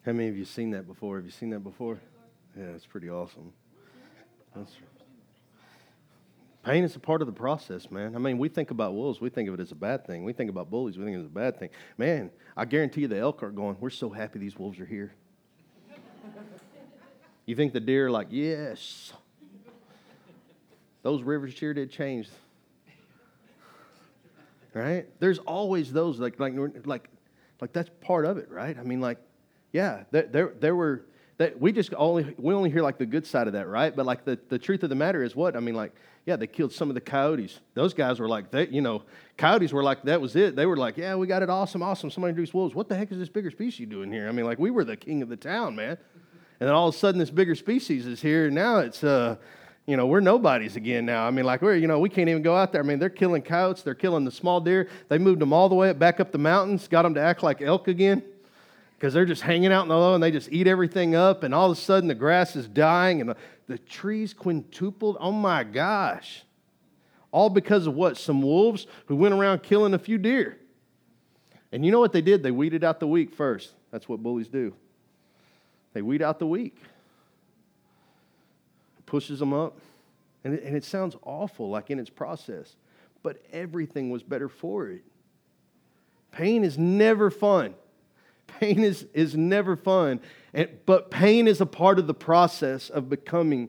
How 0.06 0.12
many 0.12 0.28
of 0.28 0.36
you 0.36 0.44
seen 0.44 0.70
that 0.70 0.86
before? 0.86 1.16
Have 1.16 1.24
you 1.24 1.32
seen 1.32 1.50
that 1.50 1.64
before? 1.64 1.98
Yeah, 2.56 2.66
it's 2.76 2.86
pretty 2.86 3.10
awesome. 3.10 3.52
That's, 4.54 4.70
pain 6.64 6.84
is 6.84 6.94
a 6.94 7.00
part 7.00 7.22
of 7.22 7.26
the 7.26 7.32
process, 7.32 7.90
man. 7.90 8.14
I 8.14 8.20
mean, 8.20 8.38
we 8.38 8.48
think 8.48 8.70
about 8.70 8.94
wolves, 8.94 9.20
we 9.20 9.30
think 9.30 9.48
of 9.48 9.54
it 9.54 9.60
as 9.60 9.72
a 9.72 9.74
bad 9.74 10.06
thing. 10.06 10.22
We 10.22 10.32
think 10.32 10.48
about 10.48 10.70
bullies, 10.70 10.96
we 10.96 11.04
think 11.04 11.16
of 11.16 11.22
it 11.22 11.24
as 11.24 11.30
a 11.30 11.34
bad 11.34 11.58
thing. 11.58 11.70
Man, 11.98 12.30
I 12.56 12.66
guarantee 12.66 13.00
you 13.00 13.08
the 13.08 13.18
elk 13.18 13.42
are 13.42 13.50
going, 13.50 13.78
we're 13.80 13.90
so 13.90 14.08
happy 14.08 14.38
these 14.38 14.56
wolves 14.56 14.78
are 14.78 14.86
here. 14.86 15.12
you 17.44 17.56
think 17.56 17.72
the 17.72 17.80
deer 17.80 18.06
are 18.06 18.10
like, 18.10 18.28
yes. 18.30 19.12
Those 21.02 21.24
rivers 21.24 21.52
sure 21.52 21.74
did 21.74 21.90
change. 21.90 22.28
Right? 24.72 25.06
There's 25.18 25.38
always 25.38 25.92
those 25.92 26.20
like 26.20 26.38
like 26.38 26.54
like 26.84 27.08
like 27.60 27.72
that's 27.72 27.90
part 28.02 28.24
of 28.24 28.36
it, 28.36 28.50
right? 28.50 28.78
I 28.78 28.82
mean, 28.82 29.00
like 29.00 29.18
yeah, 29.76 30.04
there, 30.10 30.22
there, 30.22 30.52
there 30.58 30.74
were, 30.74 31.02
that 31.36 31.60
we 31.60 31.70
just 31.70 31.92
only, 31.98 32.34
we 32.38 32.54
only 32.54 32.70
hear 32.70 32.80
like 32.80 32.96
the 32.96 33.04
good 33.04 33.26
side 33.26 33.46
of 33.46 33.52
that, 33.52 33.68
right? 33.68 33.94
But 33.94 34.06
like 34.06 34.24
the, 34.24 34.38
the 34.48 34.58
truth 34.58 34.82
of 34.82 34.88
the 34.88 34.94
matter 34.94 35.22
is 35.22 35.36
what? 35.36 35.54
I 35.54 35.60
mean, 35.60 35.74
like, 35.74 35.92
yeah, 36.24 36.36
they 36.36 36.46
killed 36.46 36.72
some 36.72 36.88
of 36.88 36.94
the 36.94 37.00
coyotes. 37.00 37.60
Those 37.74 37.92
guys 37.92 38.18
were 38.18 38.26
like, 38.26 38.50
they, 38.50 38.68
you 38.68 38.80
know, 38.80 39.02
coyotes 39.36 39.74
were 39.74 39.82
like, 39.82 40.02
that 40.04 40.18
was 40.18 40.34
it. 40.34 40.56
They 40.56 40.64
were 40.64 40.78
like, 40.78 40.96
yeah, 40.96 41.14
we 41.14 41.26
got 41.26 41.42
it 41.42 41.50
awesome, 41.50 41.82
awesome. 41.82 42.10
Somebody 42.10 42.30
introduced 42.30 42.54
wolves. 42.54 42.74
What 42.74 42.88
the 42.88 42.96
heck 42.96 43.12
is 43.12 43.18
this 43.18 43.28
bigger 43.28 43.50
species 43.50 43.86
doing 43.86 44.10
here? 44.10 44.28
I 44.28 44.32
mean, 44.32 44.46
like, 44.46 44.58
we 44.58 44.70
were 44.70 44.82
the 44.82 44.96
king 44.96 45.20
of 45.20 45.28
the 45.28 45.36
town, 45.36 45.76
man. 45.76 45.98
And 46.58 46.68
then 46.68 46.70
all 46.70 46.88
of 46.88 46.94
a 46.94 46.98
sudden, 46.98 47.18
this 47.18 47.30
bigger 47.30 47.54
species 47.54 48.06
is 48.06 48.22
here. 48.22 48.46
and 48.46 48.54
Now 48.54 48.78
it's, 48.78 49.04
uh, 49.04 49.36
you 49.86 49.98
know, 49.98 50.06
we're 50.06 50.20
nobodies 50.20 50.74
again 50.74 51.04
now. 51.04 51.26
I 51.26 51.30
mean, 51.30 51.44
like, 51.44 51.60
we're, 51.60 51.76
you 51.76 51.86
know, 51.86 51.98
we 51.98 52.08
can't 52.08 52.30
even 52.30 52.42
go 52.42 52.56
out 52.56 52.72
there. 52.72 52.82
I 52.82 52.84
mean, 52.84 52.98
they're 52.98 53.10
killing 53.10 53.42
coyotes, 53.42 53.82
they're 53.82 53.94
killing 53.94 54.24
the 54.24 54.32
small 54.32 54.58
deer. 54.58 54.88
They 55.10 55.18
moved 55.18 55.42
them 55.42 55.52
all 55.52 55.68
the 55.68 55.74
way 55.74 55.92
back 55.92 56.18
up 56.18 56.32
the 56.32 56.38
mountains, 56.38 56.88
got 56.88 57.02
them 57.02 57.12
to 57.12 57.20
act 57.20 57.42
like 57.42 57.60
elk 57.60 57.88
again 57.88 58.22
because 58.96 59.12
they're 59.12 59.26
just 59.26 59.42
hanging 59.42 59.72
out 59.72 59.82
in 59.82 59.88
the 59.88 59.96
low 59.96 60.14
and 60.14 60.22
they 60.22 60.30
just 60.30 60.50
eat 60.50 60.66
everything 60.66 61.14
up, 61.14 61.42
and 61.42 61.54
all 61.54 61.70
of 61.70 61.76
a 61.76 61.80
sudden 61.80 62.08
the 62.08 62.14
grass 62.14 62.56
is 62.56 62.66
dying 62.66 63.20
and 63.20 63.34
the, 63.66 63.78
trees 63.78 64.32
quintupled. 64.32 65.16
Oh 65.20 65.32
my 65.32 65.64
gosh. 65.64 66.44
All 67.30 67.50
because 67.50 67.86
of 67.86 67.94
what? 67.94 68.16
Some 68.16 68.40
wolves 68.40 68.86
who 69.06 69.16
went 69.16 69.34
around 69.34 69.62
killing 69.62 69.92
a 69.92 69.98
few 69.98 70.18
deer. 70.18 70.58
And 71.72 71.84
you 71.84 71.92
know 71.92 72.00
what 72.00 72.12
they 72.12 72.22
did? 72.22 72.42
They 72.42 72.50
weeded 72.50 72.84
out 72.84 73.00
the 73.00 73.06
weak 73.06 73.34
first. 73.34 73.72
That's 73.90 74.08
what 74.08 74.22
bullies 74.22 74.48
do. 74.48 74.74
They 75.92 76.02
weed 76.02 76.22
out 76.22 76.38
the 76.38 76.46
weak, 76.46 76.76
pushes 79.04 79.38
them 79.38 79.52
up. 79.52 79.78
And 80.44 80.54
it, 80.54 80.62
and 80.62 80.76
it 80.76 80.84
sounds 80.84 81.16
awful, 81.22 81.68
like 81.68 81.90
in 81.90 81.98
its 81.98 82.10
process, 82.10 82.76
but 83.22 83.42
everything 83.52 84.10
was 84.10 84.22
better 84.22 84.48
for 84.48 84.88
it. 84.88 85.02
Pain 86.30 86.62
is 86.62 86.78
never 86.78 87.30
fun. 87.30 87.74
Pain 88.46 88.84
is, 88.84 89.06
is 89.12 89.36
never 89.36 89.76
fun, 89.76 90.20
and, 90.54 90.68
but 90.86 91.10
pain 91.10 91.46
is 91.48 91.60
a 91.60 91.66
part 91.66 91.98
of 91.98 92.06
the 92.06 92.14
process 92.14 92.88
of 92.88 93.10
becoming 93.10 93.68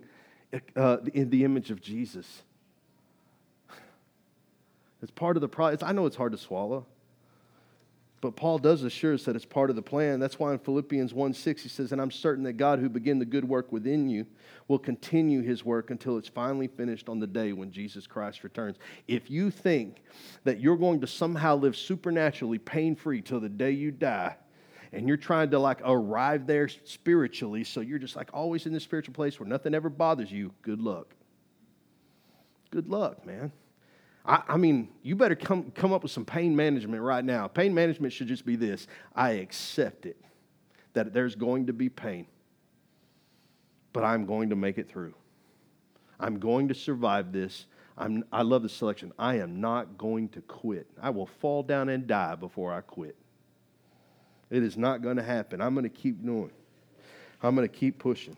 uh, 0.75 0.97
in 1.13 1.29
the 1.29 1.43
image 1.43 1.71
of 1.71 1.81
Jesus. 1.81 2.43
It's 5.01 5.11
part 5.11 5.37
of 5.37 5.41
the 5.41 5.49
process. 5.49 5.83
I 5.83 5.91
know 5.91 6.05
it's 6.05 6.15
hard 6.15 6.31
to 6.31 6.37
swallow, 6.37 6.85
but 8.19 8.35
Paul 8.35 8.57
does 8.57 8.83
assure 8.83 9.13
us 9.13 9.25
that 9.25 9.35
it's 9.35 9.45
part 9.45 9.69
of 9.69 9.75
the 9.75 9.81
plan. 9.81 10.19
That's 10.19 10.39
why 10.39 10.53
in 10.53 10.59
Philippians 10.59 11.13
1 11.13 11.33
6, 11.33 11.63
he 11.63 11.69
says, 11.69 11.91
And 11.91 12.01
I'm 12.01 12.09
certain 12.09 12.43
that 12.45 12.53
God, 12.53 12.79
who 12.79 12.89
began 12.89 13.19
the 13.19 13.25
good 13.25 13.45
work 13.45 13.71
within 13.71 14.09
you, 14.09 14.25
will 14.67 14.79
continue 14.79 15.41
his 15.41 15.63
work 15.63 15.91
until 15.91 16.17
it's 16.17 16.27
finally 16.27 16.67
finished 16.67 17.09
on 17.09 17.19
the 17.19 17.27
day 17.27 17.53
when 17.53 17.71
Jesus 17.71 18.07
Christ 18.07 18.43
returns. 18.43 18.77
If 19.07 19.29
you 19.29 19.51
think 19.51 20.01
that 20.45 20.59
you're 20.59 20.77
going 20.77 21.01
to 21.01 21.07
somehow 21.07 21.55
live 21.55 21.75
supernaturally 21.75 22.57
pain 22.57 22.95
free 22.95 23.21
till 23.21 23.39
the 23.39 23.49
day 23.49 23.71
you 23.71 23.91
die, 23.91 24.35
and 24.91 25.08
you're 25.08 25.17
trying 25.17 25.52
to 25.52 25.60
like 25.60 25.82
arrive 25.84 26.47
there 26.47 26.67
spiritually, 26.67 27.63
so 27.63 27.82
you're 27.82 28.00
just 28.00 28.15
like 28.15 28.30
always 28.34 28.65
in 28.65 28.73
this 28.73 28.84
spiritual 28.84 29.13
place 29.13 29.39
where 29.39 29.47
nothing 29.47 29.73
ever 29.73 29.89
bothers 29.89 30.32
you, 30.32 30.54
good 30.62 30.82
luck. 30.82 31.13
Good 32.71 32.89
luck, 32.89 33.26
man. 33.26 33.52
I, 34.26 34.43
I, 34.47 34.58
mean, 34.58 34.89
you 35.04 35.15
better 35.15 35.36
come, 35.36 35.71
come 35.71 35.93
up 35.93 36.04
with 36.04 36.12
some 36.12 36.26
pain 36.26 36.56
management 36.56 37.02
right 37.02 37.23
now. 37.23 37.47
Pain 37.47 37.73
management 37.73 38.13
should 38.13 38.28
just 38.28 38.45
be 38.45 38.56
this 38.56 38.88
I 39.15 39.32
accept 39.32 40.06
it, 40.06 40.17
that 40.93 41.13
there's 41.13 41.36
going 41.36 41.67
to 41.67 41.73
be 41.73 41.89
pain, 41.89 42.28
but 43.93 44.04
I'm 44.04 44.26
going 44.26 44.50
to 44.50 44.56
make 44.56 44.78
it 44.78 44.89
through. 44.89 45.13
I'm 46.19 46.39
going 46.39 46.67
to 46.69 46.73
survive 46.73 47.32
this. 47.32 47.65
I'm, 47.97 48.23
I 48.32 48.41
love 48.41 48.63
the 48.63 48.69
selection. 48.69 49.12
I 49.17 49.36
am 49.39 49.60
not 49.60 49.97
going 49.97 50.30
to 50.30 50.41
quit. 50.41 50.88
I 51.02 51.10
will 51.10 51.26
fall 51.26 51.63
down 51.63 51.89
and 51.89 52.06
die 52.06 52.36
before 52.36 52.73
I 52.73 52.82
quit. 52.82 53.15
It 54.49 54.63
is 54.63 54.77
not 54.77 55.01
going 55.01 55.17
to 55.17 55.23
happen. 55.23 55.62
I'm 55.62 55.73
going 55.73 55.83
to 55.83 55.89
keep 55.89 56.23
doing. 56.23 56.51
I'm 57.41 57.55
going 57.55 57.67
to 57.67 57.73
keep 57.73 57.99
pushing. 57.99 58.38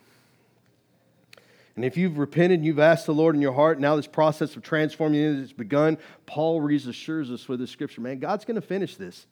And 1.75 1.85
if 1.85 1.95
you've 1.95 2.17
repented, 2.17 2.59
and 2.59 2.65
you've 2.65 2.79
asked 2.79 3.05
the 3.05 3.13
Lord 3.13 3.35
in 3.35 3.41
your 3.41 3.53
heart, 3.53 3.79
now 3.79 3.95
this 3.95 4.07
process 4.07 4.55
of 4.55 4.63
transforming 4.63 5.21
you 5.21 5.39
has 5.39 5.53
begun, 5.53 5.97
Paul 6.25 6.59
reassures 6.59 7.31
us 7.31 7.47
with 7.47 7.59
the 7.59 7.67
scripture, 7.67 8.01
man, 8.01 8.19
God's 8.19 8.43
going 8.43 8.55
to 8.55 8.61
finish 8.61 8.97
this. 8.97 9.25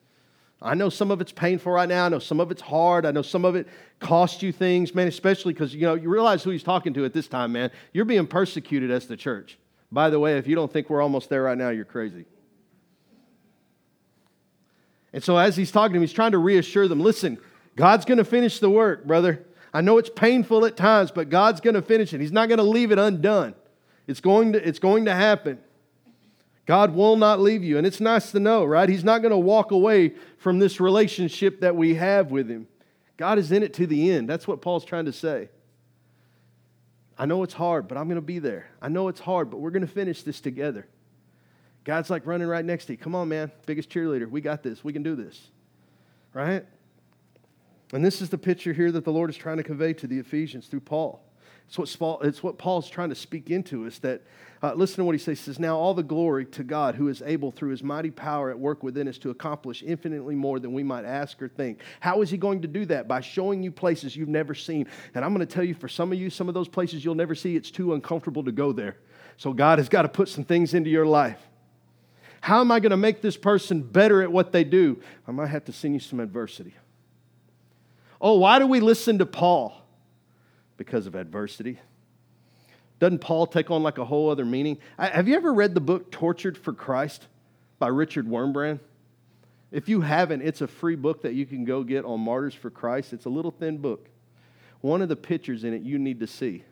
I 0.62 0.74
know 0.74 0.90
some 0.90 1.12
of 1.12 1.20
it's 1.20 1.32
painful 1.32 1.74
right 1.74 1.90
now. 1.90 2.06
I 2.06 2.10
know 2.10 2.20
some 2.20 2.40
of 2.40 2.50
it's 2.50 2.62
hard. 2.62 3.06
I 3.06 3.12
know 3.12 3.22
some 3.22 3.46
of 3.46 3.56
it 3.56 3.68
cost 4.00 4.42
you 4.42 4.52
things, 4.52 4.96
man, 4.96 5.08
especially 5.08 5.54
because, 5.54 5.76
you 5.76 5.82
know, 5.82 5.94
you 5.96 6.10
realize 6.10 6.42
who 6.42 6.50
he's 6.50 6.64
talking 6.64 6.94
to 6.94 7.06
at 7.06 7.14
this 7.14 7.28
time, 7.28 7.52
man. 7.52 7.70
You're 7.94 8.06
being 8.06 8.26
persecuted 8.26 8.90
as 8.90 9.08
the 9.08 9.18
church. 9.18 9.58
By 9.92 10.10
the 10.10 10.20
way, 10.20 10.38
if 10.38 10.48
you 10.48 10.56
don't 10.56 10.72
think 10.72 10.90
we're 10.90 11.02
almost 11.02 11.30
there 11.30 11.44
right 11.44 11.58
now, 11.58 11.70
you're 11.70 11.86
crazy. 11.86 12.26
And 15.18 15.24
so 15.24 15.36
as 15.36 15.58
he's 15.58 15.72
talking 15.72 15.94
to 15.94 15.98
him, 15.98 16.04
he's 16.04 16.14
trying 16.14 16.34
to 16.34 16.38
reassure 16.38 16.88
them, 16.88 17.00
listen, 17.00 17.40
God's 17.76 18.06
going 18.06 18.20
to 18.20 18.24
finish 18.24 18.60
the 18.60 18.70
work, 18.70 19.04
brother. 19.08 19.44
I 19.74 19.82
know 19.82 19.98
it's 19.98 20.12
painful 20.12 20.64
at 20.64 20.78
times, 20.78 21.10
but 21.10 21.32
God's 21.32 21.60
going 21.60 21.74
to 21.74 21.82
finish 21.82 22.14
it. 22.14 22.22
He's 22.22 22.32
not 22.32 22.50
going 22.50 22.60
to 22.60 22.64
leave 22.64 22.92
it 22.92 23.00
undone. 23.00 23.56
It's 24.06 24.20
going 24.20 24.54
to, 24.54 24.64
it's 24.64 24.78
going 24.78 25.06
to 25.06 25.16
happen. 25.16 25.58
God 26.68 26.94
will 26.94 27.16
not 27.16 27.40
leave 27.40 27.64
you. 27.64 27.80
And 27.80 27.88
it's 27.88 28.00
nice 28.00 28.30
to 28.34 28.40
know, 28.40 28.64
right? 28.64 28.88
He's 28.88 29.04
not 29.04 29.24
going 29.24 29.32
to 29.32 29.40
walk 29.40 29.72
away 29.72 30.14
from 30.38 30.60
this 30.60 30.80
relationship 30.80 31.62
that 31.62 31.76
we 31.76 31.96
have 31.96 32.30
with 32.30 32.48
Him. 32.48 32.68
God 33.18 33.40
is 33.40 33.52
in 33.52 33.64
it 33.64 33.74
to 33.74 33.88
the 33.88 34.12
end. 34.12 34.30
That's 34.30 34.48
what 34.48 34.62
Paul's 34.62 34.86
trying 34.86 35.06
to 35.06 35.14
say. 35.14 35.50
I 37.18 37.26
know 37.26 37.42
it's 37.42 37.56
hard, 37.56 37.88
but 37.88 37.98
I'm 37.98 38.06
going 38.06 38.18
to 38.18 38.22
be 38.22 38.38
there. 38.38 38.70
I 38.84 38.90
know 38.90 39.08
it's 39.08 39.22
hard, 39.22 39.50
but 39.50 39.62
we're 39.62 39.72
going 39.72 39.82
to 39.82 39.92
finish 39.92 40.22
this 40.22 40.40
together. 40.40 40.86
God's 41.88 42.10
like 42.10 42.26
running 42.28 42.50
right 42.50 42.66
next 42.66 42.88
to 42.88 42.94
you. 42.94 42.98
Come 42.98 43.16
on, 43.16 43.30
man. 43.30 43.50
Biggest 43.66 43.90
cheerleader. 43.90 44.30
We 44.30 44.42
got 44.42 44.62
this. 44.62 44.84
We 44.84 44.92
can 44.92 45.04
do 45.04 45.16
this. 45.16 45.48
Right? 46.34 46.66
And 47.94 48.04
this 48.04 48.22
is 48.22 48.28
the 48.28 48.38
picture 48.38 48.74
here 48.74 48.92
that 48.92 49.06
the 49.06 49.12
Lord 49.12 49.30
is 49.30 49.38
trying 49.38 49.56
to 49.56 49.64
convey 49.64 49.94
to 49.94 50.06
the 50.06 50.20
Ephesians 50.20 50.68
through 50.68 50.82
Paul. 50.82 51.24
It's 51.66 51.78
what, 51.78 51.96
Paul, 51.98 52.20
it's 52.24 52.44
what 52.44 52.58
Paul's 52.58 52.90
trying 52.90 53.08
to 53.08 53.16
speak 53.16 53.50
into 53.50 53.88
us 53.88 54.00
that, 54.00 54.22
uh, 54.62 54.74
listen 54.74 54.98
to 54.98 55.06
what 55.06 55.16
he 55.16 55.18
says. 55.18 55.40
He 55.40 55.46
says, 55.46 55.60
Now 55.60 55.78
all 55.78 55.94
the 55.94 56.04
glory 56.04 56.44
to 56.48 56.64
God 56.66 56.96
who 56.96 57.08
is 57.08 57.22
able 57.26 57.52
through 57.52 57.70
his 57.70 57.82
mighty 57.82 58.12
power 58.12 58.50
at 58.50 58.60
work 58.60 58.84
within 58.84 59.08
us 59.08 59.18
to 59.20 59.30
accomplish 59.30 59.82
infinitely 59.82 60.36
more 60.36 60.60
than 60.60 60.74
we 60.74 60.84
might 60.84 61.06
ask 61.06 61.42
or 61.42 61.48
think. 61.48 61.80
How 62.02 62.22
is 62.22 62.30
he 62.30 62.36
going 62.36 62.64
to 62.64 62.68
do 62.68 62.86
that? 62.88 63.08
By 63.08 63.22
showing 63.22 63.64
you 63.64 63.72
places 63.72 64.14
you've 64.14 64.28
never 64.28 64.54
seen. 64.54 64.88
And 65.16 65.24
I'm 65.24 65.34
going 65.34 65.48
to 65.48 65.54
tell 65.54 65.64
you, 65.64 65.74
for 65.74 65.88
some 65.88 66.12
of 66.12 66.20
you, 66.20 66.30
some 66.30 66.50
of 66.50 66.54
those 66.54 66.68
places 66.68 67.06
you'll 67.06 67.16
never 67.16 67.34
see, 67.34 67.56
it's 67.56 67.72
too 67.72 67.94
uncomfortable 67.94 68.44
to 68.44 68.52
go 68.52 68.74
there. 68.74 68.98
So 69.38 69.54
God 69.54 69.80
has 69.80 69.88
got 69.88 70.02
to 70.02 70.10
put 70.10 70.28
some 70.28 70.44
things 70.44 70.74
into 70.74 70.90
your 70.90 71.06
life. 71.06 71.40
How 72.48 72.62
am 72.62 72.72
I 72.72 72.80
going 72.80 72.92
to 72.92 72.98
make 72.98 73.22
this 73.22 73.36
person 73.36 73.82
better 73.82 74.22
at 74.22 74.32
what 74.32 74.54
they 74.54 74.64
do? 74.64 75.02
I 75.28 75.32
might 75.32 75.48
have 75.48 75.66
to 75.66 75.74
send 75.74 75.96
you 75.96 76.00
some 76.00 76.22
adversity. 76.22 76.74
Oh, 78.22 78.38
why 78.38 78.58
do 78.58 78.66
we 78.66 78.80
listen 78.80 79.18
to 79.18 79.26
Paul? 79.26 79.76
Because 80.78 81.08
of 81.08 81.16
adversity. 81.16 81.78
Doesn't 83.00 83.20
Paul 83.20 83.48
take 83.48 83.70
on 83.70 83.84
like 83.84 83.98
a 83.98 84.06
whole 84.06 84.30
other 84.30 84.46
meaning? 84.46 84.78
have 84.98 85.28
you 85.28 85.36
ever 85.36 85.54
read 85.54 85.76
the 85.76 85.82
book 85.82 86.10
Tortured 86.10 86.58
for 86.58 86.72
Christ 86.72 87.28
by 87.80 87.90
Richard 87.90 88.26
Wurmbrand? 88.26 88.80
If 89.70 89.90
you 89.90 90.00
haven't, 90.00 90.42
it's 90.42 90.62
a 90.62 90.68
free 90.68 90.96
book 90.96 91.24
that 91.24 91.34
you 91.34 91.46
can 91.46 91.66
go 91.66 91.84
get 91.84 92.06
on 92.06 92.22
Martyrs 92.22 92.56
for 92.56 92.70
Christ. 92.70 93.12
It's 93.12 93.26
a 93.26 93.30
little 93.30 93.52
thin 93.52 93.80
book. 93.80 94.08
One 94.80 95.02
of 95.02 95.10
the 95.10 95.18
pictures 95.18 95.66
in 95.66 95.74
it 95.74 95.82
you 95.82 96.00
need 96.00 96.22
to 96.22 96.28
see. 96.28 96.64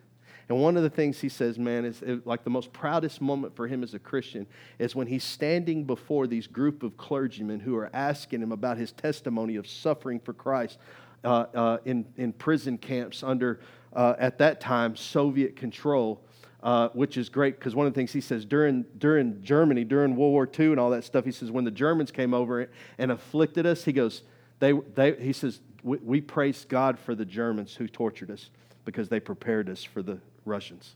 And 0.47 0.59
one 0.59 0.77
of 0.77 0.83
the 0.83 0.89
things 0.89 1.19
he 1.19 1.29
says, 1.29 1.57
man, 1.57 1.85
is 1.85 2.03
like 2.23 2.43
the 2.43 2.51
most 2.51 2.71
proudest 2.71 3.19
moment 3.19 3.55
for 3.55 3.67
him 3.67 3.81
as 3.81 3.95
a 3.95 3.99
Christian 3.99 4.45
is 4.77 4.95
when 4.95 5.07
he's 5.07 5.23
standing 5.23 5.85
before 5.85 6.27
these 6.27 6.45
group 6.45 6.83
of 6.83 6.95
clergymen 6.97 7.59
who 7.59 7.75
are 7.75 7.89
asking 7.93 8.41
him 8.41 8.51
about 8.51 8.77
his 8.77 8.91
testimony 8.91 9.55
of 9.55 9.67
suffering 9.67 10.19
for 10.19 10.33
Christ 10.33 10.77
uh, 11.23 11.45
uh, 11.55 11.77
in, 11.85 12.05
in 12.17 12.31
prison 12.31 12.77
camps 12.77 13.23
under, 13.23 13.59
uh, 13.93 14.13
at 14.19 14.37
that 14.37 14.61
time, 14.61 14.95
Soviet 14.95 15.55
control. 15.55 16.21
Uh, 16.63 16.89
which 16.93 17.15
is 17.15 17.29
great 17.29 17.59
because 17.59 17.75
one 17.75 17.85
of 17.85 17.93
the 17.93 17.95
things 17.95 18.11
he 18.11 18.21
says 18.21 18.43
during, 18.43 18.83
during 18.97 19.39
Germany, 19.43 19.83
during 19.83 20.15
World 20.15 20.31
War 20.31 20.49
II 20.59 20.71
and 20.71 20.79
all 20.79 20.89
that 20.89 21.03
stuff, 21.03 21.23
he 21.23 21.31
says 21.31 21.51
when 21.51 21.63
the 21.63 21.69
Germans 21.69 22.09
came 22.09 22.33
over 22.33 22.67
and 22.97 23.11
afflicted 23.11 23.67
us, 23.67 23.85
he 23.85 23.93
goes, 23.93 24.23
they, 24.57 24.71
they, 24.71 25.13
he 25.13 25.31
says, 25.31 25.61
we, 25.83 25.97
we 25.97 26.21
praise 26.21 26.65
God 26.67 26.97
for 26.97 27.13
the 27.13 27.25
Germans 27.25 27.75
who 27.75 27.87
tortured 27.87 28.31
us 28.31 28.49
because 28.83 29.09
they 29.09 29.19
prepared 29.19 29.69
us 29.69 29.83
for 29.83 30.01
the 30.01 30.19
Russians. 30.45 30.95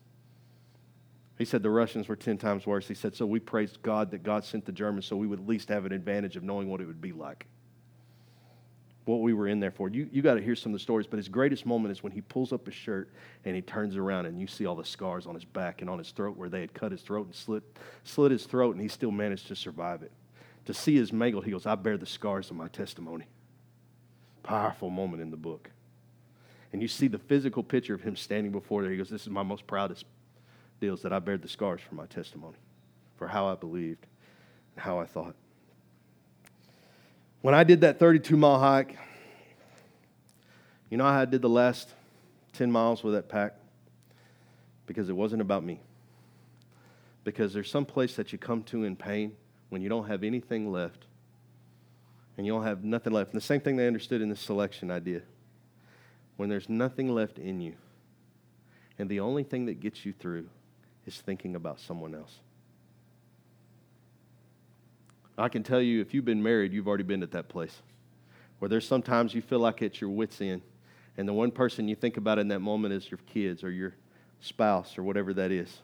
He 1.38 1.46
said 1.46 1.64
the 1.64 1.70
Russians 1.70 2.08
were 2.08 2.16
10 2.16 2.38
times 2.38 2.68
worse. 2.68 2.88
He 2.88 2.94
said, 2.94 3.16
so 3.16 3.26
we 3.26 3.40
praised 3.40 3.82
God 3.82 4.12
that 4.12 4.24
God 4.24 4.44
sent 4.44 4.66
the 4.66 4.72
Germans 4.72 5.06
so 5.06 5.16
we 5.16 5.28
would 5.28 5.40
at 5.40 5.48
least 5.48 5.70
have 5.70 5.86
an 5.86 5.92
advantage 5.92 6.36
of 6.36 6.44
knowing 6.44 6.70
what 6.70 6.82
it 6.82 6.86
would 6.86 7.02
be 7.02 7.12
like 7.12 7.48
what 9.10 9.22
we 9.22 9.34
were 9.34 9.48
in 9.48 9.60
there 9.60 9.72
for. 9.72 9.90
You, 9.90 10.08
you 10.12 10.22
got 10.22 10.36
to 10.36 10.42
hear 10.42 10.56
some 10.56 10.72
of 10.72 10.80
the 10.80 10.84
stories, 10.84 11.08
but 11.08 11.18
his 11.18 11.28
greatest 11.28 11.66
moment 11.66 11.92
is 11.92 12.04
when 12.04 12.12
he 12.12 12.22
pulls 12.22 12.54
up 12.54 12.66
his 12.66 12.76
shirt 12.76 13.10
and 13.44 13.56
he 13.56 13.62
turns 13.62 13.98
around 13.98 14.28
and 14.28 14.40
you 14.40 14.48
see 14.48 14.66
all 14.66 14.76
the 14.76 14.86
scars 14.86 15.26
on 15.26 15.34
his 15.34 15.44
back 15.44 15.82
and 15.82 15.90
on 15.90 15.98
his 15.98 16.12
throat 16.12 16.38
where 16.38 16.48
they 16.48 16.62
had 16.62 16.74
cut 16.74 16.92
his 16.92 17.02
throat 17.02 17.26
and 17.26 17.36
slit, 17.36 17.64
slit 18.04 18.32
his 18.32 18.46
throat, 18.46 18.76
and 18.76 18.82
he 18.82 18.88
still 18.88 19.12
managed 19.12 19.48
to 19.48 19.56
survive 19.56 20.04
it. 20.04 20.12
To 20.66 20.74
see 20.74 20.96
his 20.96 21.12
mangled, 21.12 21.46
he 21.46 21.52
goes, 21.52 21.66
I 21.66 21.74
bear 21.76 21.98
the 21.98 22.06
scars 22.06 22.52
of 22.52 22.56
my 22.56 22.68
testimony. 22.68 23.26
Powerful 24.44 24.92
moment 24.92 25.22
in 25.22 25.32
the 25.32 25.38
book. 25.38 25.72
And 26.72 26.82
you 26.82 26.88
see 26.88 27.08
the 27.08 27.18
physical 27.18 27.64
picture 27.64 27.94
of 27.94 28.02
him 28.02 28.16
standing 28.16 28.52
before 28.52 28.84
there. 28.84 28.92
He 28.92 28.98
goes, 28.98 29.10
This 29.10 29.24
is 29.24 29.30
my 29.30 29.44
most 29.44 29.66
proudest 29.66 30.06
deals 30.80 31.02
that 31.02 31.12
I 31.12 31.20
bear 31.20 31.38
the 31.38 31.48
scars 31.48 31.82
for 31.82 31.96
my 31.96 32.06
testimony, 32.06 32.58
for 33.18 33.28
how 33.28 33.48
I 33.48 33.56
believed 33.56 34.06
and 34.76 34.84
how 34.84 35.00
I 35.00 35.06
thought. 35.06 35.36
When 37.42 37.56
I 37.56 37.64
did 37.64 37.82
that 37.82 38.00
32 38.00 38.36
mile 38.38 38.60
hike, 38.60 38.98
you 40.90 40.98
know 40.98 41.06
how 41.06 41.22
I 41.22 41.26
did 41.26 41.42
the 41.42 41.50
last 41.50 41.94
10 42.54 42.72
miles 42.72 43.04
with 43.04 43.14
that 43.14 43.30
pack? 43.30 43.56
Because 44.86 45.10
it 45.10 45.16
wasn't 45.16 45.42
about 45.42 45.64
me. 45.64 45.80
Because 47.24 47.54
there's 47.54 47.70
some 47.70 47.86
place 47.86 48.16
that 48.16 48.32
you 48.32 48.38
come 48.38 48.64
to 48.64 48.84
in 48.84 48.96
pain 48.96 49.34
when 49.70 49.82
you 49.82 49.90
don't 49.90 50.08
have 50.08 50.24
anything 50.24 50.72
left 50.72 51.06
and 52.38 52.46
you 52.46 52.54
don't 52.54 52.64
have 52.64 52.84
nothing 52.84 53.14
left. 53.14 53.32
And 53.32 53.42
the 53.42 53.46
same 53.46 53.62
thing 53.62 53.76
they 53.76 53.88
understood 53.88 54.22
in 54.22 54.30
the 54.30 54.36
selection 54.36 54.90
idea. 54.90 55.22
When 56.40 56.48
there's 56.48 56.70
nothing 56.70 57.14
left 57.14 57.38
in 57.38 57.60
you, 57.60 57.74
and 58.98 59.10
the 59.10 59.20
only 59.20 59.44
thing 59.44 59.66
that 59.66 59.82
gets 59.82 60.06
you 60.06 60.14
through 60.14 60.48
is 61.06 61.20
thinking 61.20 61.54
about 61.54 61.82
someone 61.82 62.16
else. 62.16 62.40
I 65.38 65.50
can 65.50 65.64
tell 65.64 65.82
you, 65.82 66.00
if 66.00 66.14
you've 66.14 66.24
been 66.24 66.42
married, 66.42 66.72
you've 66.72 66.88
already 66.88 67.04
been 67.04 67.24
at 67.24 67.32
that 67.32 67.50
place 67.50 67.82
where 68.60 68.70
there's 68.70 68.88
sometimes 68.88 69.36
you 69.36 69.42
feel 69.42 69.60
like 69.60 69.82
it's 69.82 70.00
your 70.00 70.12
wits' 70.12 70.40
end, 70.40 70.62
and 71.18 71.28
the 71.28 71.34
one 71.34 71.52
person 71.52 71.90
you 71.90 71.96
think 71.98 72.16
about 72.16 72.40
in 72.40 72.48
that 72.48 72.62
moment 72.62 72.94
is 72.94 73.12
your 73.12 73.20
kids 73.28 73.62
or 73.62 73.70
your 73.70 73.94
spouse 74.40 74.98
or 74.98 75.04
whatever 75.04 75.34
that 75.34 75.52
is. 75.52 75.82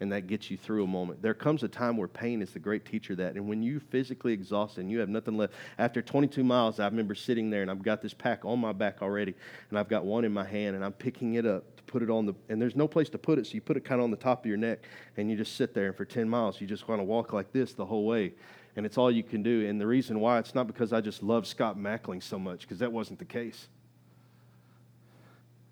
And 0.00 0.10
that 0.10 0.26
gets 0.26 0.50
you 0.50 0.56
through 0.56 0.82
a 0.82 0.86
moment. 0.86 1.22
There 1.22 1.34
comes 1.34 1.62
a 1.62 1.68
time 1.68 1.96
where 1.96 2.08
pain 2.08 2.42
is 2.42 2.50
the 2.50 2.58
great 2.58 2.84
teacher 2.84 3.14
that. 3.16 3.36
And 3.36 3.48
when 3.48 3.62
you 3.62 3.78
physically 3.78 4.32
exhausted 4.32 4.80
and 4.80 4.90
you 4.90 4.98
have 4.98 5.08
nothing 5.08 5.36
left, 5.36 5.54
after 5.78 6.02
22 6.02 6.42
miles, 6.42 6.80
I 6.80 6.86
remember 6.86 7.14
sitting 7.14 7.50
there 7.50 7.62
and 7.62 7.70
I've 7.70 7.82
got 7.82 8.02
this 8.02 8.12
pack 8.12 8.44
on 8.44 8.58
my 8.58 8.72
back 8.72 9.00
already, 9.00 9.34
and 9.70 9.78
I've 9.78 9.88
got 9.88 10.04
one 10.04 10.24
in 10.24 10.32
my 10.32 10.44
hand, 10.44 10.74
and 10.74 10.84
I'm 10.84 10.92
picking 10.92 11.34
it 11.34 11.46
up 11.46 11.76
to 11.76 11.82
put 11.84 12.02
it 12.02 12.10
on 12.10 12.26
the, 12.26 12.34
and 12.48 12.60
there's 12.60 12.74
no 12.74 12.88
place 12.88 13.10
to 13.10 13.18
put 13.18 13.38
it, 13.38 13.46
so 13.46 13.54
you 13.54 13.60
put 13.60 13.76
it 13.76 13.84
kind 13.84 14.00
of 14.00 14.04
on 14.04 14.10
the 14.10 14.16
top 14.16 14.40
of 14.40 14.46
your 14.46 14.56
neck, 14.56 14.80
and 15.16 15.30
you 15.30 15.36
just 15.36 15.56
sit 15.56 15.72
there, 15.72 15.86
and 15.86 15.96
for 15.96 16.04
10 16.04 16.28
miles, 16.28 16.60
you 16.60 16.66
just 16.66 16.88
want 16.88 16.98
to 16.98 17.04
walk 17.04 17.32
like 17.32 17.52
this 17.52 17.72
the 17.72 17.86
whole 17.86 18.04
way. 18.04 18.32
And 18.74 18.86
it's 18.86 18.98
all 18.98 19.10
you 19.10 19.22
can 19.22 19.42
do. 19.42 19.68
And 19.68 19.80
the 19.80 19.86
reason 19.86 20.18
why, 20.18 20.38
it's 20.38 20.54
not 20.54 20.66
because 20.66 20.92
I 20.92 21.02
just 21.02 21.22
love 21.22 21.46
Scott 21.46 21.76
Mackling 21.76 22.22
so 22.22 22.38
much, 22.38 22.62
because 22.62 22.78
that 22.78 22.90
wasn't 22.90 23.18
the 23.18 23.24
case. 23.24 23.68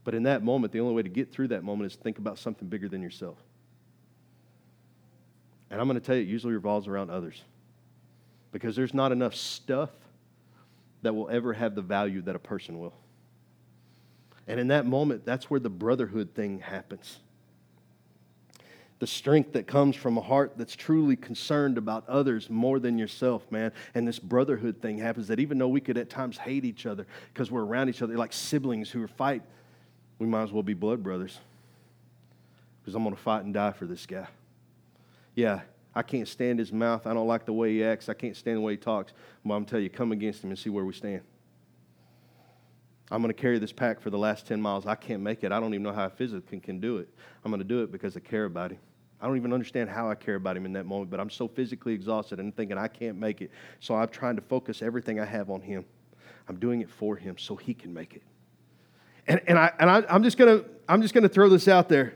But 0.04 0.14
in 0.14 0.22
that 0.24 0.42
moment, 0.42 0.72
the 0.72 0.80
only 0.80 0.94
way 0.94 1.02
to 1.02 1.08
get 1.08 1.32
through 1.32 1.48
that 1.48 1.64
moment 1.64 1.90
is 1.90 1.96
think 1.96 2.18
about 2.18 2.38
something 2.38 2.68
bigger 2.68 2.88
than 2.88 3.02
yourself. 3.02 3.38
And 5.70 5.80
I'm 5.80 5.86
going 5.86 5.98
to 5.98 6.04
tell 6.04 6.16
you, 6.16 6.22
it 6.22 6.28
usually 6.28 6.54
revolves 6.54 6.88
around 6.88 7.10
others. 7.10 7.42
Because 8.52 8.74
there's 8.74 8.94
not 8.94 9.12
enough 9.12 9.34
stuff 9.34 9.90
that 11.02 11.14
will 11.14 11.30
ever 11.30 11.52
have 11.52 11.74
the 11.74 11.82
value 11.82 12.20
that 12.22 12.34
a 12.34 12.40
person 12.40 12.78
will. 12.78 12.94
And 14.48 14.58
in 14.58 14.68
that 14.68 14.84
moment, 14.84 15.24
that's 15.24 15.48
where 15.48 15.60
the 15.60 15.70
brotherhood 15.70 16.34
thing 16.34 16.58
happens. 16.58 17.18
The 18.98 19.06
strength 19.06 19.52
that 19.52 19.66
comes 19.66 19.96
from 19.96 20.18
a 20.18 20.20
heart 20.20 20.54
that's 20.56 20.76
truly 20.76 21.16
concerned 21.16 21.78
about 21.78 22.06
others 22.08 22.50
more 22.50 22.78
than 22.78 22.98
yourself, 22.98 23.50
man. 23.50 23.72
And 23.94 24.06
this 24.06 24.18
brotherhood 24.18 24.82
thing 24.82 24.98
happens 24.98 25.28
that 25.28 25.38
even 25.38 25.56
though 25.56 25.68
we 25.68 25.80
could 25.80 25.96
at 25.96 26.10
times 26.10 26.36
hate 26.36 26.64
each 26.64 26.84
other 26.84 27.06
because 27.32 27.50
we're 27.50 27.64
around 27.64 27.88
each 27.88 28.02
other, 28.02 28.16
like 28.18 28.32
siblings 28.32 28.90
who 28.90 29.02
are 29.02 29.08
fight, 29.08 29.42
we 30.18 30.26
might 30.26 30.42
as 30.42 30.52
well 30.52 30.62
be 30.62 30.74
blood 30.74 31.02
brothers. 31.02 31.38
Because 32.82 32.94
I'm 32.94 33.04
going 33.04 33.14
to 33.14 33.22
fight 33.22 33.44
and 33.44 33.54
die 33.54 33.72
for 33.72 33.86
this 33.86 34.04
guy. 34.04 34.26
Yeah, 35.34 35.60
I 35.94 36.02
can't 36.02 36.28
stand 36.28 36.58
his 36.58 36.72
mouth. 36.72 37.06
I 37.06 37.14
don't 37.14 37.26
like 37.26 37.46
the 37.46 37.52
way 37.52 37.72
he 37.72 37.84
acts. 37.84 38.08
I 38.08 38.14
can't 38.14 38.36
stand 38.36 38.58
the 38.58 38.60
way 38.60 38.74
he 38.74 38.76
talks. 38.76 39.12
But 39.44 39.54
I'm 39.54 39.64
telling 39.64 39.84
you, 39.84 39.90
come 39.90 40.12
against 40.12 40.44
him 40.44 40.50
and 40.50 40.58
see 40.58 40.70
where 40.70 40.84
we 40.84 40.92
stand. 40.92 41.22
I'm 43.10 43.22
going 43.22 43.34
to 43.34 43.40
carry 43.40 43.58
this 43.58 43.72
pack 43.72 44.00
for 44.00 44.10
the 44.10 44.18
last 44.18 44.46
10 44.46 44.60
miles. 44.60 44.86
I 44.86 44.94
can't 44.94 45.20
make 45.20 45.42
it. 45.42 45.50
I 45.50 45.58
don't 45.58 45.74
even 45.74 45.82
know 45.82 45.92
how 45.92 46.04
I 46.04 46.10
physically 46.10 46.60
can 46.60 46.78
do 46.78 46.98
it. 46.98 47.08
I'm 47.44 47.50
going 47.50 47.60
to 47.60 47.66
do 47.66 47.82
it 47.82 47.90
because 47.90 48.16
I 48.16 48.20
care 48.20 48.44
about 48.44 48.70
him. 48.70 48.78
I 49.20 49.26
don't 49.26 49.36
even 49.36 49.52
understand 49.52 49.90
how 49.90 50.08
I 50.08 50.14
care 50.14 50.36
about 50.36 50.56
him 50.56 50.64
in 50.64 50.72
that 50.74 50.86
moment, 50.86 51.10
but 51.10 51.20
I'm 51.20 51.28
so 51.28 51.48
physically 51.48 51.92
exhausted 51.92 52.38
and 52.38 52.54
thinking 52.56 52.78
I 52.78 52.88
can't 52.88 53.18
make 53.18 53.42
it. 53.42 53.50
So 53.80 53.94
I'm 53.94 54.08
trying 54.08 54.36
to 54.36 54.42
focus 54.42 54.80
everything 54.80 55.20
I 55.20 55.24
have 55.24 55.50
on 55.50 55.60
him. 55.60 55.84
I'm 56.48 56.58
doing 56.58 56.80
it 56.80 56.88
for 56.88 57.16
him 57.16 57.36
so 57.36 57.56
he 57.56 57.74
can 57.74 57.92
make 57.92 58.14
it. 58.14 58.22
And, 59.26 59.40
and, 59.46 59.58
I, 59.58 59.72
and 59.78 59.90
I, 59.90 60.04
I'm 60.08 60.22
just 60.22 60.38
going 60.38 60.60
to 60.60 60.64
I'm 60.88 61.02
just 61.02 61.14
going 61.14 61.22
to 61.22 61.28
throw 61.28 61.48
this 61.48 61.68
out 61.68 61.88
there. 61.88 62.14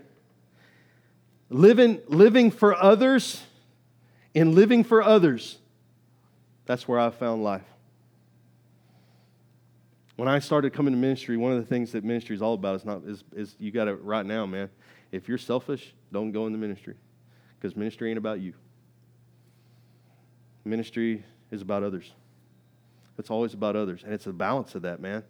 Living, 1.54 2.00
living 2.08 2.50
for 2.50 2.74
others, 2.74 3.40
in 4.34 4.56
living 4.56 4.82
for 4.82 5.00
others, 5.00 5.58
that's 6.66 6.88
where 6.88 6.98
I 6.98 7.10
found 7.10 7.44
life. 7.44 7.62
When 10.16 10.26
I 10.26 10.40
started 10.40 10.72
coming 10.72 10.92
to 10.92 10.98
ministry, 10.98 11.36
one 11.36 11.52
of 11.52 11.58
the 11.58 11.64
things 11.64 11.92
that 11.92 12.02
ministry 12.02 12.34
is 12.34 12.42
all 12.42 12.54
about 12.54 12.74
is 12.74 12.84
not 12.84 13.04
is, 13.04 13.22
is 13.36 13.54
you 13.60 13.70
got 13.70 13.84
to 13.84 13.94
right 13.94 14.26
now, 14.26 14.46
man. 14.46 14.68
If 15.12 15.28
you're 15.28 15.38
selfish, 15.38 15.94
don't 16.12 16.32
go 16.32 16.48
in 16.48 16.52
the 16.52 16.58
ministry 16.58 16.96
because 17.56 17.76
ministry 17.76 18.08
ain't 18.10 18.18
about 18.18 18.40
you. 18.40 18.54
Ministry 20.64 21.22
is 21.52 21.62
about 21.62 21.84
others. 21.84 22.10
It's 23.16 23.30
always 23.30 23.54
about 23.54 23.76
others, 23.76 24.02
and 24.02 24.12
it's 24.12 24.26
a 24.26 24.32
balance 24.32 24.74
of 24.74 24.82
that, 24.82 24.98
man. 24.98 25.22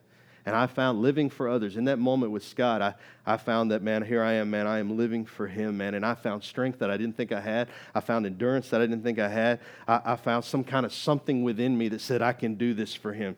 And 0.46 0.54
I 0.54 0.66
found 0.66 1.00
living 1.00 1.30
for 1.30 1.48
others. 1.48 1.76
In 1.76 1.84
that 1.84 1.98
moment 1.98 2.30
with 2.30 2.44
Scott, 2.44 2.82
I, 2.82 2.94
I 3.24 3.38
found 3.38 3.70
that, 3.70 3.82
man, 3.82 4.02
here 4.02 4.22
I 4.22 4.34
am, 4.34 4.50
man. 4.50 4.66
I 4.66 4.78
am 4.78 4.96
living 4.96 5.24
for 5.24 5.46
him, 5.46 5.78
man. 5.78 5.94
And 5.94 6.04
I 6.04 6.14
found 6.14 6.44
strength 6.44 6.80
that 6.80 6.90
I 6.90 6.98
didn't 6.98 7.16
think 7.16 7.32
I 7.32 7.40
had. 7.40 7.68
I 7.94 8.00
found 8.00 8.26
endurance 8.26 8.68
that 8.68 8.82
I 8.82 8.86
didn't 8.86 9.04
think 9.04 9.18
I 9.18 9.28
had. 9.28 9.60
I, 9.88 10.00
I 10.04 10.16
found 10.16 10.44
some 10.44 10.62
kind 10.62 10.84
of 10.84 10.92
something 10.92 11.44
within 11.44 11.78
me 11.78 11.88
that 11.88 12.02
said, 12.02 12.20
I 12.20 12.34
can 12.34 12.56
do 12.56 12.74
this 12.74 12.94
for 12.94 13.14
him. 13.14 13.36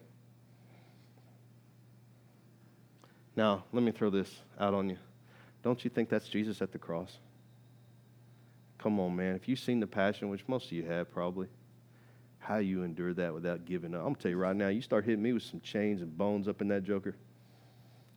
Now, 3.36 3.64
let 3.72 3.84
me 3.84 3.92
throw 3.92 4.10
this 4.10 4.34
out 4.58 4.74
on 4.74 4.90
you. 4.90 4.98
Don't 5.62 5.84
you 5.84 5.90
think 5.90 6.08
that's 6.08 6.28
Jesus 6.28 6.60
at 6.60 6.72
the 6.72 6.78
cross? 6.78 7.18
Come 8.78 8.98
on, 8.98 9.14
man. 9.14 9.36
If 9.36 9.48
you've 9.48 9.60
seen 9.60 9.78
the 9.78 9.86
passion, 9.86 10.28
which 10.28 10.42
most 10.48 10.66
of 10.66 10.72
you 10.72 10.84
have 10.86 11.12
probably, 11.12 11.46
how 12.46 12.58
you 12.58 12.84
endure 12.84 13.12
that 13.12 13.34
without 13.34 13.64
giving 13.64 13.92
up. 13.92 14.00
I'm 14.00 14.08
gonna 14.08 14.16
tell 14.16 14.30
you 14.30 14.36
right 14.36 14.54
now, 14.54 14.68
you 14.68 14.80
start 14.80 15.04
hitting 15.04 15.22
me 15.22 15.32
with 15.32 15.42
some 15.42 15.60
chains 15.60 16.00
and 16.00 16.16
bones 16.16 16.46
up 16.46 16.60
in 16.60 16.68
that 16.68 16.84
joker. 16.84 17.16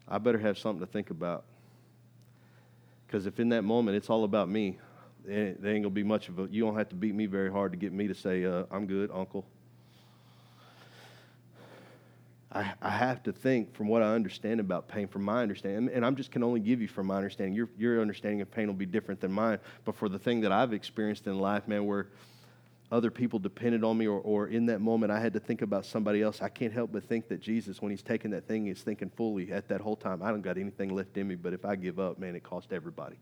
I 0.08 0.20
better 0.20 0.38
have 0.38 0.58
something 0.58 0.86
to 0.86 0.92
think 0.92 1.10
about. 1.10 1.46
Because 3.08 3.26
if 3.26 3.40
in 3.40 3.50
that 3.50 3.64
moment 3.64 3.98
it's 3.98 4.10
all 4.10 4.24
about 4.24 4.48
me, 4.48 4.78
there 5.26 5.56
ain't 5.64 5.84
gonna 5.84 5.90
be 5.90 6.04
much 6.04 6.30
of 6.30 6.38
a. 6.38 6.48
You 6.50 6.64
don't 6.64 6.78
have 6.78 6.90
to 6.90 6.96
beat 6.96 7.16
me 7.16 7.26
very 7.26 7.52
hard 7.52 7.72
to 7.72 7.78
get 7.78 7.92
me 7.92 8.08
to 8.08 8.14
say, 8.14 8.46
uh, 8.46 8.66
"I'm 8.70 8.86
good, 8.86 9.10
Uncle." 9.12 9.46
I, 12.52 12.74
I 12.82 12.90
have 12.90 13.22
to 13.24 13.32
think 13.32 13.76
from 13.76 13.88
what 13.88 14.02
I 14.02 14.14
understand 14.16 14.60
about 14.60 14.88
pain, 14.88 15.08
from 15.08 15.24
my 15.24 15.42
understanding, 15.42 15.94
and 15.94 16.04
I'm 16.06 16.16
just 16.16 16.32
can 16.32 16.44
only 16.44 16.60
give 16.60 16.82
you 16.82 16.88
from 16.88 17.08
my 17.08 17.18
understanding. 17.18 17.54
Your, 17.54 17.70
your 17.78 18.02
understanding 18.02 18.42
of 18.42 18.50
pain 18.52 18.66
will 18.68 18.74
be 18.74 18.88
different 18.88 19.22
than 19.22 19.32
mine. 19.32 19.60
But 19.86 19.96
for 19.96 20.10
the 20.10 20.18
thing 20.18 20.42
that 20.42 20.52
I've 20.52 20.74
experienced 20.74 21.28
in 21.28 21.38
life, 21.38 21.68
man, 21.68 21.86
where 21.86 22.08
other 22.92 23.12
people 23.12 23.40
depended 23.40 23.84
on 23.84 23.98
me, 23.98 24.08
or, 24.08 24.20
or 24.20 24.48
in 24.48 24.66
that 24.68 24.82
moment 24.82 25.12
I 25.12 25.20
had 25.20 25.34
to 25.34 25.40
think 25.40 25.62
about 25.62 25.86
somebody 25.86 26.22
else, 26.22 26.42
I 26.42 26.50
can't 26.50 26.74
help 26.74 26.92
but 26.92 27.04
think 27.04 27.28
that 27.30 27.40
Jesus, 27.40 27.82
when 27.82 27.92
he's 27.92 28.02
taking 28.02 28.32
that 28.32 28.48
thing, 28.48 28.66
he's 28.66 28.82
thinking 28.82 29.12
fully 29.16 29.52
at 29.52 29.68
that 29.68 29.82
whole 29.82 29.96
time, 29.96 30.24
I 30.24 30.30
don't 30.30 30.42
got 30.42 30.58
anything 30.58 30.94
left 30.96 31.18
in 31.18 31.28
me, 31.28 31.36
but 31.36 31.54
if 31.54 31.66
I 31.66 31.76
give 31.76 32.00
up, 32.00 32.18
man, 32.18 32.36
it 32.36 32.44
cost 32.44 32.74
everybody. 32.74 33.18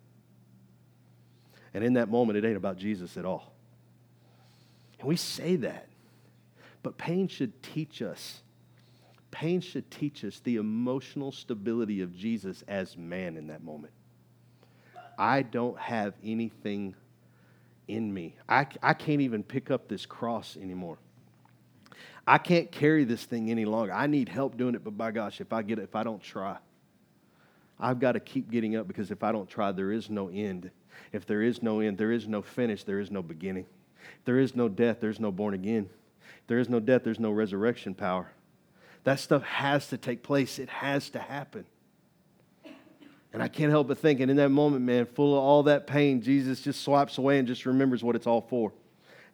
And 1.74 1.84
in 1.84 1.94
that 1.94 2.10
moment, 2.10 2.38
it 2.38 2.46
ain't 2.46 2.58
about 2.58 2.78
Jesus 2.78 3.18
at 3.18 3.26
all. 3.26 3.54
And 5.00 5.08
we 5.08 5.16
say 5.16 5.58
that, 5.58 5.88
but 6.82 6.98
pain 6.98 7.28
should 7.28 7.62
teach 7.62 8.02
us 8.02 8.42
Pain 9.32 9.62
should 9.62 9.92
teach 9.92 10.24
us 10.24 10.40
the 10.40 10.56
emotional 10.56 11.32
stability 11.32 12.02
of 12.02 12.16
Jesus 12.16 12.64
as 12.68 12.98
man 12.98 13.38
in 13.38 13.48
that 13.48 13.64
moment. 13.64 13.94
I 15.18 15.42
don't 15.42 15.78
have 15.78 16.14
anything 16.24 16.96
in 17.88 18.14
me. 18.14 18.36
I, 18.48 18.68
I 18.82 18.94
can't 18.94 19.22
even 19.22 19.44
pick 19.44 19.72
up 19.72 19.88
this 19.88 20.06
cross 20.06 20.58
anymore. 20.62 20.98
I 22.26 22.38
can't 22.38 22.70
carry 22.72 23.06
this 23.06 23.24
thing 23.24 23.50
any 23.50 23.66
longer. 23.66 23.94
I 23.94 24.08
need 24.08 24.28
help 24.28 24.58
doing 24.58 24.76
it, 24.76 24.84
but 24.84 24.98
by 24.98 25.12
gosh, 25.12 25.40
if 25.40 25.54
I 25.54 25.62
get 25.62 25.80
it, 25.80 25.84
if 25.84 25.96
I 25.96 26.04
don't 26.04 26.22
try, 26.22 26.58
I've 27.80 28.00
got 28.00 28.14
to 28.14 28.20
keep 28.20 28.52
getting 28.52 28.76
up 28.76 28.88
because 28.88 29.12
if 29.12 29.24
I 29.24 29.32
don't 29.32 29.50
try, 29.50 29.72
there 29.72 29.92
is 29.92 30.10
no 30.10 30.28
end. 30.28 30.70
If 31.14 31.26
there 31.26 31.42
is 31.42 31.64
no 31.64 31.80
end, 31.80 31.98
there 31.98 32.12
is 32.12 32.28
no 32.28 32.42
finish, 32.42 32.84
there 32.84 33.00
is 33.00 33.12
no 33.12 33.22
beginning. 33.22 33.66
If 34.20 34.26
there 34.26 34.40
is 34.40 34.56
no 34.56 34.68
death, 34.68 34.98
there's 35.00 35.20
no 35.20 35.32
born 35.32 35.54
again. 35.54 35.90
If 36.42 36.48
there 36.48 36.60
is 36.60 36.70
no 36.70 36.80
death, 36.80 37.04
there's 37.04 37.20
no 37.20 37.32
resurrection 37.32 37.94
power. 37.94 38.32
That 39.04 39.20
stuff 39.20 39.44
has 39.44 39.88
to 39.90 39.98
take 39.98 40.22
place, 40.22 40.60
it 40.60 40.70
has 40.70 41.10
to 41.12 41.20
happen. 41.20 41.66
And 43.38 43.44
I 43.44 43.50
can't 43.50 43.70
help 43.70 43.88
but 43.88 44.00
thinking 44.00 44.32
in 44.32 44.38
that 44.38 44.50
moment, 44.50 44.84
man, 44.84 45.06
full 45.06 45.38
of 45.38 45.44
all 45.44 45.62
that 45.62 45.86
pain, 45.86 46.24
Jesus 46.24 46.60
just 46.60 46.82
swipes 46.82 47.20
away 47.20 47.38
and 47.38 47.48
just 47.48 47.68
remembers 47.68 48.04
what 48.04 48.16
it's 48.16 48.26
all 48.26 48.42
for. 48.42 48.74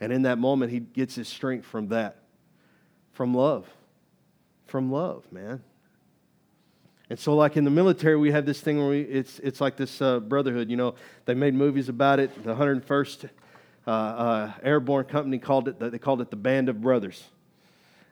And 0.02 0.12
in 0.12 0.24
that 0.24 0.38
moment, 0.38 0.74
he 0.74 0.82
gets 0.82 1.16
his 1.16 1.30
strength 1.30 1.66
from 1.66 1.88
that, 1.88 2.18
from 3.14 3.34
love. 3.34 3.66
From 4.66 4.92
love, 4.92 5.24
man. 5.32 5.64
And 7.10 7.18
so, 7.18 7.34
like 7.34 7.56
in 7.56 7.64
the 7.64 7.72
military, 7.72 8.18
we 8.18 8.32
have 8.32 8.46
this 8.46 8.60
thing 8.60 8.78
where 8.78 8.90
we, 8.90 9.04
it's, 9.04 9.40
it's 9.40 9.62
like 9.62 9.78
this 9.78 10.02
uh, 10.02 10.20
brotherhood. 10.20 10.70
You 10.70 10.76
know, 10.76 10.96
they 11.24 11.34
made 11.34 11.54
movies 11.54 11.88
about 11.88 12.20
it. 12.20 12.44
The 12.44 12.54
101st 12.56 13.30
uh, 13.88 13.90
uh, 13.90 14.52
Airborne 14.64 15.06
Company 15.06 15.38
called 15.38 15.70
it, 15.70 15.80
they 15.80 15.98
called 15.98 16.20
it 16.20 16.30
the 16.30 16.36
Band 16.36 16.68
of 16.68 16.82
Brothers. 16.82 17.24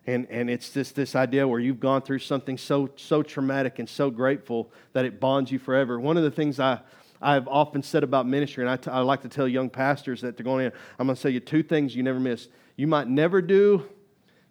And, 0.07 0.27
and 0.31 0.49
it's 0.49 0.71
just 0.71 0.95
this 0.95 1.15
idea 1.15 1.47
where 1.47 1.59
you've 1.59 1.79
gone 1.79 2.01
through 2.01 2.19
something 2.19 2.57
so, 2.57 2.89
so 2.95 3.21
traumatic 3.21 3.77
and 3.77 3.87
so 3.87 4.09
grateful 4.09 4.71
that 4.93 5.05
it 5.05 5.19
bonds 5.19 5.51
you 5.51 5.59
forever. 5.59 5.99
One 5.99 6.17
of 6.17 6.23
the 6.23 6.31
things 6.31 6.59
I, 6.59 6.79
I've 7.21 7.47
often 7.47 7.83
said 7.83 8.03
about 8.03 8.27
ministry, 8.27 8.63
and 8.63 8.69
I, 8.69 8.77
t- 8.77 8.89
I 8.89 8.99
like 9.01 9.21
to 9.21 9.29
tell 9.29 9.47
young 9.47 9.69
pastors 9.69 10.21
that 10.21 10.37
they're 10.37 10.43
going 10.43 10.65
in, 10.65 10.71
I'm 10.97 11.05
going 11.05 11.15
to 11.15 11.21
tell 11.21 11.31
you 11.31 11.39
two 11.39 11.61
things 11.61 11.95
you 11.95 12.01
never 12.01 12.19
miss. 12.19 12.47
You 12.75 12.87
might 12.87 13.07
never 13.07 13.43
do, 13.43 13.85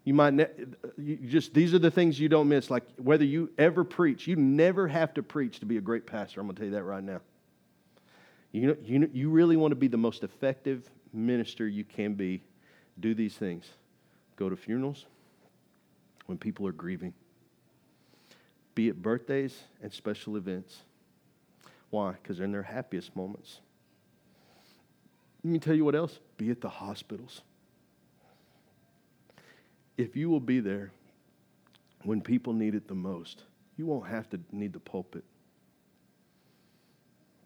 you 0.05 0.15
might 0.15 0.35
ne- 0.35 0.47
you 0.97 1.17
just, 1.17 1.53
these 1.53 1.75
are 1.75 1.81
the 1.81 1.91
things 1.91 2.21
you 2.21 2.29
don't 2.29 2.49
miss. 2.49 2.71
Like 2.71 2.85
whether 2.97 3.25
you 3.25 3.51
ever 3.59 3.83
preach, 3.83 4.29
you 4.29 4.37
never 4.37 4.87
have 4.87 5.13
to 5.15 5.23
preach 5.23 5.59
to 5.61 5.67
be 5.67 5.79
a 5.79 5.81
great 5.81 6.07
pastor. 6.07 6.41
I'm 6.41 6.47
going 6.47 6.55
to 6.55 6.61
tell 6.61 6.69
you 6.69 6.75
that 6.75 6.85
right 6.85 7.03
now. 7.03 7.21
You, 8.53 8.69
know, 8.69 8.77
you, 8.85 9.11
you 9.13 9.31
really 9.31 9.57
want 9.57 9.73
to 9.73 9.77
be 9.77 9.89
the 9.89 9.97
most 9.97 10.23
effective 10.23 10.89
minister 11.13 11.67
you 11.67 11.83
can 11.83 12.15
be. 12.15 12.43
Do 13.01 13.15
these 13.15 13.35
things 13.35 13.69
go 14.37 14.49
to 14.49 14.57
funerals 14.57 15.07
when 16.31 16.39
people 16.39 16.65
are 16.65 16.73
grieving, 16.73 17.13
be 18.77 18.89
it 18.89 19.03
birthdays 19.03 19.65
and 19.83 19.93
special 19.93 20.37
events. 20.37 20.79
Why? 21.91 22.13
Because 22.13 22.37
they're 22.37 22.45
in 22.45 22.53
their 22.53 22.63
happiest 22.63 23.17
moments. 23.17 23.59
Let 25.43 25.51
me 25.51 25.59
tell 25.59 25.75
you 25.75 25.85
what 25.85 25.97
else 25.97 26.21
be 26.37 26.51
at 26.51 26.61
the 26.61 26.69
hospitals. 26.69 27.43
If 29.99 30.15
you 30.15 30.31
will 30.31 30.39
be 30.39 30.61
there 30.61 30.93
when 32.05 32.21
people 32.21 32.53
need 32.53 32.77
it 32.77 32.87
the 32.87 32.95
most, 32.95 33.43
you 33.77 33.87
won't 33.87 34.07
have 34.07 34.31
to 34.31 34.39
need 34.53 34.73
the 34.73 34.79
pulpit 34.79 35.25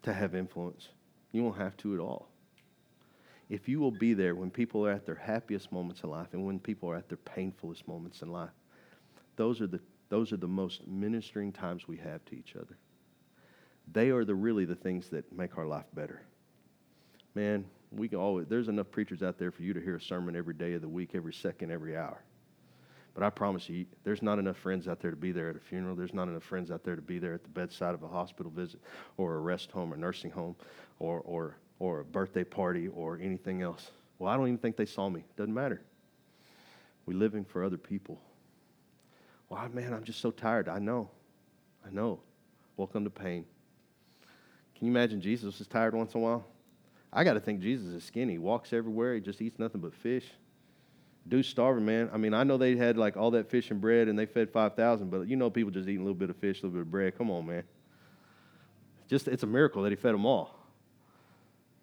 to 0.03 0.13
have 0.13 0.35
influence. 0.35 0.89
You 1.31 1.43
won't 1.43 1.57
have 1.57 1.75
to 1.77 1.95
at 1.95 1.99
all. 1.99 2.27
If 3.49 3.67
you 3.67 3.79
will 3.79 3.89
be 3.89 4.13
there 4.13 4.35
when 4.35 4.51
people 4.51 4.85
are 4.85 4.91
at 4.91 5.07
their 5.07 5.15
happiest 5.15 5.71
moments 5.71 6.03
in 6.03 6.11
life 6.11 6.27
and 6.33 6.45
when 6.45 6.59
people 6.59 6.87
are 6.91 6.95
at 6.95 7.09
their 7.09 7.17
painfulest 7.17 7.87
moments 7.87 8.21
in 8.21 8.31
life, 8.31 8.51
those 9.35 9.61
are 9.61 9.67
the, 9.67 9.79
those 10.09 10.31
are 10.31 10.37
the 10.37 10.47
most 10.47 10.87
ministering 10.87 11.51
times 11.51 11.87
we 11.87 11.97
have 11.97 12.23
to 12.25 12.35
each 12.35 12.55
other. 12.55 12.77
They 13.91 14.09
are 14.09 14.25
the, 14.25 14.35
really 14.35 14.65
the 14.65 14.75
things 14.75 15.09
that 15.09 15.31
make 15.31 15.57
our 15.57 15.65
life 15.65 15.85
better. 15.93 16.21
Man, 17.35 17.65
we 17.91 18.07
can 18.07 18.17
always, 18.17 18.47
there's 18.47 18.67
enough 18.67 18.89
preachers 18.91 19.21
out 19.21 19.37
there 19.37 19.51
for 19.51 19.63
you 19.63 19.73
to 19.73 19.81
hear 19.81 19.95
a 19.95 20.01
sermon 20.01 20.35
every 20.35 20.53
day 20.53 20.73
of 20.73 20.81
the 20.81 20.87
week, 20.87 21.11
every 21.13 21.33
second, 21.33 21.71
every 21.71 21.95
hour. 21.95 22.21
But 23.13 23.23
I 23.23 23.29
promise 23.29 23.69
you, 23.69 23.85
there's 24.03 24.21
not 24.21 24.39
enough 24.39 24.57
friends 24.57 24.87
out 24.89 24.99
there 24.99 25.11
to 25.11 25.17
be 25.17 25.31
there 25.31 25.49
at 25.49 25.55
a 25.55 25.59
funeral. 25.59 25.95
There's 25.95 26.13
not 26.13 26.27
enough 26.27 26.43
friends 26.43 26.69
out 26.69 26.83
there 26.83 26.97
to 26.97 27.01
be 27.01 27.17
there 27.17 27.33
at 27.33 27.43
the 27.43 27.49
bedside 27.49 27.93
of 27.93 28.03
a 28.03 28.07
hospital 28.07 28.51
visit 28.51 28.81
or 29.15 29.35
a 29.35 29.39
rest 29.39 29.71
home 29.71 29.93
or 29.93 29.97
nursing 29.97 30.31
home 30.31 30.55
or, 30.99 31.21
or, 31.21 31.55
or 31.79 32.01
a 32.01 32.05
birthday 32.05 32.43
party 32.43 32.89
or 32.89 33.17
anything 33.21 33.61
else. 33.61 33.91
Well, 34.19 34.31
I 34.31 34.35
don't 34.35 34.47
even 34.47 34.57
think 34.57 34.75
they 34.75 34.85
saw 34.85 35.09
me. 35.09 35.23
Doesn't 35.37 35.53
matter. 35.53 35.81
We're 37.05 37.17
living 37.17 37.45
for 37.45 37.63
other 37.63 37.77
people. 37.77 38.19
Well, 39.49 39.67
man, 39.69 39.93
I'm 39.93 40.03
just 40.03 40.19
so 40.21 40.31
tired. 40.31 40.67
I 40.67 40.79
know. 40.79 41.09
I 41.85 41.91
know. 41.91 42.19
Welcome 42.77 43.03
to 43.03 43.09
pain. 43.09 43.45
Can 44.75 44.87
you 44.87 44.91
imagine 44.91 45.21
Jesus 45.21 45.61
is 45.61 45.67
tired 45.67 45.93
once 45.93 46.13
in 46.13 46.21
a 46.21 46.23
while? 46.23 46.45
I 47.13 47.23
got 47.23 47.33
to 47.33 47.39
think 47.39 47.61
Jesus 47.61 47.87
is 47.87 48.03
skinny. 48.03 48.33
He 48.33 48.39
walks 48.39 48.73
everywhere. 48.73 49.13
He 49.13 49.21
just 49.21 49.41
eats 49.41 49.57
nothing 49.57 49.81
but 49.81 49.93
fish. 49.93 50.25
Dude's 51.27 51.47
starving, 51.47 51.85
man. 51.85 52.09
I 52.13 52.17
mean, 52.17 52.33
I 52.33 52.43
know 52.43 52.57
they 52.57 52.75
had 52.75 52.97
like 52.97 53.17
all 53.17 53.31
that 53.31 53.49
fish 53.49 53.71
and 53.71 53.79
bread 53.79 54.07
and 54.07 54.17
they 54.17 54.25
fed 54.25 54.51
5,000, 54.51 55.09
but 55.09 55.27
you 55.27 55.35
know 55.35 55.49
people 55.49 55.71
just 55.71 55.87
eating 55.87 56.01
a 56.01 56.03
little 56.03 56.13
bit 56.13 56.29
of 56.29 56.35
fish, 56.37 56.61
a 56.61 56.65
little 56.65 56.71
bit 56.71 56.81
of 56.81 56.91
bread. 56.91 57.17
Come 57.17 57.31
on, 57.31 57.45
man. 57.45 57.63
Just, 59.07 59.27
it's 59.27 59.43
a 59.43 59.47
miracle 59.47 59.83
that 59.83 59.91
he 59.91 59.95
fed 59.95 60.13
them 60.13 60.25
all. 60.25 60.59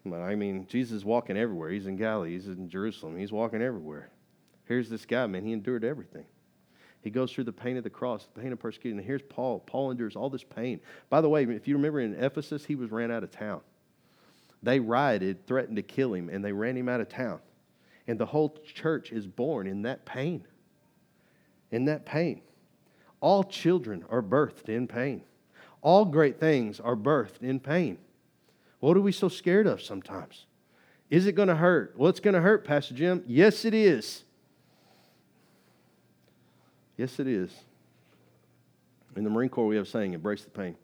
But 0.05 0.21
I 0.21 0.35
mean, 0.35 0.67
Jesus 0.67 0.97
is 0.97 1.05
walking 1.05 1.37
everywhere. 1.37 1.69
He's 1.69 1.87
in 1.87 1.95
Galilee. 1.95 2.31
He's 2.33 2.47
in 2.47 2.69
Jerusalem. 2.69 3.17
He's 3.17 3.31
walking 3.31 3.61
everywhere. 3.61 4.09
Here's 4.65 4.89
this 4.89 5.05
guy, 5.05 5.25
man. 5.27 5.45
He 5.45 5.53
endured 5.53 5.83
everything. 5.83 6.25
He 7.03 7.09
goes 7.09 7.33
through 7.33 7.43
the 7.43 7.51
pain 7.51 7.75
of 7.75 7.83
the 7.83 7.89
cross, 7.89 8.27
the 8.33 8.41
pain 8.41 8.53
of 8.53 8.59
persecution. 8.59 8.97
And 8.97 9.05
here's 9.05 9.21
Paul. 9.21 9.59
Paul 9.59 9.91
endures 9.91 10.15
all 10.15 10.29
this 10.29 10.43
pain. 10.43 10.79
By 11.09 11.19
the 11.19 11.27
way, 11.27 11.43
if 11.43 11.67
you 11.67 11.75
remember 11.75 11.99
in 11.99 12.15
Ephesus, 12.15 12.63
he 12.63 12.75
was 12.75 12.91
ran 12.91 13.11
out 13.11 13.23
of 13.23 13.31
town. 13.31 13.59
They 14.63 14.79
rioted, 14.79 15.45
threatened 15.45 15.75
to 15.75 15.81
kill 15.81 16.13
him, 16.13 16.29
and 16.29 16.43
they 16.43 16.53
ran 16.53 16.77
him 16.77 16.87
out 16.87 17.01
of 17.01 17.09
town. 17.09 17.39
And 18.07 18.17
the 18.17 18.25
whole 18.25 18.57
church 18.73 19.11
is 19.11 19.27
born 19.27 19.67
in 19.67 19.81
that 19.81 20.05
pain. 20.05 20.47
In 21.71 21.85
that 21.85 22.05
pain. 22.05 22.41
All 23.19 23.43
children 23.43 24.05
are 24.09 24.21
birthed 24.21 24.69
in 24.69 24.87
pain. 24.87 25.23
All 25.81 26.05
great 26.05 26.39
things 26.39 26.79
are 26.79 26.95
birthed 26.95 27.41
in 27.41 27.59
pain. 27.59 27.97
What 28.79 28.95
are 28.95 29.01
we 29.01 29.11
so 29.11 29.27
scared 29.27 29.67
of 29.67 29.81
sometimes? 29.81 30.45
Is 31.09 31.27
it 31.27 31.33
going 31.33 31.49
to 31.49 31.55
hurt? 31.55 31.95
Well, 31.97 32.09
it's 32.09 32.21
going 32.21 32.33
to 32.33 32.41
hurt, 32.41 32.65
Pastor 32.65 32.93
Jim. 32.93 33.23
Yes, 33.27 33.65
it 33.65 33.73
is. 33.73 34.23
Yes, 36.97 37.19
it 37.19 37.27
is. 37.27 37.51
In 39.15 39.23
the 39.23 39.29
Marine 39.29 39.49
Corps, 39.49 39.67
we 39.67 39.75
have 39.75 39.85
a 39.85 39.89
saying 39.89 40.13
embrace 40.13 40.43
the 40.43 40.49
pain. 40.49 40.75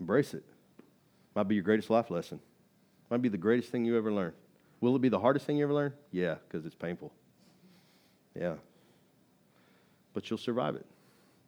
Embrace 0.00 0.34
it. 0.34 0.44
Might 1.34 1.44
be 1.44 1.54
your 1.54 1.64
greatest 1.64 1.90
life 1.90 2.10
lesson. 2.10 2.40
Might 3.10 3.22
be 3.22 3.28
the 3.28 3.38
greatest 3.38 3.70
thing 3.70 3.84
you 3.84 3.96
ever 3.96 4.12
learned. 4.12 4.34
Will 4.80 4.96
it 4.96 5.02
be 5.02 5.08
the 5.08 5.18
hardest 5.18 5.46
thing 5.46 5.56
you 5.56 5.64
ever 5.64 5.72
learn? 5.72 5.92
Yeah, 6.10 6.36
because 6.46 6.66
it's 6.66 6.74
painful. 6.74 7.12
Yeah. 8.38 8.54
But 10.12 10.28
you'll 10.28 10.38
survive 10.38 10.74
it. 10.76 10.86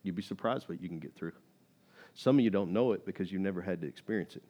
You'd 0.03 0.15
be 0.15 0.23
surprised 0.23 0.69
what 0.69 0.81
you 0.81 0.89
can 0.89 0.99
get 0.99 1.15
through. 1.15 1.33
Some 2.15 2.39
of 2.39 2.45
you 2.45 2.51
don't 2.51 2.73
know 2.73 2.93
it 2.93 3.05
because 3.05 3.31
you 3.31 3.39
never 3.39 3.61
had 3.61 3.81
to 3.83 3.87
experience 3.87 4.37
it. 4.37 4.43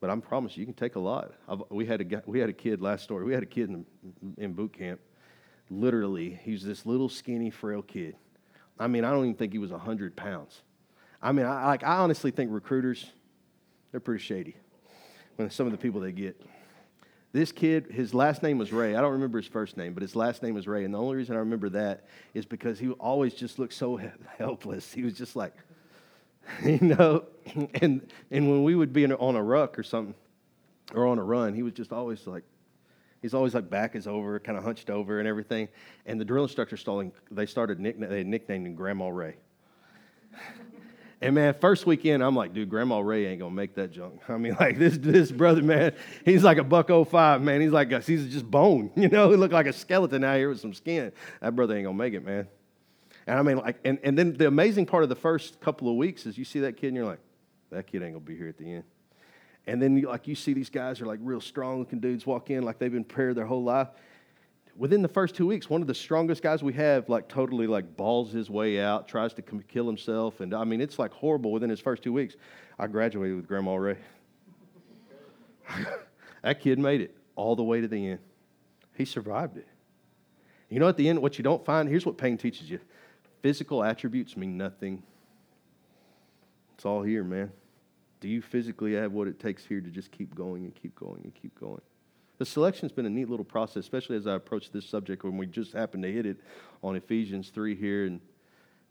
But 0.00 0.10
I'm 0.10 0.20
promise 0.20 0.56
you, 0.56 0.60
you 0.60 0.66
can 0.66 0.74
take 0.74 0.96
a 0.96 1.00
lot. 1.00 1.32
I've, 1.48 1.62
we, 1.70 1.86
had 1.86 2.00
a, 2.00 2.22
we 2.26 2.38
had 2.38 2.48
a 2.48 2.52
kid 2.52 2.80
last 2.80 3.02
story. 3.02 3.24
We 3.24 3.32
had 3.32 3.42
a 3.42 3.46
kid 3.46 3.70
in, 3.70 3.86
in 4.36 4.52
boot 4.52 4.72
camp. 4.72 5.00
Literally, 5.70 6.38
he's 6.42 6.62
this 6.62 6.86
little 6.86 7.08
skinny, 7.08 7.50
frail 7.50 7.82
kid. 7.82 8.16
I 8.78 8.86
mean, 8.86 9.04
I 9.04 9.10
don't 9.10 9.24
even 9.24 9.34
think 9.34 9.52
he 9.52 9.58
was 9.58 9.70
100 9.70 10.16
pounds. 10.16 10.62
I 11.20 11.32
mean, 11.32 11.46
I, 11.46 11.66
like, 11.66 11.84
I 11.84 11.96
honestly 11.96 12.30
think 12.30 12.52
recruiters, 12.52 13.06
they're 13.90 14.00
pretty 14.00 14.22
shady 14.22 14.56
when 15.36 15.50
some 15.50 15.66
of 15.66 15.72
the 15.72 15.78
people 15.78 16.00
they 16.00 16.12
get. 16.12 16.40
This 17.32 17.52
kid, 17.52 17.88
his 17.90 18.14
last 18.14 18.42
name 18.42 18.56
was 18.56 18.72
Ray. 18.72 18.96
I 18.96 19.00
don't 19.00 19.12
remember 19.12 19.38
his 19.38 19.48
first 19.48 19.76
name, 19.76 19.92
but 19.92 20.02
his 20.02 20.16
last 20.16 20.42
name 20.42 20.54
was 20.54 20.66
Ray. 20.66 20.84
And 20.84 20.94
the 20.94 20.98
only 20.98 21.16
reason 21.16 21.36
I 21.36 21.40
remember 21.40 21.68
that 21.70 22.06
is 22.32 22.46
because 22.46 22.78
he 22.78 22.88
always 22.92 23.34
just 23.34 23.58
looked 23.58 23.74
so 23.74 24.00
helpless. 24.38 24.92
He 24.92 25.02
was 25.02 25.14
just 25.14 25.36
like, 25.36 25.54
you 26.64 26.80
know, 26.80 27.24
and 27.82 28.06
and 28.30 28.50
when 28.50 28.64
we 28.64 28.74
would 28.74 28.92
be 28.92 29.04
on 29.04 29.36
a 29.36 29.42
ruck 29.42 29.78
or 29.78 29.82
something, 29.82 30.14
or 30.94 31.06
on 31.06 31.18
a 31.18 31.22
run, 31.22 31.52
he 31.52 31.62
was 31.62 31.74
just 31.74 31.92
always 31.92 32.26
like, 32.26 32.44
he's 33.22 33.34
always 33.34 33.54
like 33.54 33.68
back 33.68 33.96
is 33.96 34.06
over, 34.06 34.38
kind 34.38 34.58
of 34.58 34.64
hunched 34.64 34.90
over 34.90 35.18
and 35.18 35.28
everything. 35.28 35.68
And 36.06 36.20
the 36.20 36.24
drill 36.24 36.44
instructor 36.44 36.76
stalling, 36.76 37.12
they 37.30 37.46
started 37.46 37.78
nickna- 37.78 38.08
they 38.08 38.24
nicknamed 38.24 38.66
him 38.66 38.74
Grandma 38.74 39.08
Ray. 39.08 39.36
And 41.20 41.34
man, 41.34 41.54
first 41.54 41.84
weekend, 41.84 42.22
I'm 42.22 42.36
like, 42.36 42.54
dude, 42.54 42.70
Grandma 42.70 43.00
Ray 43.00 43.26
ain't 43.26 43.40
gonna 43.40 43.54
make 43.54 43.74
that 43.74 43.90
junk. 43.90 44.20
I 44.28 44.36
mean, 44.36 44.56
like 44.60 44.78
this 44.78 44.98
this 44.98 45.32
brother, 45.32 45.62
man, 45.62 45.92
he's 46.24 46.44
like 46.44 46.58
a 46.58 46.64
buck 46.64 46.88
05, 46.88 47.42
man. 47.42 47.60
He's 47.60 47.72
like 47.72 47.90
he's 48.04 48.32
just 48.32 48.48
bone, 48.48 48.90
you 48.96 49.08
know. 49.08 49.30
He 49.30 49.36
looked 49.36 49.52
like 49.52 49.66
a 49.66 49.72
skeleton 49.72 50.22
out 50.22 50.36
here 50.36 50.48
with 50.48 50.60
some 50.60 50.72
skin. 50.72 51.12
That 51.40 51.56
brother 51.56 51.76
ain't 51.76 51.86
gonna 51.86 51.96
make 51.96 52.14
it, 52.14 52.24
man. 52.24 52.46
And 53.26 53.38
I 53.38 53.42
mean, 53.42 53.58
like, 53.58 53.78
and, 53.84 53.98
and 54.02 54.16
then 54.16 54.34
the 54.34 54.46
amazing 54.46 54.86
part 54.86 55.02
of 55.02 55.08
the 55.08 55.16
first 55.16 55.60
couple 55.60 55.90
of 55.90 55.96
weeks 55.96 56.24
is 56.24 56.38
you 56.38 56.44
see 56.44 56.60
that 56.60 56.76
kid 56.76 56.88
and 56.88 56.96
you're 56.96 57.04
like, 57.04 57.20
that 57.70 57.86
kid 57.86 58.02
ain't 58.02 58.14
gonna 58.14 58.24
be 58.24 58.36
here 58.36 58.48
at 58.48 58.56
the 58.56 58.72
end. 58.72 58.84
And 59.68 59.82
then 59.82 59.98
you, 59.98 60.08
like 60.08 60.26
you 60.26 60.34
see 60.34 60.54
these 60.54 60.70
guys 60.70 61.02
are 61.02 61.06
like 61.06 61.20
real 61.22 61.42
strong 61.42 61.80
looking 61.80 62.00
dudes 62.00 62.24
walk 62.24 62.48
in 62.48 62.62
like 62.62 62.78
they've 62.78 62.90
been 62.90 63.04
prepared 63.04 63.34
their 63.36 63.44
whole 63.44 63.62
life. 63.62 63.88
Within 64.74 65.02
the 65.02 65.08
first 65.08 65.34
two 65.34 65.46
weeks, 65.46 65.68
one 65.68 65.82
of 65.82 65.86
the 65.86 65.94
strongest 65.94 66.42
guys 66.42 66.62
we 66.62 66.72
have 66.72 67.06
like 67.10 67.28
totally 67.28 67.66
like 67.66 67.94
balls 67.94 68.32
his 68.32 68.48
way 68.48 68.80
out, 68.80 69.08
tries 69.08 69.34
to 69.34 69.42
kill 69.42 69.86
himself, 69.86 70.40
and 70.40 70.54
I 70.54 70.64
mean 70.64 70.80
it's 70.80 70.98
like 70.98 71.12
horrible 71.12 71.52
within 71.52 71.68
his 71.68 71.80
first 71.80 72.02
two 72.02 72.14
weeks. 72.14 72.36
I 72.78 72.86
graduated 72.86 73.36
with 73.36 73.46
Grandma 73.46 73.74
Ray. 73.74 73.98
that 76.42 76.60
kid 76.60 76.78
made 76.78 77.02
it 77.02 77.14
all 77.36 77.54
the 77.54 77.62
way 77.62 77.82
to 77.82 77.88
the 77.88 78.12
end. 78.12 78.20
He 78.96 79.04
survived 79.04 79.58
it. 79.58 79.68
You 80.70 80.80
know, 80.80 80.88
at 80.88 80.96
the 80.96 81.10
end, 81.10 81.20
what 81.20 81.36
you 81.36 81.44
don't 81.44 81.62
find, 81.62 81.90
here's 81.90 82.06
what 82.06 82.16
pain 82.16 82.38
teaches 82.38 82.70
you 82.70 82.80
Physical 83.42 83.84
attributes 83.84 84.34
mean 84.34 84.56
nothing. 84.56 85.02
It's 86.74 86.86
all 86.86 87.02
here, 87.02 87.22
man. 87.22 87.52
Do 88.20 88.28
you 88.28 88.42
physically 88.42 88.94
have 88.94 89.12
what 89.12 89.28
it 89.28 89.38
takes 89.38 89.64
here 89.64 89.80
to 89.80 89.90
just 89.90 90.10
keep 90.10 90.34
going 90.34 90.64
and 90.64 90.74
keep 90.74 90.94
going 90.94 91.20
and 91.24 91.34
keep 91.34 91.58
going? 91.58 91.80
The 92.38 92.46
selection's 92.46 92.92
been 92.92 93.06
a 93.06 93.10
neat 93.10 93.28
little 93.28 93.44
process, 93.44 93.78
especially 93.78 94.16
as 94.16 94.26
I 94.26 94.34
approach 94.34 94.70
this 94.70 94.86
subject 94.86 95.24
when 95.24 95.36
we 95.36 95.46
just 95.46 95.72
happened 95.72 96.04
to 96.04 96.12
hit 96.12 96.24
it 96.24 96.38
on 96.82 96.94
Ephesians 96.94 97.50
3 97.50 97.74
here. 97.74 98.06
And, 98.06 98.20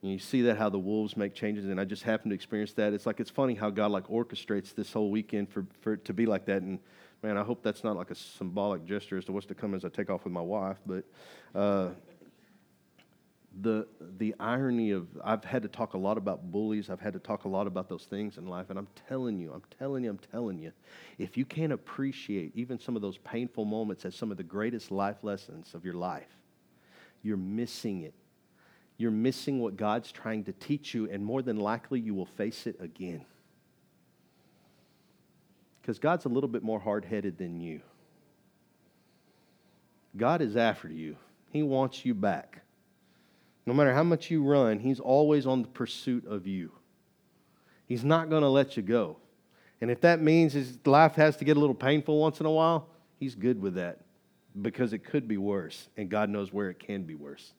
and 0.01 0.11
you 0.11 0.19
see 0.19 0.41
that 0.43 0.57
how 0.57 0.69
the 0.69 0.79
wolves 0.79 1.15
make 1.15 1.33
changes, 1.33 1.65
and 1.65 1.79
I 1.79 1.85
just 1.85 2.03
happened 2.03 2.31
to 2.31 2.35
experience 2.35 2.73
that. 2.73 2.93
It's 2.93 3.05
like 3.05 3.19
it's 3.19 3.29
funny 3.29 3.55
how 3.55 3.69
God 3.69 3.91
like 3.91 4.07
orchestrates 4.07 4.75
this 4.75 4.91
whole 4.91 5.11
weekend 5.11 5.49
for, 5.49 5.65
for 5.81 5.93
it 5.93 6.05
to 6.05 6.13
be 6.13 6.25
like 6.25 6.45
that. 6.45 6.61
And 6.61 6.79
man, 7.23 7.37
I 7.37 7.43
hope 7.43 7.63
that's 7.63 7.83
not 7.83 7.95
like 7.95 8.11
a 8.11 8.15
symbolic 8.15 8.85
gesture 8.85 9.17
as 9.17 9.25
to 9.25 9.31
what's 9.31 9.47
to 9.47 9.55
come 9.55 9.73
as 9.73 9.85
I 9.85 9.89
take 9.89 10.09
off 10.09 10.25
with 10.25 10.33
my 10.33 10.41
wife. 10.41 10.77
But 10.85 11.05
uh, 11.55 11.89
the 13.61 13.87
the 14.17 14.35
irony 14.39 14.91
of 14.91 15.07
I've 15.23 15.43
had 15.43 15.63
to 15.63 15.67
talk 15.67 15.93
a 15.93 15.97
lot 15.97 16.17
about 16.17 16.51
bullies. 16.51 16.89
I've 16.89 16.99
had 16.99 17.13
to 17.13 17.19
talk 17.19 17.45
a 17.45 17.47
lot 17.47 17.67
about 17.67 17.89
those 17.89 18.03
things 18.03 18.37
in 18.37 18.47
life, 18.47 18.69
and 18.69 18.77
I'm 18.77 18.87
telling 19.07 19.39
you, 19.39 19.51
I'm 19.53 19.63
telling 19.77 20.03
you, 20.03 20.09
I'm 20.09 20.19
telling 20.31 20.59
you, 20.59 20.71
if 21.17 21.37
you 21.37 21.45
can't 21.45 21.73
appreciate 21.73 22.51
even 22.55 22.79
some 22.79 22.95
of 22.95 23.01
those 23.01 23.17
painful 23.19 23.65
moments 23.65 24.05
as 24.05 24.15
some 24.15 24.31
of 24.31 24.37
the 24.37 24.43
greatest 24.43 24.91
life 24.91 25.23
lessons 25.23 25.73
of 25.73 25.85
your 25.85 25.95
life, 25.95 26.37
you're 27.23 27.37
missing 27.37 28.01
it. 28.01 28.13
You're 28.97 29.11
missing 29.11 29.59
what 29.59 29.77
God's 29.77 30.11
trying 30.11 30.43
to 30.45 30.53
teach 30.53 30.93
you, 30.93 31.09
and 31.09 31.23
more 31.23 31.41
than 31.41 31.57
likely, 31.57 31.99
you 31.99 32.13
will 32.15 32.25
face 32.25 32.65
it 32.67 32.77
again. 32.79 33.25
Because 35.81 35.99
God's 35.99 36.25
a 36.25 36.29
little 36.29 36.49
bit 36.49 36.63
more 36.63 36.79
hard 36.79 37.05
headed 37.05 37.37
than 37.37 37.59
you. 37.61 37.81
God 40.15 40.41
is 40.41 40.55
after 40.57 40.89
you, 40.89 41.15
He 41.51 41.61
wants 41.61 42.05
you 42.05 42.15
back. 42.15 42.61
No 43.67 43.73
matter 43.73 43.93
how 43.93 44.03
much 44.03 44.31
you 44.31 44.41
run, 44.43 44.79
He's 44.79 45.01
always 45.01 45.45
on 45.45 45.61
the 45.61 45.67
pursuit 45.67 46.25
of 46.25 46.47
you. 46.47 46.71
He's 47.85 48.03
not 48.03 48.29
going 48.29 48.41
to 48.41 48.49
let 48.49 48.77
you 48.77 48.81
go. 48.81 49.17
And 49.81 49.91
if 49.91 50.01
that 50.01 50.21
means 50.21 50.53
his 50.53 50.79
life 50.85 51.15
has 51.15 51.37
to 51.37 51.45
get 51.45 51.57
a 51.57 51.59
little 51.59 51.75
painful 51.75 52.19
once 52.19 52.39
in 52.39 52.45
a 52.45 52.51
while, 52.51 52.87
He's 53.19 53.35
good 53.35 53.61
with 53.61 53.75
that 53.75 53.99
because 54.61 54.93
it 54.93 54.99
could 54.99 55.27
be 55.27 55.37
worse, 55.37 55.89
and 55.97 56.09
God 56.09 56.29
knows 56.29 56.51
where 56.53 56.69
it 56.69 56.79
can 56.79 57.03
be 57.03 57.13
worse. 57.13 57.51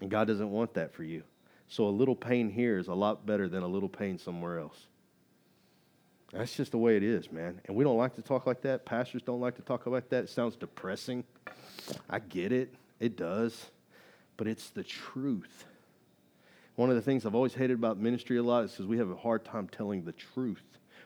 And 0.00 0.10
God 0.10 0.28
doesn't 0.28 0.50
want 0.50 0.74
that 0.74 0.94
for 0.94 1.02
you. 1.02 1.24
So 1.66 1.86
a 1.86 1.90
little 1.90 2.14
pain 2.14 2.48
here 2.48 2.78
is 2.78 2.86
a 2.86 2.94
lot 2.94 3.26
better 3.26 3.48
than 3.48 3.64
a 3.64 3.68
little 3.68 3.88
pain 3.88 4.16
somewhere 4.16 4.60
else. 4.60 4.86
That's 6.32 6.54
just 6.54 6.70
the 6.70 6.78
way 6.78 6.96
it 6.96 7.02
is, 7.02 7.32
man. 7.32 7.60
And 7.64 7.76
we 7.76 7.84
don't 7.84 7.96
like 7.96 8.14
to 8.14 8.22
talk 8.22 8.46
like 8.46 8.62
that. 8.62 8.86
Pastors 8.86 9.22
don't 9.22 9.40
like 9.40 9.56
to 9.56 9.62
talk 9.62 9.86
like 9.86 10.08
that. 10.10 10.24
It 10.24 10.30
sounds 10.30 10.56
depressing. 10.56 11.24
I 12.08 12.20
get 12.20 12.52
it, 12.52 12.74
it 13.00 13.16
does 13.16 13.70
but 14.38 14.46
it's 14.46 14.70
the 14.70 14.84
truth. 14.84 15.66
One 16.76 16.88
of 16.88 16.96
the 16.96 17.02
things 17.02 17.26
I've 17.26 17.34
always 17.34 17.52
hated 17.52 17.76
about 17.76 17.98
ministry 17.98 18.38
a 18.38 18.42
lot 18.42 18.64
is 18.64 18.70
because 18.70 18.86
we 18.86 18.96
have 18.96 19.10
a 19.10 19.16
hard 19.16 19.44
time 19.44 19.68
telling 19.68 20.04
the 20.04 20.12
truth. 20.12 20.62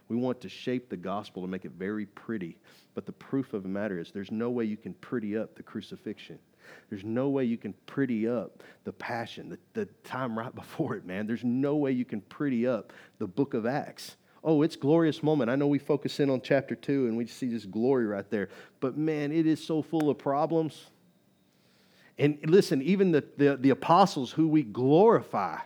We 0.08 0.16
want 0.16 0.40
to 0.42 0.48
shape 0.48 0.90
the 0.90 0.96
gospel 0.96 1.42
to 1.42 1.48
make 1.48 1.64
it 1.64 1.72
very 1.72 2.06
pretty, 2.06 2.58
but 2.94 3.06
the 3.06 3.12
proof 3.12 3.54
of 3.54 3.62
the 3.62 3.68
matter 3.68 3.98
is 3.98 4.12
there's 4.12 4.30
no 4.30 4.50
way 4.50 4.64
you 4.64 4.76
can 4.76 4.92
pretty 4.94 5.36
up 5.36 5.56
the 5.56 5.62
crucifixion. 5.62 6.38
There's 6.90 7.04
no 7.04 7.30
way 7.30 7.44
you 7.44 7.56
can 7.56 7.72
pretty 7.86 8.28
up 8.28 8.62
the 8.84 8.92
passion, 8.92 9.48
the, 9.48 9.58
the 9.72 9.86
time 10.04 10.38
right 10.38 10.54
before 10.54 10.94
it, 10.96 11.06
man. 11.06 11.26
There's 11.26 11.44
no 11.44 11.76
way 11.76 11.92
you 11.92 12.04
can 12.04 12.20
pretty 12.20 12.66
up 12.66 12.92
the 13.18 13.26
book 13.26 13.54
of 13.54 13.64
Acts. 13.64 14.16
Oh, 14.44 14.60
it's 14.60 14.76
glorious 14.76 15.22
moment. 15.22 15.50
I 15.50 15.56
know 15.56 15.68
we 15.68 15.78
focus 15.78 16.20
in 16.20 16.28
on 16.28 16.42
chapter 16.42 16.74
2 16.74 17.06
and 17.06 17.16
we 17.16 17.26
see 17.26 17.48
this 17.48 17.64
glory 17.64 18.06
right 18.06 18.28
there. 18.28 18.50
But 18.80 18.98
man, 18.98 19.32
it 19.32 19.46
is 19.46 19.64
so 19.64 19.80
full 19.80 20.10
of 20.10 20.18
problems. 20.18 20.90
And 22.18 22.38
listen, 22.44 22.82
even 22.82 23.12
the, 23.12 23.24
the, 23.36 23.56
the, 23.56 23.70
apostles 23.70 24.32
who 24.32 24.46
we 24.46 24.62
glorify 24.62 25.58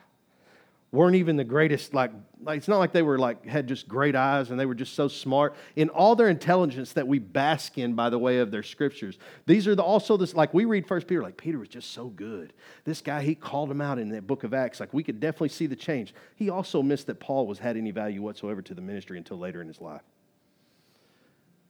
weren't 0.92 1.16
even 1.16 1.36
the 1.36 1.44
greatest, 1.44 1.92
like, 1.92 2.12
like, 2.42 2.58
it's 2.58 2.68
not 2.68 2.78
like 2.78 2.92
they 2.92 3.02
were 3.02 3.18
like, 3.18 3.44
had 3.44 3.66
just 3.66 3.88
great 3.88 4.14
eyes 4.14 4.50
and 4.50 4.58
they 4.58 4.64
were 4.64 4.74
just 4.74 4.94
so 4.94 5.08
smart. 5.08 5.56
In 5.74 5.88
all 5.88 6.14
their 6.14 6.28
intelligence 6.28 6.92
that 6.92 7.06
we 7.06 7.18
bask 7.18 7.76
in 7.78 7.94
by 7.94 8.08
the 8.08 8.18
way 8.18 8.38
of 8.38 8.50
their 8.50 8.62
scriptures, 8.62 9.18
these 9.44 9.66
are 9.66 9.74
the, 9.74 9.82
also 9.82 10.16
this, 10.16 10.34
like 10.34 10.54
we 10.54 10.64
read 10.64 10.86
First 10.86 11.08
Peter, 11.08 11.22
like 11.22 11.36
Peter 11.36 11.58
was 11.58 11.68
just 11.68 11.92
so 11.92 12.06
good. 12.06 12.52
This 12.84 13.00
guy, 13.00 13.22
he 13.22 13.34
called 13.34 13.70
him 13.70 13.80
out 13.80 13.98
in 13.98 14.08
that 14.10 14.26
book 14.26 14.44
of 14.44 14.54
Acts. 14.54 14.78
Like 14.78 14.94
we 14.94 15.02
could 15.02 15.18
definitely 15.18 15.48
see 15.48 15.66
the 15.66 15.76
change. 15.76 16.14
He 16.36 16.48
also 16.48 16.82
missed 16.82 17.08
that 17.08 17.18
Paul 17.18 17.46
was 17.46 17.58
had 17.58 17.76
any 17.76 17.90
value 17.90 18.22
whatsoever 18.22 18.62
to 18.62 18.74
the 18.74 18.82
ministry 18.82 19.18
until 19.18 19.38
later 19.38 19.60
in 19.60 19.66
his 19.66 19.80
life. 19.80 20.02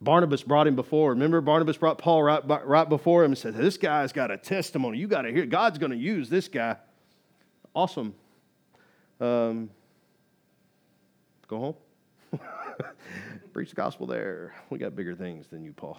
Barnabas 0.00 0.42
brought 0.42 0.66
him 0.66 0.76
before. 0.76 1.10
Remember, 1.10 1.40
Barnabas 1.40 1.76
brought 1.76 1.98
Paul 1.98 2.22
right, 2.22 2.42
right 2.66 2.88
before 2.88 3.24
him 3.24 3.32
and 3.32 3.38
said, 3.38 3.54
This 3.54 3.78
guy's 3.78 4.12
got 4.12 4.30
a 4.30 4.36
testimony. 4.36 4.98
You 4.98 5.08
got 5.08 5.22
to 5.22 5.32
hear. 5.32 5.46
God's 5.46 5.78
going 5.78 5.92
to 5.92 5.96
use 5.96 6.28
this 6.28 6.48
guy. 6.48 6.76
Awesome. 7.74 8.14
Um, 9.20 9.70
go 11.48 11.58
home. 11.58 11.74
Preach 13.52 13.70
the 13.70 13.76
gospel 13.76 14.06
there. 14.06 14.54
We 14.68 14.78
got 14.78 14.94
bigger 14.94 15.14
things 15.14 15.46
than 15.46 15.64
you, 15.64 15.72
Paul. 15.72 15.98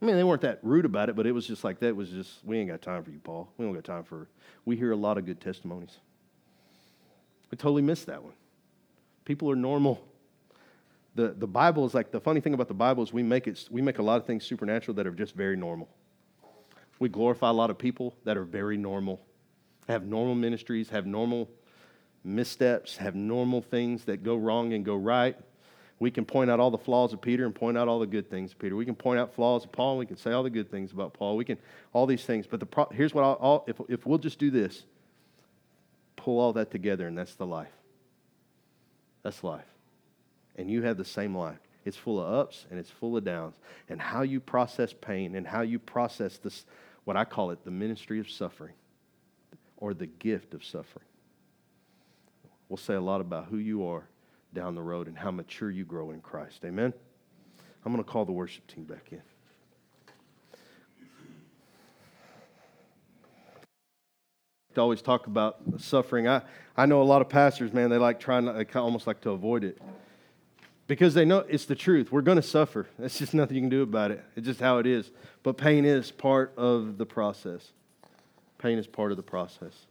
I 0.00 0.04
mean, 0.04 0.16
they 0.16 0.24
weren't 0.24 0.42
that 0.42 0.60
rude 0.62 0.84
about 0.84 1.08
it, 1.08 1.16
but 1.16 1.26
it 1.26 1.32
was 1.32 1.46
just 1.46 1.64
like 1.64 1.80
that 1.80 1.94
was 1.94 2.10
just, 2.10 2.44
we 2.44 2.58
ain't 2.58 2.68
got 2.68 2.82
time 2.82 3.02
for 3.02 3.10
you, 3.10 3.18
Paul. 3.18 3.48
We 3.58 3.64
don't 3.64 3.74
got 3.74 3.84
time 3.84 4.04
for, 4.04 4.28
we 4.64 4.76
hear 4.76 4.92
a 4.92 4.96
lot 4.96 5.18
of 5.18 5.26
good 5.26 5.40
testimonies. 5.40 5.98
We 7.50 7.58
totally 7.58 7.82
missed 7.82 8.06
that 8.06 8.22
one. 8.22 8.34
People 9.24 9.50
are 9.50 9.56
normal. 9.56 10.07
The, 11.18 11.34
the 11.36 11.48
Bible 11.48 11.84
is 11.84 11.94
like, 11.94 12.12
the 12.12 12.20
funny 12.20 12.40
thing 12.40 12.54
about 12.54 12.68
the 12.68 12.74
Bible 12.74 13.02
is 13.02 13.12
we 13.12 13.24
make, 13.24 13.48
it, 13.48 13.66
we 13.72 13.82
make 13.82 13.98
a 13.98 14.02
lot 14.02 14.20
of 14.20 14.24
things 14.24 14.44
supernatural 14.44 14.94
that 14.94 15.04
are 15.04 15.10
just 15.10 15.34
very 15.34 15.56
normal. 15.56 15.88
We 17.00 17.08
glorify 17.08 17.50
a 17.50 17.52
lot 17.52 17.70
of 17.70 17.76
people 17.76 18.14
that 18.22 18.36
are 18.36 18.44
very 18.44 18.76
normal, 18.76 19.20
have 19.88 20.06
normal 20.06 20.36
ministries, 20.36 20.88
have 20.90 21.06
normal 21.06 21.48
missteps, 22.22 22.96
have 22.98 23.16
normal 23.16 23.62
things 23.62 24.04
that 24.04 24.22
go 24.22 24.36
wrong 24.36 24.74
and 24.74 24.84
go 24.84 24.94
right. 24.94 25.36
We 25.98 26.12
can 26.12 26.24
point 26.24 26.52
out 26.52 26.60
all 26.60 26.70
the 26.70 26.78
flaws 26.78 27.12
of 27.12 27.20
Peter 27.20 27.46
and 27.46 27.52
point 27.52 27.76
out 27.76 27.88
all 27.88 27.98
the 27.98 28.06
good 28.06 28.30
things 28.30 28.52
of 28.52 28.60
Peter. 28.60 28.76
We 28.76 28.84
can 28.84 28.94
point 28.94 29.18
out 29.18 29.34
flaws 29.34 29.64
of 29.64 29.72
Paul. 29.72 29.94
And 29.94 29.98
we 29.98 30.06
can 30.06 30.16
say 30.16 30.30
all 30.30 30.44
the 30.44 30.50
good 30.50 30.70
things 30.70 30.92
about 30.92 31.14
Paul. 31.14 31.36
We 31.36 31.44
can 31.44 31.58
all 31.92 32.06
these 32.06 32.24
things. 32.24 32.46
But 32.46 32.60
the 32.60 32.66
pro- 32.66 32.90
here's 32.92 33.12
what 33.12 33.24
I'll, 33.24 33.38
I'll, 33.40 33.64
if 33.66 33.80
if 33.88 34.06
we'll 34.06 34.18
just 34.18 34.38
do 34.38 34.52
this, 34.52 34.84
pull 36.14 36.38
all 36.38 36.52
that 36.52 36.70
together, 36.70 37.08
and 37.08 37.18
that's 37.18 37.34
the 37.34 37.46
life. 37.46 37.72
That's 39.24 39.42
life, 39.42 39.66
and 40.58 40.68
you 40.68 40.82
have 40.82 40.96
the 40.96 41.04
same 41.04 41.34
life. 41.34 41.60
It's 41.84 41.96
full 41.96 42.20
of 42.20 42.30
ups 42.30 42.66
and 42.68 42.78
it's 42.78 42.90
full 42.90 43.16
of 43.16 43.24
downs. 43.24 43.54
And 43.88 44.00
how 44.00 44.22
you 44.22 44.40
process 44.40 44.92
pain 44.92 45.36
and 45.36 45.46
how 45.46 45.62
you 45.62 45.78
process 45.78 46.36
this, 46.36 46.66
what 47.04 47.16
I 47.16 47.24
call 47.24 47.52
it, 47.52 47.64
the 47.64 47.70
ministry 47.70 48.18
of 48.18 48.28
suffering, 48.28 48.74
or 49.78 49.94
the 49.94 50.06
gift 50.06 50.52
of 50.52 50.64
suffering, 50.64 51.06
will 52.68 52.76
say 52.76 52.94
a 52.94 53.00
lot 53.00 53.22
about 53.22 53.46
who 53.46 53.56
you 53.56 53.86
are 53.86 54.08
down 54.52 54.74
the 54.74 54.82
road 54.82 55.06
and 55.06 55.16
how 55.16 55.30
mature 55.30 55.70
you 55.70 55.84
grow 55.84 56.10
in 56.10 56.20
Christ. 56.20 56.62
Amen? 56.64 56.92
I'm 57.86 57.92
going 57.92 58.04
to 58.04 58.10
call 58.10 58.24
the 58.24 58.32
worship 58.32 58.66
team 58.66 58.84
back 58.84 59.06
in. 59.12 59.22
To 64.74 64.80
always 64.80 65.00
talk 65.00 65.28
about 65.28 65.60
suffering. 65.78 66.28
I, 66.28 66.42
I 66.76 66.86
know 66.86 67.00
a 67.00 67.04
lot 67.04 67.22
of 67.22 67.28
pastors, 67.28 67.72
man, 67.72 67.88
they 67.88 67.96
like 67.96 68.20
trying, 68.20 68.44
they 68.44 68.66
almost 68.74 69.06
like 69.06 69.20
to 69.22 69.30
avoid 69.30 69.64
it 69.64 69.78
because 70.88 71.14
they 71.14 71.24
know 71.24 71.44
it's 71.48 71.66
the 71.66 71.76
truth. 71.76 72.10
We're 72.10 72.22
going 72.22 72.36
to 72.36 72.42
suffer. 72.42 72.88
There's 72.98 73.18
just 73.18 73.34
nothing 73.34 73.54
you 73.54 73.62
can 73.62 73.70
do 73.70 73.82
about 73.82 74.10
it. 74.10 74.24
It's 74.34 74.46
just 74.46 74.58
how 74.58 74.78
it 74.78 74.86
is. 74.86 75.12
But 75.44 75.56
pain 75.56 75.84
is 75.84 76.10
part 76.10 76.52
of 76.56 76.98
the 76.98 77.06
process. 77.06 77.70
Pain 78.56 78.78
is 78.78 78.88
part 78.88 79.12
of 79.12 79.16
the 79.16 79.22
process. 79.22 79.86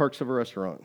Perks 0.00 0.22
of 0.22 0.30
a 0.30 0.32
restaurant. 0.32 0.82